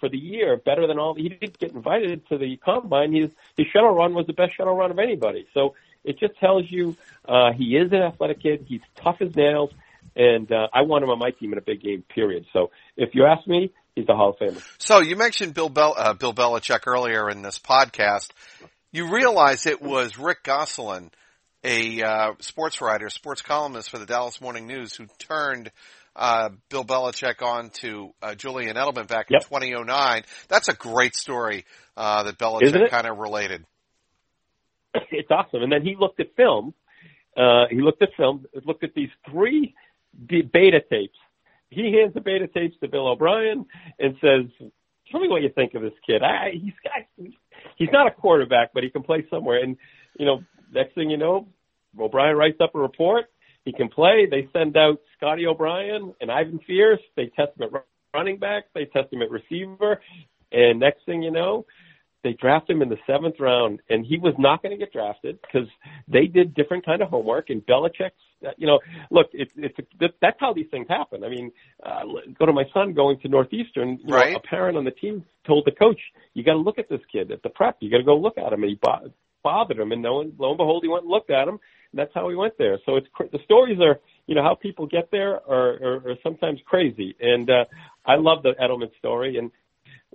for 0.00 0.08
the 0.08 0.18
year, 0.18 0.56
better 0.56 0.86
than 0.86 0.98
all. 0.98 1.14
He 1.14 1.28
didn't 1.28 1.58
get 1.58 1.72
invited 1.72 2.26
to 2.28 2.38
the 2.38 2.56
combine. 2.56 3.12
His 3.12 3.30
his 3.56 3.66
shuttle 3.66 3.94
run 3.94 4.14
was 4.14 4.26
the 4.26 4.32
best 4.32 4.56
shuttle 4.56 4.74
run 4.74 4.90
of 4.90 4.98
anybody. 4.98 5.46
So 5.52 5.74
it 6.04 6.18
just 6.18 6.38
tells 6.38 6.70
you 6.70 6.96
uh, 7.26 7.52
he 7.52 7.76
is 7.76 7.92
an 7.92 8.02
athletic 8.02 8.42
kid. 8.42 8.64
He's 8.68 8.80
tough 8.96 9.20
as 9.20 9.34
nails, 9.36 9.70
and 10.16 10.50
uh, 10.50 10.68
I 10.72 10.82
want 10.82 11.04
him 11.04 11.10
on 11.10 11.18
my 11.18 11.30
team 11.30 11.52
in 11.52 11.58
a 11.58 11.62
big 11.62 11.82
game. 11.82 12.02
Period. 12.14 12.46
So 12.52 12.70
if 12.96 13.10
you 13.14 13.26
ask 13.26 13.46
me, 13.46 13.72
he's 13.94 14.08
a 14.08 14.14
Hall 14.14 14.30
of 14.30 14.36
Famer. 14.36 14.62
So 14.78 15.00
you 15.00 15.16
mentioned 15.16 15.54
Bill 15.54 15.68
Bel- 15.68 15.94
uh, 15.96 16.14
Bill 16.14 16.32
Belichick 16.34 16.86
earlier 16.86 17.28
in 17.28 17.42
this 17.42 17.58
podcast. 17.58 18.30
You 18.92 19.12
realize 19.12 19.66
it 19.66 19.82
was 19.82 20.18
Rick 20.18 20.42
Gosselin, 20.42 21.10
a 21.62 22.02
uh, 22.02 22.32
sports 22.40 22.80
writer, 22.80 23.10
sports 23.10 23.42
columnist 23.42 23.90
for 23.90 23.98
the 23.98 24.06
Dallas 24.06 24.40
Morning 24.40 24.66
News, 24.66 24.94
who 24.94 25.06
turned 25.18 25.70
uh, 26.14 26.48
Bill 26.70 26.84
Belichick 26.84 27.42
on 27.42 27.70
to 27.80 28.14
uh, 28.22 28.34
Julian 28.34 28.76
Edelman 28.76 29.06
back 29.06 29.26
yep. 29.28 29.42
in 29.42 29.48
2009. 29.48 30.22
That's 30.48 30.68
a 30.68 30.74
great 30.74 31.14
story 31.14 31.66
uh, 31.96 32.22
that 32.22 32.38
Belichick 32.38 32.88
kind 32.88 33.06
of 33.06 33.18
related. 33.18 33.66
it's 35.10 35.30
awesome. 35.30 35.62
And 35.62 35.70
then 35.70 35.82
he 35.82 35.94
looked 35.98 36.20
at 36.20 36.34
film. 36.36 36.72
Uh, 37.36 37.66
he 37.70 37.82
looked 37.82 38.00
at 38.00 38.08
film, 38.16 38.46
looked 38.64 38.82
at 38.82 38.94
these 38.94 39.10
three 39.30 39.74
beta 40.28 40.80
tapes. 40.90 41.18
He 41.70 41.92
hands 41.92 42.14
the 42.14 42.20
beta 42.20 42.46
tapes 42.48 42.76
to 42.80 42.88
Bill 42.88 43.08
O'Brien 43.08 43.66
and 43.98 44.16
says, 44.20 44.44
"Tell 45.10 45.20
me 45.20 45.28
what 45.28 45.42
you 45.42 45.50
think 45.50 45.74
of 45.74 45.82
this 45.82 45.92
kid. 46.06 46.22
I, 46.22 46.52
he's 46.52 46.74
got, 46.82 47.28
he's 47.76 47.88
not 47.92 48.06
a 48.06 48.10
quarterback, 48.10 48.72
but 48.72 48.82
he 48.82 48.90
can 48.90 49.02
play 49.02 49.26
somewhere." 49.30 49.62
And 49.62 49.76
you 50.18 50.26
know, 50.26 50.42
next 50.72 50.94
thing 50.94 51.10
you 51.10 51.16
know, 51.16 51.48
O'Brien 51.98 52.36
writes 52.36 52.58
up 52.60 52.74
a 52.74 52.78
report. 52.78 53.26
He 53.64 53.72
can 53.72 53.88
play. 53.88 54.26
They 54.30 54.48
send 54.52 54.76
out 54.76 55.00
Scotty 55.16 55.46
O'Brien 55.46 56.14
and 56.20 56.30
Ivan 56.30 56.60
Fears. 56.66 57.00
They 57.16 57.26
test 57.36 57.58
him 57.58 57.68
at 57.74 57.82
running 58.14 58.38
back. 58.38 58.66
They 58.74 58.84
test 58.84 59.12
him 59.12 59.22
at 59.22 59.30
receiver. 59.30 60.00
And 60.52 60.78
next 60.78 61.04
thing 61.04 61.22
you 61.22 61.32
know, 61.32 61.66
they 62.26 62.32
draft 62.32 62.68
him 62.68 62.82
in 62.82 62.88
the 62.88 62.98
seventh 63.06 63.36
round, 63.38 63.80
and 63.88 64.04
he 64.04 64.18
was 64.18 64.34
not 64.36 64.60
going 64.60 64.76
to 64.76 64.76
get 64.76 64.92
drafted 64.92 65.38
because 65.40 65.68
they 66.08 66.26
did 66.26 66.54
different 66.54 66.84
kind 66.84 67.00
of 67.00 67.08
homework. 67.08 67.50
And 67.50 67.64
Belichick's, 67.64 68.14
uh, 68.44 68.50
you 68.56 68.66
know, 68.66 68.80
look, 69.12 69.28
it's 69.32 69.52
it's 69.56 69.76
that's 70.20 70.36
how 70.40 70.52
these 70.52 70.66
things 70.72 70.86
happen. 70.88 71.22
I 71.22 71.28
mean, 71.28 71.52
uh, 71.84 72.02
go 72.36 72.46
to 72.46 72.52
my 72.52 72.64
son 72.74 72.94
going 72.94 73.20
to 73.20 73.28
Northeastern. 73.28 74.00
You 74.04 74.12
right. 74.12 74.32
know, 74.32 74.38
a 74.38 74.40
parent 74.40 74.76
on 74.76 74.84
the 74.84 74.90
team 74.90 75.24
told 75.46 75.66
the 75.66 75.70
coach, 75.70 76.00
"You 76.34 76.42
got 76.42 76.54
to 76.54 76.58
look 76.58 76.80
at 76.80 76.88
this 76.88 77.00
kid 77.12 77.30
at 77.30 77.44
the 77.44 77.48
prep. 77.48 77.76
You 77.78 77.92
got 77.92 77.98
to 77.98 78.02
go 78.02 78.16
look 78.16 78.38
at 78.38 78.52
him." 78.52 78.64
And 78.64 78.70
he 78.70 78.78
bo- 78.82 79.12
bothered 79.44 79.78
him, 79.78 79.92
and 79.92 80.02
no 80.02 80.14
one, 80.16 80.32
lo 80.36 80.50
and 80.50 80.58
behold, 80.58 80.82
he 80.82 80.88
went 80.88 81.04
and 81.04 81.12
looked 81.12 81.30
at 81.30 81.46
him. 81.46 81.60
And 81.92 82.00
that's 82.00 82.10
how 82.12 82.28
he 82.28 82.34
went 82.34 82.58
there. 82.58 82.80
So 82.84 82.96
it's 82.96 83.06
the 83.30 83.38
stories 83.44 83.78
are, 83.80 84.00
you 84.26 84.34
know, 84.34 84.42
how 84.42 84.56
people 84.56 84.88
get 84.88 85.12
there 85.12 85.34
are, 85.48 85.74
are, 85.80 86.10
are 86.10 86.16
sometimes 86.24 86.58
crazy. 86.66 87.14
And 87.20 87.48
uh, 87.48 87.64
I 88.04 88.16
love 88.16 88.42
the 88.42 88.54
Edelman 88.60 88.90
story, 88.98 89.36
and 89.36 89.52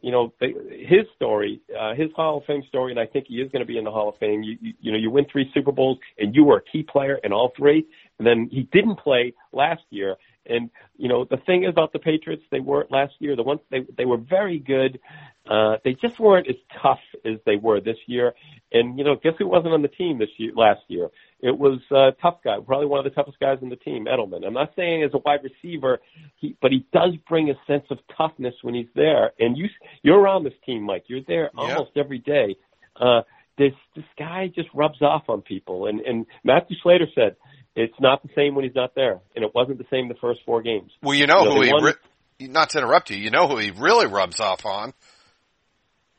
you 0.01 0.11
know, 0.11 0.33
his 0.39 1.05
story, 1.15 1.61
uh, 1.79 1.93
his 1.93 2.09
Hall 2.15 2.37
of 2.37 2.45
Fame 2.45 2.63
story, 2.67 2.91
and 2.91 2.99
I 2.99 3.05
think 3.05 3.27
he 3.27 3.35
is 3.35 3.51
going 3.51 3.61
to 3.61 3.65
be 3.65 3.77
in 3.77 3.83
the 3.83 3.91
Hall 3.91 4.09
of 4.09 4.17
Fame. 4.17 4.43
You, 4.43 4.57
you, 4.59 4.73
you 4.81 4.91
know, 4.91 4.97
you 4.97 5.11
win 5.11 5.25
three 5.31 5.49
Super 5.53 5.71
Bowls, 5.71 5.99
and 6.17 6.35
you 6.35 6.43
were 6.43 6.57
a 6.57 6.61
key 6.61 6.83
player 6.83 7.19
in 7.23 7.31
all 7.31 7.53
three. 7.55 7.85
And 8.17 8.27
then 8.27 8.49
he 8.51 8.63
didn't 8.71 8.97
play 8.97 9.33
last 9.51 9.83
year. 9.89 10.15
And 10.45 10.71
you 10.97 11.07
know, 11.07 11.25
the 11.25 11.37
thing 11.37 11.65
about 11.65 11.93
the 11.93 11.99
Patriots, 11.99 12.43
they 12.51 12.59
weren't 12.59 12.91
last 12.91 13.13
year. 13.19 13.35
The 13.35 13.43
ones 13.43 13.61
they 13.69 13.85
they 13.95 14.05
were 14.05 14.17
very 14.17 14.57
good. 14.57 14.99
Uh, 15.47 15.77
they 15.83 15.93
just 15.93 16.19
weren't 16.19 16.47
as 16.47 16.55
tough 16.81 16.99
as 17.25 17.37
they 17.45 17.55
were 17.55 17.79
this 17.79 17.97
year. 18.07 18.33
And 18.71 18.97
you 18.97 19.03
know, 19.03 19.15
guess 19.15 19.33
who 19.37 19.47
wasn't 19.47 19.73
on 19.73 19.83
the 19.83 19.87
team 19.87 20.17
this 20.17 20.29
year? 20.37 20.51
Last 20.55 20.81
year, 20.87 21.09
it 21.41 21.57
was 21.57 21.79
a 21.91 22.11
tough 22.21 22.37
guy, 22.43 22.57
probably 22.65 22.87
one 22.87 22.99
of 22.99 23.03
the 23.03 23.15
toughest 23.15 23.39
guys 23.39 23.57
on 23.61 23.69
the 23.69 23.75
team, 23.75 24.05
Edelman. 24.05 24.45
I'm 24.45 24.53
not 24.53 24.73
saying 24.75 25.03
as 25.03 25.11
a 25.13 25.17
wide 25.17 25.39
receiver, 25.43 25.99
he, 26.37 26.55
but 26.61 26.71
he 26.71 26.85
does 26.93 27.15
bring 27.27 27.49
a 27.49 27.55
sense 27.65 27.85
of 27.89 27.97
toughness 28.15 28.53
when 28.61 28.75
he's 28.75 28.89
there. 28.95 29.31
And 29.39 29.57
you, 29.57 29.67
you're 30.03 30.19
around 30.19 30.43
this 30.43 30.53
team, 30.65 30.83
Mike. 30.83 31.05
You're 31.07 31.21
there 31.27 31.49
almost 31.55 31.91
every 31.95 32.19
day. 32.19 32.57
Uh, 32.95 33.21
this 33.57 33.73
this 33.95 34.05
guy 34.17 34.51
just 34.53 34.69
rubs 34.73 35.01
off 35.01 35.23
on 35.27 35.41
people. 35.41 35.87
And 35.87 35.99
and 36.01 36.25
Matthew 36.43 36.77
Slater 36.81 37.07
said 37.13 37.35
it's 37.75 37.93
not 37.99 38.23
the 38.23 38.29
same 38.35 38.55
when 38.55 38.65
he's 38.65 38.75
not 38.75 38.95
there, 38.95 39.19
and 39.35 39.45
it 39.45 39.51
wasn't 39.53 39.77
the 39.77 39.85
same 39.91 40.07
the 40.07 40.15
first 40.15 40.41
four 40.45 40.61
games. 40.61 40.91
Well, 41.01 41.13
you 41.13 41.27
know, 41.27 41.39
you 41.39 41.45
know 41.45 41.55
who 41.55 41.61
he. 41.61 41.73
Won... 41.73 41.83
Re- 41.83 42.47
not 42.47 42.71
to 42.71 42.79
interrupt 42.79 43.11
you, 43.11 43.17
you 43.17 43.29
know 43.29 43.47
who 43.47 43.57
he 43.57 43.71
really 43.71 44.07
rubs 44.07 44.39
off 44.39 44.65
on. 44.65 44.93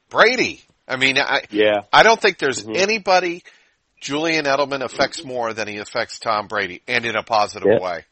Brady. 0.09 0.63
I 0.87 0.97
mean, 0.97 1.19
I 1.19 1.43
yeah. 1.51 1.83
I 1.93 2.03
don't 2.03 2.21
think 2.21 2.39
there's 2.39 2.63
mm-hmm. 2.63 2.77
anybody 2.77 3.43
Julian 4.03 4.47
Edelman 4.47 4.83
affects 4.83 5.25
more 5.25 5.55
than 5.55 5.69
he 5.69 5.79
affects 5.79 6.19
Tom 6.19 6.49
Brady, 6.49 6.83
and 6.89 7.07
in 7.07 7.15
a 7.15 7.23
positive 7.23 7.69
yeah. 7.71 7.81
way. 7.81 8.05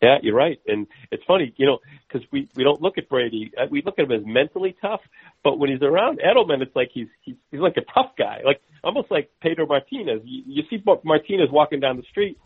Yeah, 0.00 0.18
you're 0.22 0.34
right, 0.34 0.60
and 0.66 0.86
it's 1.10 1.22
funny, 1.26 1.52
you 1.56 1.66
know, 1.66 1.78
because 2.06 2.26
we 2.30 2.48
we 2.56 2.62
don't 2.62 2.80
look 2.80 2.98
at 2.98 3.08
Brady, 3.08 3.52
uh, 3.60 3.66
we 3.68 3.82
look 3.82 3.98
at 3.98 4.04
him 4.04 4.12
as 4.12 4.22
mentally 4.24 4.76
tough, 4.80 5.00
but 5.42 5.58
when 5.58 5.70
he's 5.70 5.82
around 5.82 6.20
Edelman, 6.20 6.62
it's 6.62 6.74
like 6.74 6.90
he's 6.94 7.08
he's 7.22 7.34
he's 7.50 7.60
like 7.60 7.76
a 7.76 7.82
tough 7.92 8.12
guy, 8.16 8.42
like 8.44 8.60
almost 8.84 9.10
like 9.10 9.30
Pedro 9.40 9.66
Martinez. 9.66 10.22
You, 10.24 10.42
you 10.46 10.62
see 10.70 10.80
Martinez 11.04 11.48
walking 11.50 11.80
down 11.80 11.96
the 11.96 12.04
street, 12.04 12.38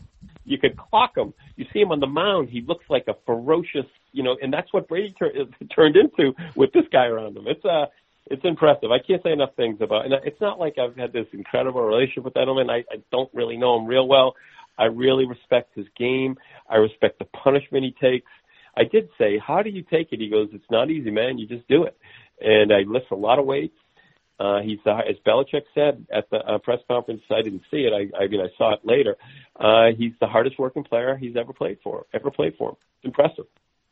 you 0.43 0.57
could 0.57 0.77
clock 0.77 1.15
him. 1.15 1.35
You 1.57 1.65
see 1.71 1.79
him 1.79 1.91
on 1.91 1.99
the 1.99 2.07
mound, 2.07 2.49
he 2.49 2.61
looks 2.61 2.85
like 2.89 3.05
a 3.07 3.13
ferocious, 3.27 3.85
you 4.13 4.23
know, 4.23 4.35
and 4.41 4.51
that's 4.51 4.73
what 4.73 4.87
Brady 4.87 5.13
tur- 5.17 5.33
turned 5.75 5.95
into 5.95 6.33
with 6.55 6.71
this 6.73 6.85
guy 6.91 7.05
around 7.05 7.37
him. 7.37 7.45
It's 7.47 7.63
uh 7.65 7.85
it's 8.29 8.45
impressive. 8.45 8.91
I 8.91 8.99
can't 8.99 9.21
say 9.23 9.31
enough 9.31 9.55
things 9.55 9.79
about, 9.81 10.05
and 10.05 10.13
it's 10.23 10.39
not 10.41 10.59
like 10.59 10.77
I've 10.77 10.95
had 10.95 11.13
this 11.13 11.27
incredible 11.33 11.81
relationship 11.81 12.23
with 12.23 12.33
Edelman. 12.33 12.69
I, 12.69 12.77
I 12.91 13.01
don't 13.11 13.29
really 13.33 13.57
know 13.57 13.77
him 13.77 13.85
real 13.85 14.07
well. 14.07 14.35
I 14.77 14.85
really 14.85 15.25
respect 15.25 15.75
his 15.75 15.87
game. 15.97 16.37
I 16.69 16.75
respect 16.77 17.19
the 17.19 17.25
punishment 17.25 17.83
he 17.83 17.95
takes. 17.99 18.31
I 18.75 18.83
did 18.83 19.09
say, 19.17 19.39
"How 19.39 19.63
do 19.63 19.69
you 19.69 19.81
take 19.81 20.11
it?" 20.11 20.19
He 20.19 20.29
goes, 20.29 20.49
"It's 20.53 20.69
not 20.69 20.91
easy, 20.91 21.11
man. 21.11 21.37
You 21.37 21.47
just 21.47 21.67
do 21.67 21.83
it." 21.83 21.97
And 22.39 22.71
I 22.71 22.81
lift 22.81 23.11
a 23.11 23.15
lot 23.15 23.39
of 23.39 23.45
weights. 23.45 23.77
Uh, 24.39 24.61
he's 24.61 24.77
the, 24.85 24.91
as 24.91 25.15
Belichick 25.25 25.63
said 25.73 26.05
at 26.13 26.29
the 26.29 26.37
uh, 26.37 26.59
press 26.59 26.79
conference. 26.87 27.21
I 27.31 27.41
didn't 27.41 27.63
see 27.71 27.87
it. 27.87 27.93
I, 27.93 28.23
I 28.23 28.27
mean, 28.27 28.41
I 28.41 28.49
saw 28.55 28.73
it 28.75 28.81
later. 28.83 29.15
Uh, 29.59 29.87
he's 29.97 30.13
the 30.19 30.27
hardest 30.27 30.59
working 30.59 30.83
player 30.83 31.17
he's 31.17 31.35
ever 31.35 31.53
played 31.53 31.79
for. 31.83 32.05
Ever 32.13 32.29
played 32.29 32.53
for 32.55 32.69
him. 32.69 32.75
It's 32.97 33.05
impressive 33.05 33.45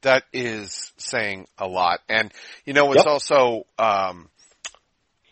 that 0.06 0.24
is 0.32 0.94
saying 0.98 1.48
a 1.58 1.68
lot. 1.68 2.00
And 2.08 2.32
you 2.66 2.74
know 2.74 2.86
what's 2.86 3.06
yep. 3.06 3.08
also 3.08 3.66
um, 3.78 4.30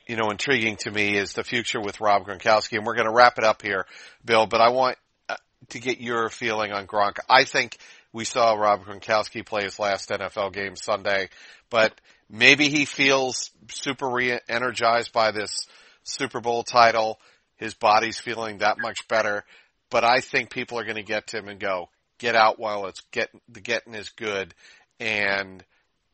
you 0.08 0.16
know 0.16 0.30
intriguing 0.30 0.78
to 0.78 0.92
me 0.92 1.16
is 1.16 1.34
the 1.34 1.44
future 1.44 1.80
with 1.80 2.02
Rob 2.02 2.26
Gronkowski. 2.26 2.78
And 2.78 2.86
we're 2.86 2.96
going 2.96 3.08
to 3.08 3.14
wrap 3.14 3.38
it 3.38 3.44
up 3.44 3.62
here, 3.62 3.86
Bill. 4.26 4.46
But 4.46 4.62
I 4.62 4.70
want 4.70 4.98
uh, 5.30 5.36
to 5.70 5.80
get 5.80 6.00
your 6.00 6.30
feeling 6.30 6.72
on 6.72 6.86
Gronk. 6.88 7.18
I 7.30 7.46
think 7.46 7.78
we 8.12 8.26
saw 8.26 8.54
Rob 8.54 8.84
Gronkowski 8.84 9.46
play 9.46 9.64
his 9.64 9.80
last 9.80 10.10
NFL 10.10 10.54
game 10.54 10.76
Sunday, 10.76 11.30
but 11.70 12.00
maybe 12.30 12.70
he 12.70 12.86
feels 12.86 13.52
super 13.70 14.10
re-energized 14.10 15.14
by 15.14 15.32
this 15.32 15.68
Super 16.04 16.42
Bowl 16.42 16.64
title. 16.64 17.20
His 17.58 17.74
body's 17.74 18.20
feeling 18.20 18.58
that 18.58 18.78
much 18.80 19.08
better. 19.08 19.46
But 19.90 20.04
I 20.04 20.20
think 20.20 20.50
people 20.50 20.80
are 20.80 20.84
going 20.84 20.96
to 20.96 21.04
get 21.04 21.28
to 21.28 21.38
him 21.38 21.48
and 21.48 21.60
go, 21.60 21.90
get 22.20 22.36
out 22.36 22.60
while 22.60 22.88
it's 22.88 23.02
getting 23.12 23.42
the 23.50 23.62
getting 23.62 23.94
is 23.94 24.10
good, 24.10 24.54
and 25.00 25.64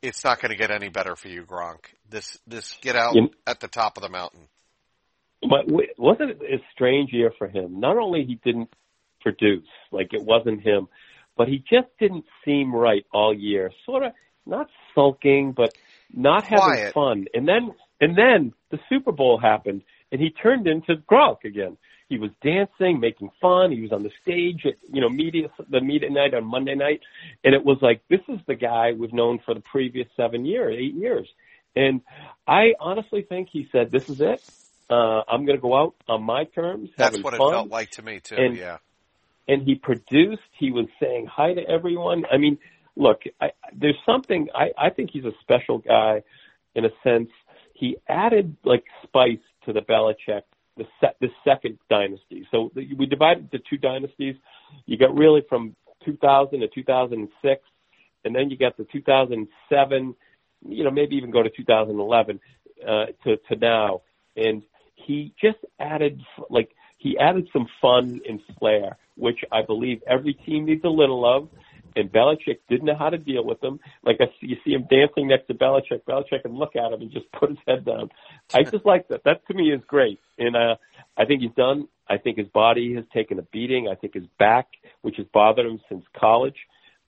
it's 0.01 0.23
not 0.23 0.41
going 0.41 0.51
to 0.51 0.57
get 0.57 0.71
any 0.71 0.89
better 0.89 1.15
for 1.15 1.27
you, 1.27 1.43
Gronk. 1.43 1.85
This 2.09 2.37
this 2.47 2.77
get 2.81 2.95
out 2.95 3.15
you, 3.15 3.29
at 3.45 3.59
the 3.59 3.67
top 3.67 3.97
of 3.97 4.03
the 4.03 4.09
mountain. 4.09 4.47
But 5.41 5.71
wasn't 5.97 6.31
it 6.31 6.41
a 6.41 6.57
strange 6.73 7.13
year 7.13 7.31
for 7.37 7.47
him? 7.47 7.79
Not 7.79 7.97
only 7.97 8.25
he 8.25 8.39
didn't 8.43 8.69
produce, 9.21 9.67
like 9.91 10.09
it 10.11 10.23
wasn't 10.23 10.61
him, 10.61 10.87
but 11.37 11.47
he 11.47 11.59
just 11.59 11.87
didn't 11.99 12.25
seem 12.43 12.75
right 12.75 13.05
all 13.13 13.33
year. 13.33 13.71
Sort 13.85 14.03
of 14.03 14.11
not 14.45 14.67
sulking, 14.93 15.53
but 15.55 15.73
not 16.13 16.43
having 16.43 16.57
Quiet. 16.57 16.93
fun. 16.93 17.25
And 17.33 17.47
then 17.47 17.71
and 18.01 18.17
then 18.17 18.53
the 18.71 18.79
Super 18.89 19.11
Bowl 19.11 19.39
happened, 19.39 19.83
and 20.11 20.19
he 20.19 20.31
turned 20.31 20.67
into 20.67 20.95
Gronk 20.95 21.43
again. 21.45 21.77
He 22.09 22.17
was 22.17 22.31
dancing, 22.43 22.99
making 22.99 23.29
fun. 23.39 23.71
He 23.71 23.81
was 23.81 23.91
on 23.91 24.01
the 24.01 24.11
stage 24.23 24.65
at, 24.65 24.73
you 24.91 24.99
know, 24.99 25.09
media, 25.09 25.49
the 25.69 25.79
media 25.79 26.09
night 26.09 26.33
on 26.33 26.43
Monday 26.43 26.73
night. 26.73 27.01
And 27.43 27.53
it 27.53 27.63
was 27.63 27.77
like, 27.81 28.01
this 28.09 28.21
is 28.27 28.39
the 28.47 28.55
guy 28.55 28.93
we've 28.97 29.13
known 29.13 29.39
for 29.45 29.53
the 29.53 29.59
previous 29.59 30.07
seven 30.17 30.43
years, 30.43 30.75
eight 30.77 30.95
years. 30.95 31.29
And 31.75 32.01
I 32.47 32.73
honestly 32.79 33.21
think 33.21 33.49
he 33.51 33.69
said, 33.71 33.91
this 33.91 34.09
is 34.09 34.21
it. 34.21 34.41
Uh, 34.89 35.21
I'm 35.27 35.45
going 35.45 35.57
to 35.57 35.61
go 35.61 35.75
out 35.75 35.93
on 36.07 36.23
my 36.23 36.45
terms. 36.45 36.89
That's 36.97 37.19
what 37.19 37.35
fun. 37.35 37.47
it 37.47 37.51
felt 37.51 37.69
like 37.69 37.91
to 37.91 38.01
me 38.01 38.19
too. 38.21 38.37
And, 38.37 38.57
yeah. 38.57 38.77
And 39.47 39.61
he 39.61 39.75
produced. 39.75 40.41
He 40.57 40.71
was 40.71 40.87
saying 40.99 41.27
hi 41.31 41.53
to 41.53 41.61
everyone. 41.61 42.25
I 42.31 42.37
mean, 42.37 42.57
look, 42.95 43.21
I, 43.39 43.51
there's 43.75 43.97
something. 44.03 44.47
I, 44.53 44.71
I 44.75 44.89
think 44.89 45.11
he's 45.11 45.25
a 45.25 45.33
special 45.41 45.77
guy, 45.77 46.23
in 46.73 46.85
a 46.85 46.89
sense. 47.03 47.29
He 47.73 47.97
added 48.07 48.57
like 48.63 48.83
spice 49.03 49.37
to 49.65 49.73
the 49.73 49.81
Belichick 49.81 50.41
the 50.79 50.85
set 50.99 51.15
the 51.21 51.29
second 51.43 51.77
dynasty. 51.89 52.47
So 52.51 52.71
the, 52.73 52.87
we 52.97 53.05
divided 53.05 53.49
the 53.51 53.59
two 53.69 53.77
dynasties. 53.77 54.35
You 54.85 54.97
got 54.97 55.15
really 55.15 55.43
from 55.47 55.75
2000 56.05 56.59
to 56.61 56.67
2006, 56.67 57.61
and 58.25 58.35
then 58.35 58.49
you 58.49 58.57
got 58.57 58.77
the 58.77 58.85
2007. 58.91 60.15
You 60.67 60.83
know, 60.83 60.91
maybe 60.91 61.15
even 61.15 61.31
go 61.31 61.43
to 61.43 61.49
2011 61.49 62.39
uh, 62.87 63.05
to 63.23 63.37
to 63.37 63.55
now. 63.55 64.01
And 64.35 64.63
he 64.95 65.33
just 65.41 65.59
added 65.79 66.21
like 66.49 66.71
he 66.97 67.17
added 67.17 67.47
some 67.53 67.67
fun 67.81 68.21
and 68.27 68.41
flair, 68.57 68.97
which 69.15 69.39
I 69.51 69.61
believe 69.61 70.01
every 70.07 70.33
team 70.33 70.65
needs 70.65 70.83
a 70.83 70.89
little 70.89 71.25
of 71.25 71.49
and 71.95 72.11
Belichick 72.11 72.59
didn't 72.69 72.85
know 72.85 72.95
how 72.97 73.09
to 73.09 73.17
deal 73.17 73.43
with 73.43 73.63
him. 73.63 73.79
Like 74.03 74.17
I 74.19 74.25
see, 74.39 74.47
you 74.47 74.57
see 74.65 74.71
him 74.71 74.87
dancing 74.89 75.27
next 75.27 75.47
to 75.47 75.53
Belichick. 75.53 76.03
Belichick 76.07 76.43
can 76.43 76.55
look 76.55 76.75
at 76.75 76.91
him 76.91 77.01
and 77.01 77.11
just 77.11 77.31
put 77.39 77.49
his 77.49 77.59
head 77.67 77.85
down. 77.85 78.09
I 78.53 78.63
just 78.63 78.85
like 78.85 79.07
that. 79.09 79.23
That 79.25 79.45
to 79.47 79.53
me 79.53 79.71
is 79.71 79.81
great, 79.87 80.19
and 80.37 80.55
uh, 80.55 80.75
I 81.17 81.25
think 81.25 81.41
he's 81.41 81.53
done. 81.55 81.87
I 82.07 82.17
think 82.17 82.37
his 82.37 82.47
body 82.47 82.95
has 82.95 83.05
taken 83.13 83.39
a 83.39 83.43
beating. 83.43 83.87
I 83.87 83.95
think 83.95 84.15
his 84.15 84.25
back, 84.37 84.67
which 85.01 85.17
has 85.17 85.27
bothered 85.33 85.65
him 85.65 85.79
since 85.89 86.03
college, 86.19 86.57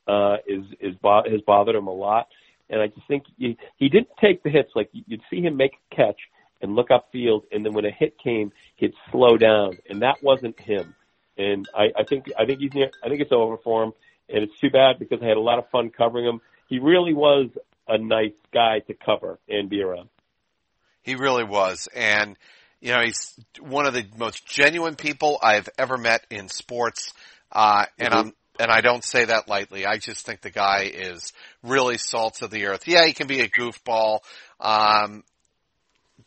uh, 0.08 0.38
is 0.48 0.64
is 0.80 0.96
bo- 1.02 1.30
has 1.30 1.42
bothered 1.42 1.76
him 1.76 1.88
a 1.88 1.94
lot. 1.94 2.28
And 2.70 2.82
I 2.82 2.88
just 2.88 3.06
think 3.08 3.24
he, 3.38 3.58
he 3.76 3.90
didn't 3.90 4.10
take 4.22 4.44
the 4.44 4.50
hits. 4.50 4.72
Like 4.76 4.90
you'd 4.94 5.22
see 5.30 5.42
him 5.42 5.58
make 5.58 5.74
a 5.92 5.96
catch 5.96 6.20
and 6.62 6.76
look 6.76 6.90
upfield, 6.90 7.44
and 7.52 7.66
then 7.66 7.74
when 7.74 7.86
a 7.86 7.92
hit 7.92 8.18
came, 8.24 8.52
he'd 8.76 8.94
slow 9.12 9.38
down, 9.38 9.78
and 9.90 10.04
that 10.04 10.22
wasn't 10.22 10.60
him. 10.60 10.96
And 11.38 11.68
I, 11.76 11.88
I 11.98 12.04
think 12.04 12.32
I 12.38 12.46
think 12.46 12.60
he's 12.60 12.74
near. 12.74 12.92
I 13.04 13.10
think 13.10 13.22
it's 13.22 13.32
over 13.32 13.58
for 13.58 13.84
him 13.84 13.94
and 14.34 14.44
it's 14.44 14.60
too 14.60 14.70
bad 14.70 15.00
because 15.00 15.20
I 15.22 15.28
had 15.28 15.38
a 15.38 15.42
lot 15.42 15.60
of 15.60 15.70
fun 15.70 15.90
covering 15.90 16.26
him. 16.26 16.42
He 16.68 16.80
really 16.80 17.14
was 17.14 17.50
a 17.88 17.98
nice 17.98 18.34
guy 18.54 18.80
to 18.88 18.94
cover 18.94 19.40
and 19.50 19.70
be 19.70 19.82
around. 19.82 20.10
He 21.02 21.16
really 21.16 21.44
was, 21.44 21.88
and 21.96 22.38
you 22.80 22.92
know 22.92 23.02
he's 23.02 23.38
one 23.60 23.86
of 23.86 23.94
the 23.94 24.06
most 24.18 24.46
genuine 24.46 24.96
people 24.96 25.40
I've 25.42 25.70
ever 25.78 25.98
met 25.98 26.26
in 26.30 26.48
sports, 26.48 27.14
uh, 27.52 27.86
and 27.98 28.10
mm-hmm. 28.10 28.28
I'm 28.28 28.34
and 28.60 28.70
I 28.70 28.82
don't 28.82 29.04
say 29.04 29.26
that 29.26 29.48
lightly. 29.48 29.86
I 29.86 29.98
just 29.98 30.26
think 30.26 30.42
the 30.42 30.52
guy 30.52 30.84
is 30.94 31.34
really 31.64 31.98
salt 31.98 32.44
of 32.44 32.52
the 32.52 32.68
earth. 32.68 32.88
Yeah, 32.88 33.06
he 33.06 33.14
can 33.14 33.28
be 33.28 33.42
a 33.42 33.50
goofball. 33.50 34.20
Um, 34.60 35.24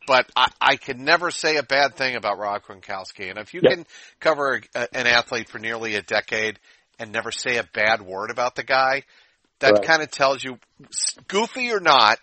but 0.07 0.29
I, 0.35 0.49
I 0.61 0.77
can 0.77 1.05
never 1.05 1.31
say 1.31 1.57
a 1.57 1.63
bad 1.63 1.95
thing 1.95 2.17
about 2.17 2.39
Rob 2.39 2.63
Gronkowski. 2.63 3.31
And 3.31 3.39
if 3.39 3.55
you 3.55 3.61
Yep. 3.63 3.73
can 3.73 3.87
cover 4.21 4.61
a, 4.75 4.97
an 4.97 5.07
athlete 5.07 5.49
for 5.49 5.59
nearly 5.59 5.95
a 5.95 6.03
decade 6.03 6.59
and 6.99 7.13
never 7.13 7.31
say 7.31 7.57
a 7.57 7.69
bad 7.73 8.03
word 8.03 8.31
about 8.31 8.55
the 8.55 8.63
guy, 8.63 9.03
that 9.61 9.81
Right. 9.81 9.83
kind 9.83 10.03
of 10.03 10.11
tells 10.11 10.43
you, 10.43 10.59
goofy 11.29 11.73
or 11.73 11.81
not, 11.81 12.19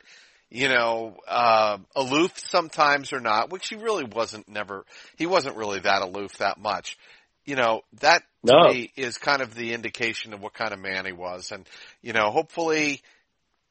you 0.49 0.67
know, 0.67 1.15
uh, 1.28 1.78
aloof 1.95 2.38
sometimes 2.38 3.13
or 3.13 3.19
not, 3.19 3.49
which 3.49 3.69
he 3.69 3.76
really 3.76 4.03
wasn't 4.03 4.47
never, 4.49 4.86
he 5.17 5.26
wasn't 5.26 5.55
really 5.55 5.80
that 5.80 6.01
aloof 6.01 6.38
that 6.39 6.59
much. 6.59 6.97
You 7.45 7.55
know, 7.55 7.82
that 8.01 8.24
to 8.47 8.55
No. 8.55 8.59
me 8.59 8.91
is 8.95 9.17
kind 9.17 9.41
of 9.41 9.55
the 9.55 9.74
indication 9.74 10.34
of 10.34 10.41
what 10.41 10.53
kind 10.53 10.74
of 10.74 10.80
man 10.80 11.05
he 11.05 11.13
was. 11.13 11.51
And, 11.51 11.67
you 12.01 12.13
know, 12.13 12.30
hopefully 12.30 13.01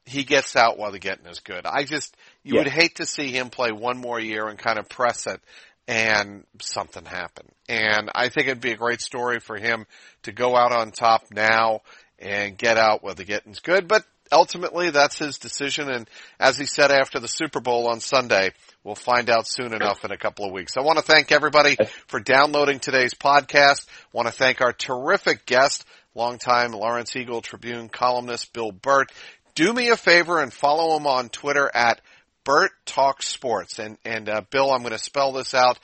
he 0.05 0.23
gets 0.23 0.55
out 0.55 0.77
while 0.77 0.91
the 0.91 0.99
getting 0.99 1.27
is 1.27 1.39
good. 1.39 1.65
I 1.65 1.83
just, 1.83 2.15
you 2.43 2.55
Yeah. 2.55 2.57
would 2.57 2.67
hate 2.67 2.95
to 2.95 3.05
see 3.05 3.31
him 3.31 3.49
play 3.49 3.71
one 3.71 3.97
more 3.97 4.19
year 4.19 4.47
and 4.47 4.57
kind 4.57 4.79
of 4.79 4.89
press 4.89 5.27
it 5.27 5.39
and 5.87 6.45
something 6.61 7.05
happened. 7.05 7.49
And 7.67 8.09
I 8.13 8.29
think 8.29 8.47
it'd 8.47 8.61
be 8.61 8.71
a 8.71 8.77
great 8.77 9.01
story 9.01 9.39
for 9.39 9.57
him 9.57 9.85
to 10.23 10.31
go 10.31 10.55
out 10.55 10.71
on 10.71 10.91
top 10.91 11.25
now 11.31 11.81
and 12.19 12.57
get 12.57 12.77
out 12.77 13.03
where 13.03 13.13
the 13.13 13.25
getting's 13.25 13.59
good. 13.59 13.87
But 13.87 14.05
ultimately 14.31 14.89
that's 14.91 15.17
his 15.17 15.37
decision. 15.37 15.89
And 15.89 16.09
as 16.39 16.57
he 16.57 16.65
said 16.65 16.91
after 16.91 17.19
the 17.19 17.27
Super 17.27 17.59
Bowl 17.59 17.89
on 17.89 17.99
Sunday, 17.99 18.51
we'll 18.83 18.95
find 18.95 19.29
out 19.29 19.47
soon 19.47 19.73
enough 19.73 20.05
in 20.05 20.11
a 20.11 20.17
couple 20.17 20.45
of 20.45 20.53
weeks. 20.53 20.77
I 20.77 20.81
want 20.81 20.97
to 20.99 21.03
thank 21.03 21.31
everybody 21.31 21.77
for 22.07 22.19
downloading 22.19 22.79
today's 22.79 23.13
podcast. 23.13 23.87
I 23.87 24.07
want 24.13 24.27
to 24.27 24.33
thank 24.33 24.61
our 24.61 24.73
terrific 24.73 25.45
guest, 25.45 25.85
longtime 26.15 26.71
Lawrence 26.71 27.15
Eagle 27.15 27.41
Tribune 27.41 27.89
columnist 27.89 28.53
Bill 28.53 28.71
Burt. 28.71 29.11
Do 29.55 29.73
me 29.73 29.89
a 29.89 29.97
favor 29.97 30.41
and 30.41 30.53
follow 30.53 30.95
him 30.95 31.07
on 31.07 31.29
Twitter 31.29 31.69
at 31.73 31.99
Burt 32.43 32.71
Talk 32.85 33.23
Sports. 33.23 33.79
And, 33.79 33.97
and, 34.05 34.29
uh, 34.29 34.41
Bill, 34.49 34.71
I'm 34.71 34.81
going 34.81 34.91
to 34.91 34.99
spell 34.99 35.31
this 35.31 35.53
out. 35.53 35.79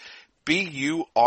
B-U-R-T-T-A-L-K-S 0.45 1.17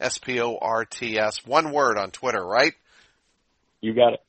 S-P-O-R-T-S. 0.00 1.46
One 1.46 1.72
word 1.72 1.98
on 1.98 2.10
Twitter, 2.10 2.44
right? 2.44 2.72
You 3.80 3.94
got 3.94 4.14
it. 4.14 4.20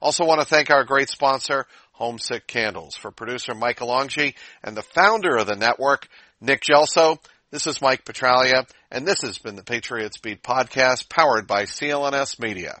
Also 0.00 0.24
want 0.24 0.40
to 0.40 0.46
thank 0.46 0.70
our 0.70 0.84
great 0.84 1.08
sponsor, 1.08 1.66
Homesick 1.92 2.46
Candles. 2.46 2.96
For 2.96 3.10
producer 3.10 3.54
Mike 3.54 3.78
Alongi 3.78 4.34
and 4.62 4.76
the 4.76 4.82
founder 4.82 5.36
of 5.36 5.46
the 5.46 5.56
network, 5.56 6.08
Nick 6.40 6.62
Gelso, 6.62 7.18
this 7.50 7.66
is 7.66 7.80
Mike 7.80 8.04
Petralia, 8.04 8.68
and 8.90 9.06
this 9.06 9.22
has 9.22 9.38
been 9.38 9.56
the 9.56 9.62
Patriots 9.62 10.18
Beat 10.18 10.42
podcast 10.42 11.08
powered 11.08 11.46
by 11.46 11.62
CLNS 11.64 12.40
Media. 12.40 12.80